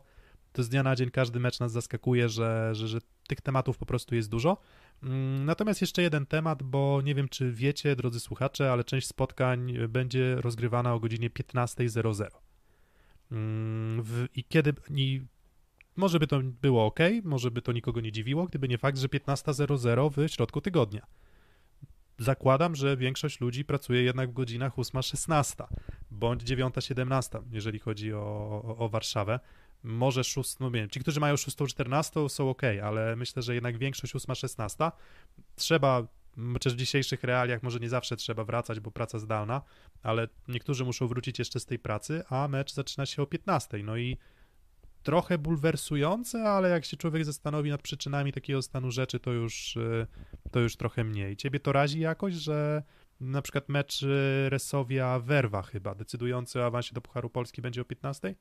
[0.52, 2.98] to z dnia na dzień każdy mecz nas zaskakuje, że, że, że
[3.28, 4.56] tych tematów po prostu jest dużo.
[5.02, 9.74] Mm, natomiast jeszcze jeden temat, bo nie wiem, czy wiecie, drodzy słuchacze, ale część spotkań
[9.88, 12.26] będzie rozgrywana o godzinie 15.00.
[13.32, 14.04] Mm,
[14.34, 14.74] I kiedy.
[14.90, 15.22] I
[15.98, 19.08] może by to było ok, może by to nikogo nie dziwiło, gdyby nie fakt, że
[19.08, 21.06] 15.00 w środku tygodnia.
[22.18, 25.64] Zakładam, że większość ludzi pracuje jednak w godzinach 8.16
[26.10, 28.18] bądź 9.17, jeżeli chodzi o,
[28.64, 29.40] o, o Warszawę.
[29.82, 34.14] Może 6, no wiem, ci, którzy mają 6-14 są ok, ale myślę, że jednak większość
[34.14, 34.92] 8-16
[35.56, 36.06] trzeba,
[36.52, 39.62] chociaż w dzisiejszych realiach może nie zawsze trzeba wracać, bo praca zdalna,
[40.02, 43.96] ale niektórzy muszą wrócić jeszcze z tej pracy, a mecz zaczyna się o 15, no
[43.96, 44.16] i
[45.02, 50.06] trochę bulwersujące, ale jak się człowiek zastanowi nad przyczynami takiego stanu rzeczy, to już, y,
[50.50, 51.36] to już trochę mniej.
[51.36, 52.82] Ciebie to razi jakoś, że
[53.20, 58.34] na przykład mecz y, Resowia-Werwa chyba, decydujący o awansie do Pucharu Polski będzie o 15?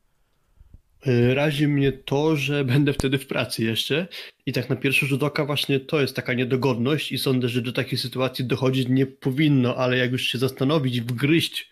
[1.08, 4.08] Y, razi mnie to, że będę wtedy w pracy jeszcze
[4.46, 7.72] i tak na pierwszy rzut oka właśnie to jest taka niedogodność i sądzę, że do
[7.72, 11.72] takiej sytuacji dochodzić nie powinno, ale jak już się zastanowić, wgryźć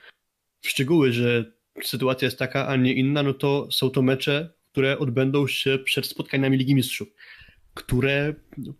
[0.61, 1.51] w szczegóły, że
[1.83, 6.05] sytuacja jest taka, a nie inna, no to są to mecze, które odbędą się przed
[6.05, 7.07] spotkaniami Ligi Mistrzów,
[7.73, 8.33] które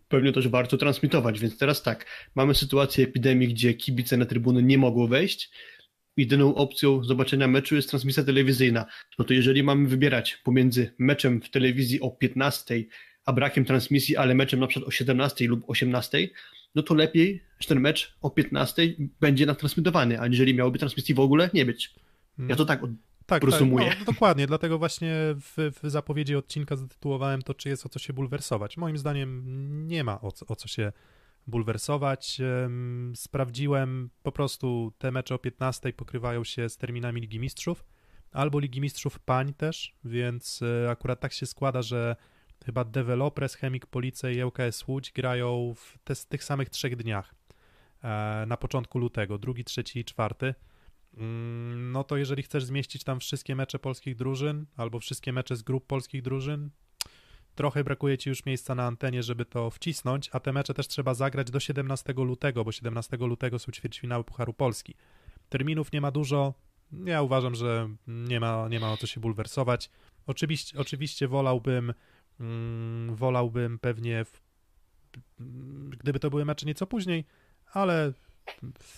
[0.08, 4.78] pewnie też warto transmitować, więc teraz tak, mamy sytuację epidemii, gdzie kibice na trybuny nie
[4.78, 5.50] mogą wejść,
[6.16, 8.86] jedyną opcją zobaczenia meczu jest transmisja telewizyjna.
[9.18, 12.84] No to jeżeli mamy wybierać pomiędzy meczem w telewizji o 15,
[13.24, 16.28] a brakiem transmisji, ale meczem na przykład o 17 lub 18,
[16.74, 18.82] no to lepiej, że ten mecz o 15
[19.20, 21.94] będzie natransmitowany, aniżeli miałoby transmisji w ogóle nie być.
[22.48, 22.80] Ja to tak
[23.26, 27.88] Tak, tak no, dokładnie, dlatego właśnie w, w, zapowiedzi odcinka zatytułowałem to, czy jest o
[27.88, 28.76] co się bulwersować.
[28.76, 29.42] Moim zdaniem
[29.88, 30.92] nie ma o co, o co się
[31.46, 32.40] bulwersować.
[33.14, 37.84] Sprawdziłem, po prostu te mecze o 15 pokrywają się z terminami Ligi Mistrzów,
[38.32, 42.16] albo Ligi Mistrzów Pań też, więc e, akurat tak się składa, że
[42.64, 47.34] chyba Developers, Chemik Police i ŁKS Łódź grają w te, tych samych trzech dniach
[48.02, 50.54] e, na początku lutego, drugi, trzeci i czwarty.
[51.16, 55.62] Mm, no to jeżeli chcesz zmieścić tam wszystkie mecze polskich drużyn, albo wszystkie mecze z
[55.62, 56.70] grup polskich drużyn,
[57.54, 61.14] trochę brakuje ci już miejsca na antenie, żeby to wcisnąć, a te mecze też trzeba
[61.14, 64.94] zagrać do 17 lutego, bo 17 lutego są ćwierćfinały Pucharu Polski.
[65.48, 66.54] Terminów nie ma dużo,
[67.04, 69.90] ja uważam, że nie ma, nie ma o co się bulwersować.
[70.26, 71.94] Oczywiście, oczywiście wolałbym,
[72.40, 74.40] mm, wolałbym pewnie, w,
[75.90, 77.24] gdyby to były mecze nieco później,
[77.72, 78.12] ale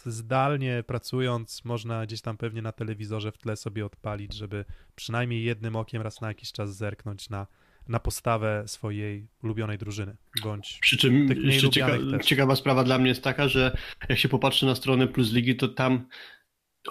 [0.06, 4.64] zdalnie pracując, można gdzieś tam pewnie na telewizorze w tle sobie odpalić, żeby
[4.96, 7.46] przynajmniej jednym okiem raz na jakiś czas zerknąć na,
[7.88, 11.28] na postawę swojej ulubionej drużyny, bądź Przy czym
[11.70, 11.88] cieka
[12.24, 13.76] ciekawa sprawa dla mnie jest taka, że
[14.08, 16.06] jak się popatrzy na stronę Plus Ligi, to tam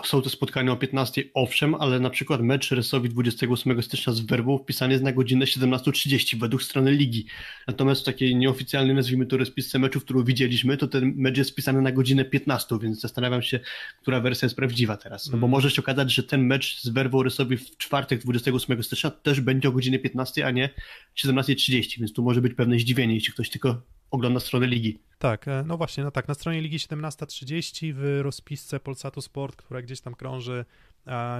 [0.04, 4.58] są to spotkania o 15, owszem, ale na przykład mecz Resowi 28 stycznia z Werbą
[4.58, 7.26] wpisany jest na godzinę 17.30 według strony ligi.
[7.68, 11.82] Natomiast w takiej nieoficjalnej, nazwijmy to, rozpisce meczu, którą widzieliśmy, to ten mecz jest wpisany
[11.82, 13.60] na godzinę 15, więc zastanawiam się,
[14.02, 15.26] która wersja jest prawdziwa teraz.
[15.26, 15.50] No bo mm.
[15.50, 19.70] może się okazać, że ten mecz z Werbą Resowi w czwartek 28 stycznia też będzie
[19.70, 20.70] o godzinie 15, a nie
[21.18, 23.82] 17.30, więc tu może być pewne zdziwienie, jeśli ktoś tylko
[24.12, 25.00] ogląda stronę ligi.
[25.20, 29.82] Tak, e, no właśnie, no tak, na stronie ligi 17.30 w rozpisce Polsatu Sport, która
[29.82, 30.66] gdzieś tam krąży,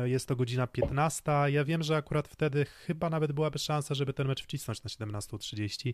[0.04, 1.32] jest to godzina 15.
[1.48, 5.94] Ja wiem, że akurat wtedy chyba nawet byłaby szansa, żeby ten mecz wcisnąć na 17.30,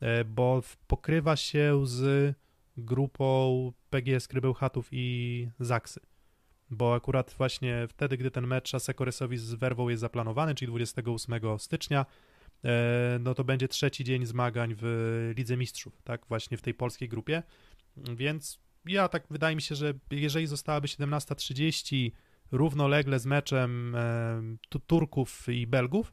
[0.00, 2.34] e, bo pokrywa się z
[2.76, 6.00] grupą PGS Krybełchatów i Zaksy.
[6.70, 12.06] Bo akurat właśnie wtedy, gdy ten mecz Asekoresowi z Werwą jest zaplanowany, czyli 28 stycznia,
[13.20, 17.42] no to będzie trzeci dzień zmagań w Lidze Mistrzów, tak, właśnie w tej polskiej grupie,
[17.96, 22.10] więc ja tak wydaje mi się, że jeżeli zostałaby 17.30
[22.52, 26.12] równolegle z meczem e, Turków i Belgów,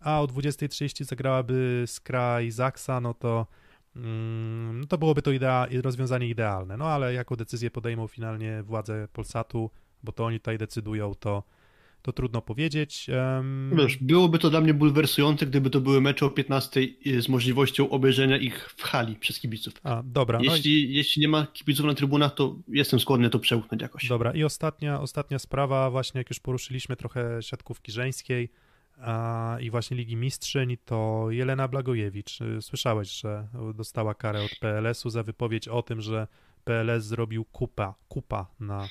[0.00, 3.46] a o 20.30 zagrałaby Skra i Zaksa, no to
[3.96, 6.76] mm, to byłoby to idea, rozwiązanie idealne.
[6.76, 9.70] No ale jako decyzję podejmą finalnie władze Polsatu,
[10.02, 11.42] bo to oni tutaj decydują, to
[12.02, 13.06] to trudno powiedzieć.
[13.72, 16.80] Wiesz, byłoby to dla mnie bulwersujące, gdyby to były mecze o 15
[17.20, 19.74] z możliwością obejrzenia ich w hali przez kibiców.
[19.82, 20.38] A, dobra.
[20.42, 20.94] Jeśli, no i...
[20.94, 24.08] jeśli nie ma kibiców na trybunach, to jestem skłonny to przełknąć jakoś.
[24.08, 28.50] Dobra, i ostatnia, ostatnia sprawa, właśnie jak już poruszyliśmy trochę siatkówki żeńskiej
[29.00, 32.38] a, i właśnie Ligi Mistrzyń, to Jelena Blagojewicz.
[32.60, 36.26] Słyszałeś, że dostała karę od PLS-u za wypowiedź o tym, że
[36.64, 38.88] PLS zrobił kupa, kupa na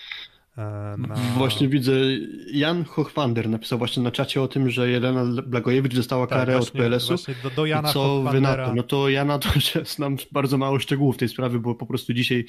[0.98, 1.16] na...
[1.38, 1.92] Właśnie widzę,
[2.52, 6.68] Jan Hochwander napisał właśnie na czacie o tym, że Jelena Blagojewicz dostała tak, karę właśnie,
[6.68, 7.16] od PLS-u.
[7.44, 8.76] Do, do Jana co wy na to?
[8.76, 12.14] No to ja na to że znam bardzo mało szczegółów tej sprawy, bo po prostu
[12.14, 12.46] dzisiaj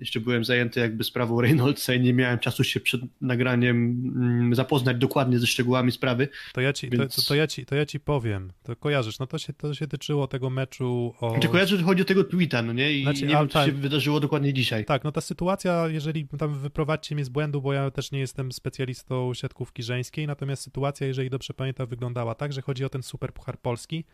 [0.00, 3.76] jeszcze byłem zajęty jakby sprawą Reynoldsa i nie miałem czasu się przed nagraniem
[4.16, 6.28] mm, zapoznać dokładnie ze szczegółami sprawy.
[6.52, 7.16] To ja ci, więc...
[7.16, 9.86] to, to, ja ci, to ja ci powiem, to kojarzysz, no to się, to się
[9.86, 11.30] tyczyło tego meczu o...
[11.30, 12.92] Znaczy kojarzę, że chodzi o tego tweeta, no nie?
[12.92, 14.84] I znaczy, nie wiem, co tak, się wydarzyło dokładnie dzisiaj.
[14.84, 18.52] Tak, no ta sytuacja, jeżeli tam wyprowadźcie mnie z błędu, bo ja też nie jestem
[18.52, 23.32] specjalistą siatkówki żeńskiej, natomiast sytuacja, jeżeli dobrze pamiętam, wyglądała tak, że chodzi o ten Super
[23.32, 24.04] Puchar Polski,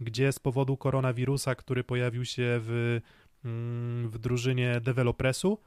[0.00, 3.00] gdzie z powodu koronawirusa, który pojawił się w,
[3.44, 5.58] mm, w drużynie Developresu,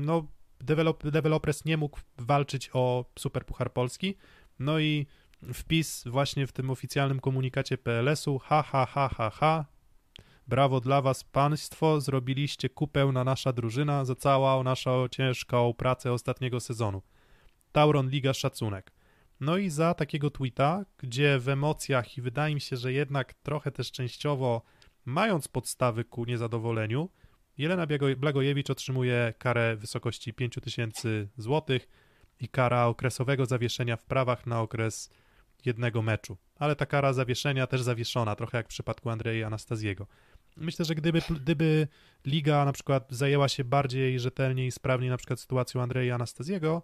[0.00, 0.26] no
[0.60, 4.16] Develop, nie mógł walczyć o Super Puchar Polski,
[4.58, 5.06] no i
[5.54, 9.64] wpis właśnie w tym oficjalnym komunikacie PLS-u, ha, ha, ha, ha, ha,
[10.48, 16.60] Brawo dla was, państwo, zrobiliście kupę na nasza drużyna za całą naszą ciężką pracę ostatniego
[16.60, 17.02] sezonu.
[17.72, 18.92] Tauron Liga szacunek.
[19.40, 23.70] No i za takiego tweeta, gdzie w emocjach i wydaje mi się, że jednak trochę
[23.70, 24.62] też częściowo
[25.04, 27.08] mając podstawy ku niezadowoleniu,
[27.58, 31.78] Jelena Blagojewicz otrzymuje karę w wysokości 5000 zł
[32.40, 35.10] i kara okresowego zawieszenia w prawach na okres
[35.64, 36.36] jednego meczu.
[36.56, 40.06] Ale ta kara zawieszenia też zawieszona, trochę jak w przypadku Andrzeja Anastazjego.
[40.60, 41.88] Myślę, że gdyby, gdyby
[42.26, 46.82] liga na przykład zajęła się bardziej rzetelnie i sprawniej na przykład sytuacją Andrzeja Anastazjego,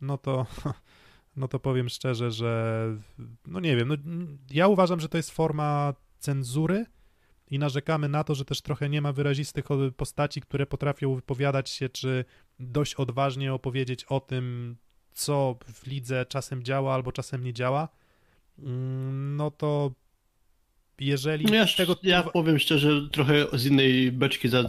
[0.00, 0.46] no to,
[1.36, 2.86] no to powiem szczerze, że
[3.46, 3.96] no nie wiem, no,
[4.50, 6.86] ja uważam, że to jest forma cenzury
[7.50, 9.64] i narzekamy na to, że też trochę nie ma wyrazistych
[9.96, 12.24] postaci, które potrafią wypowiadać się, czy
[12.58, 14.76] dość odważnie opowiedzieć o tym,
[15.12, 17.88] co w lidze czasem działa albo czasem nie działa,
[18.58, 19.90] mm, no to
[21.00, 21.96] jeżeli no ja, tego...
[22.02, 24.64] Ja powiem szczerze, trochę z innej beczki za,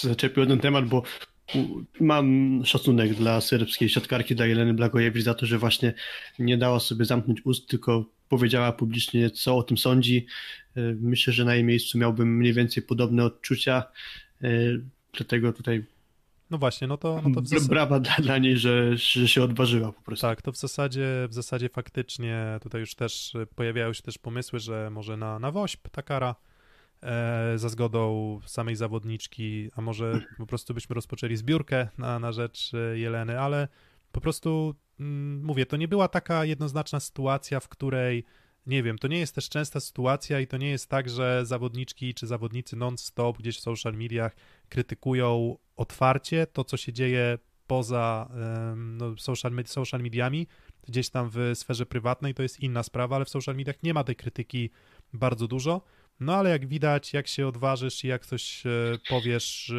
[0.00, 1.02] zaczepił ten temat, bo
[2.00, 5.94] mam szacunek dla serbskiej siatkarki, dla Jeleny Blagojewicz za to, że właśnie
[6.38, 10.26] nie dała sobie zamknąć ust, tylko powiedziała publicznie, co o tym sądzi.
[10.76, 13.84] E, myślę, że na jej miejscu miałbym mniej więcej podobne odczucia,
[14.42, 14.48] e,
[15.12, 15.84] dlatego tutaj
[16.50, 17.20] no właśnie, no to...
[17.24, 17.68] No to w zasadzie...
[17.68, 20.26] Brawa dla, dla niej, że, że się odważyła po prostu.
[20.26, 24.90] Tak, to w zasadzie, w zasadzie faktycznie tutaj już też pojawiają się też pomysły, że
[24.90, 26.34] może na, na WOŚP ta kara
[27.02, 32.72] e, za zgodą samej zawodniczki, a może po prostu byśmy rozpoczęli zbiórkę na, na rzecz
[32.74, 33.68] e, Jeleny, ale
[34.12, 38.24] po prostu mm, mówię, to nie była taka jednoznaczna sytuacja, w której
[38.66, 42.14] nie wiem, to nie jest też częsta sytuacja i to nie jest tak, że zawodniczki
[42.14, 44.36] czy zawodnicy non-stop gdzieś w social mediach
[44.68, 48.30] krytykują otwarcie to, co się dzieje poza
[48.76, 50.46] no, social, social mediami,
[50.88, 54.04] gdzieś tam w sferze prywatnej to jest inna sprawa, ale w social mediach nie ma
[54.04, 54.70] tej krytyki
[55.12, 55.82] bardzo dużo.
[56.20, 58.70] No ale jak widać, jak się odważysz i jak coś e,
[59.08, 59.72] powiesz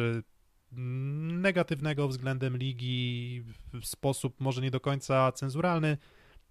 [0.72, 3.42] negatywnego względem ligi
[3.72, 5.98] w sposób może nie do końca cenzuralny,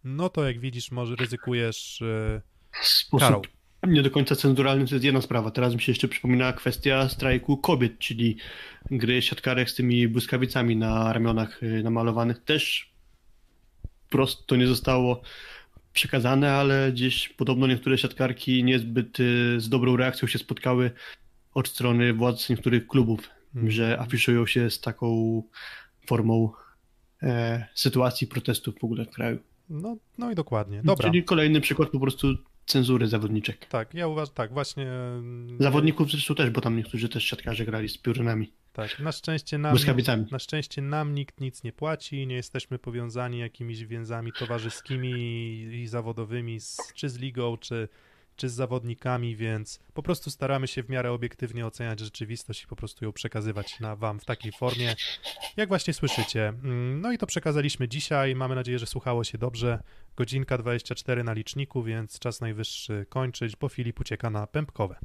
[0.04, 2.42] no to jak widzisz, może ryzykujesz e,
[2.84, 3.42] sposób karą.
[3.88, 5.52] nie do końca cenzuralny to jest jedna sprawa.
[5.52, 8.38] Teraz mi się jeszcze przypomina kwestia strajku kobiet, czyli
[8.92, 12.44] gry siatkarek z tymi błyskawicami na ramionach e, namalowanych.
[12.44, 12.92] Też
[14.10, 15.22] prosto nie zostało
[15.94, 19.24] przekazane, ale gdzieś podobno niektóre siatkarki niezbyt e,
[19.60, 20.92] z dobrą reakcją się spotkały
[21.54, 23.72] od strony władz niektórych klubów, hmm.
[23.72, 25.44] że afiszują się z taką
[26.08, 26.52] formą
[27.24, 29.40] e, sytuacji protestów w ogóle w kraju.
[29.72, 30.82] No, no i dokładnie.
[30.84, 31.10] Dobra.
[31.10, 32.28] Czyli kolejny przykład po prostu
[32.66, 33.66] cenzury zawodniczek.
[33.66, 34.92] Tak, ja uważam, tak, właśnie.
[34.92, 38.52] Mm, Zawodników zresztą też, bo tam niektórzy też siatkarze grali z piórnami.
[38.74, 39.76] Tak, na szczęście nam,
[40.32, 45.12] na szczęście nam nikt nic nie płaci, nie jesteśmy powiązani jakimiś więzami towarzyskimi
[45.74, 47.88] i zawodowymi, z, czy z ligą, czy,
[48.42, 52.76] czy z zawodnikami, więc po prostu staramy się w miarę obiektywnie oceniać rzeczywistość i po
[52.76, 54.96] prostu ją przekazywać na wam w takiej formie,
[55.58, 56.48] jak właśnie słyszycie.
[56.48, 58.36] Mm, No i to przekazaliśmy dzisiaj.
[58.36, 59.80] Mamy nadzieję, że słuchało się dobrze.
[60.16, 64.96] Godzinka 24 na liczniku, więc czas najwyższy kończyć, bo Filip ucieka na pępkowe.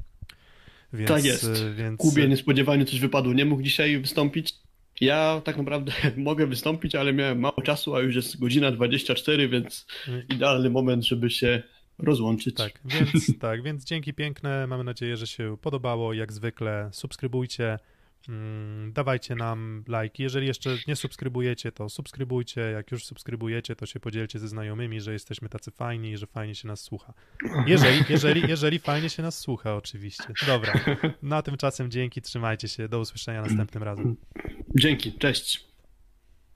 [0.93, 1.43] Więc, Tak jest.
[1.43, 1.97] y, Więc...
[2.01, 4.53] Kubie niespodziewanie coś wypadło, nie mógł dzisiaj wystąpić.
[5.01, 9.87] Ja tak naprawdę mogę wystąpić, ale miałem mało czasu, a już jest godzina 24, więc
[10.29, 11.63] idealny moment, żeby się
[11.99, 12.55] rozłączyć.
[12.55, 14.67] Tak, więc tak, więc dzięki piękne.
[14.67, 16.13] Mamy nadzieję, że się podobało.
[16.13, 17.79] Jak zwykle subskrybujcie,
[18.29, 20.23] mm, dawajcie nam lajki.
[20.23, 22.61] Jeżeli jeszcze nie subskrybujecie, to subskrybujcie.
[22.61, 26.55] Jak już subskrybujecie, to się podzielcie ze znajomymi, że jesteśmy tacy fajni i że fajnie
[26.55, 27.13] się nas słucha.
[27.67, 30.33] Jeżeli, jeżeli, jeżeli fajnie się nas słucha, oczywiście.
[30.47, 30.73] Dobra.
[31.21, 32.89] Na tymczasem dzięki, trzymajcie się.
[32.89, 34.15] Do usłyszenia następnym razem.
[34.75, 35.67] Dzięki, cześć.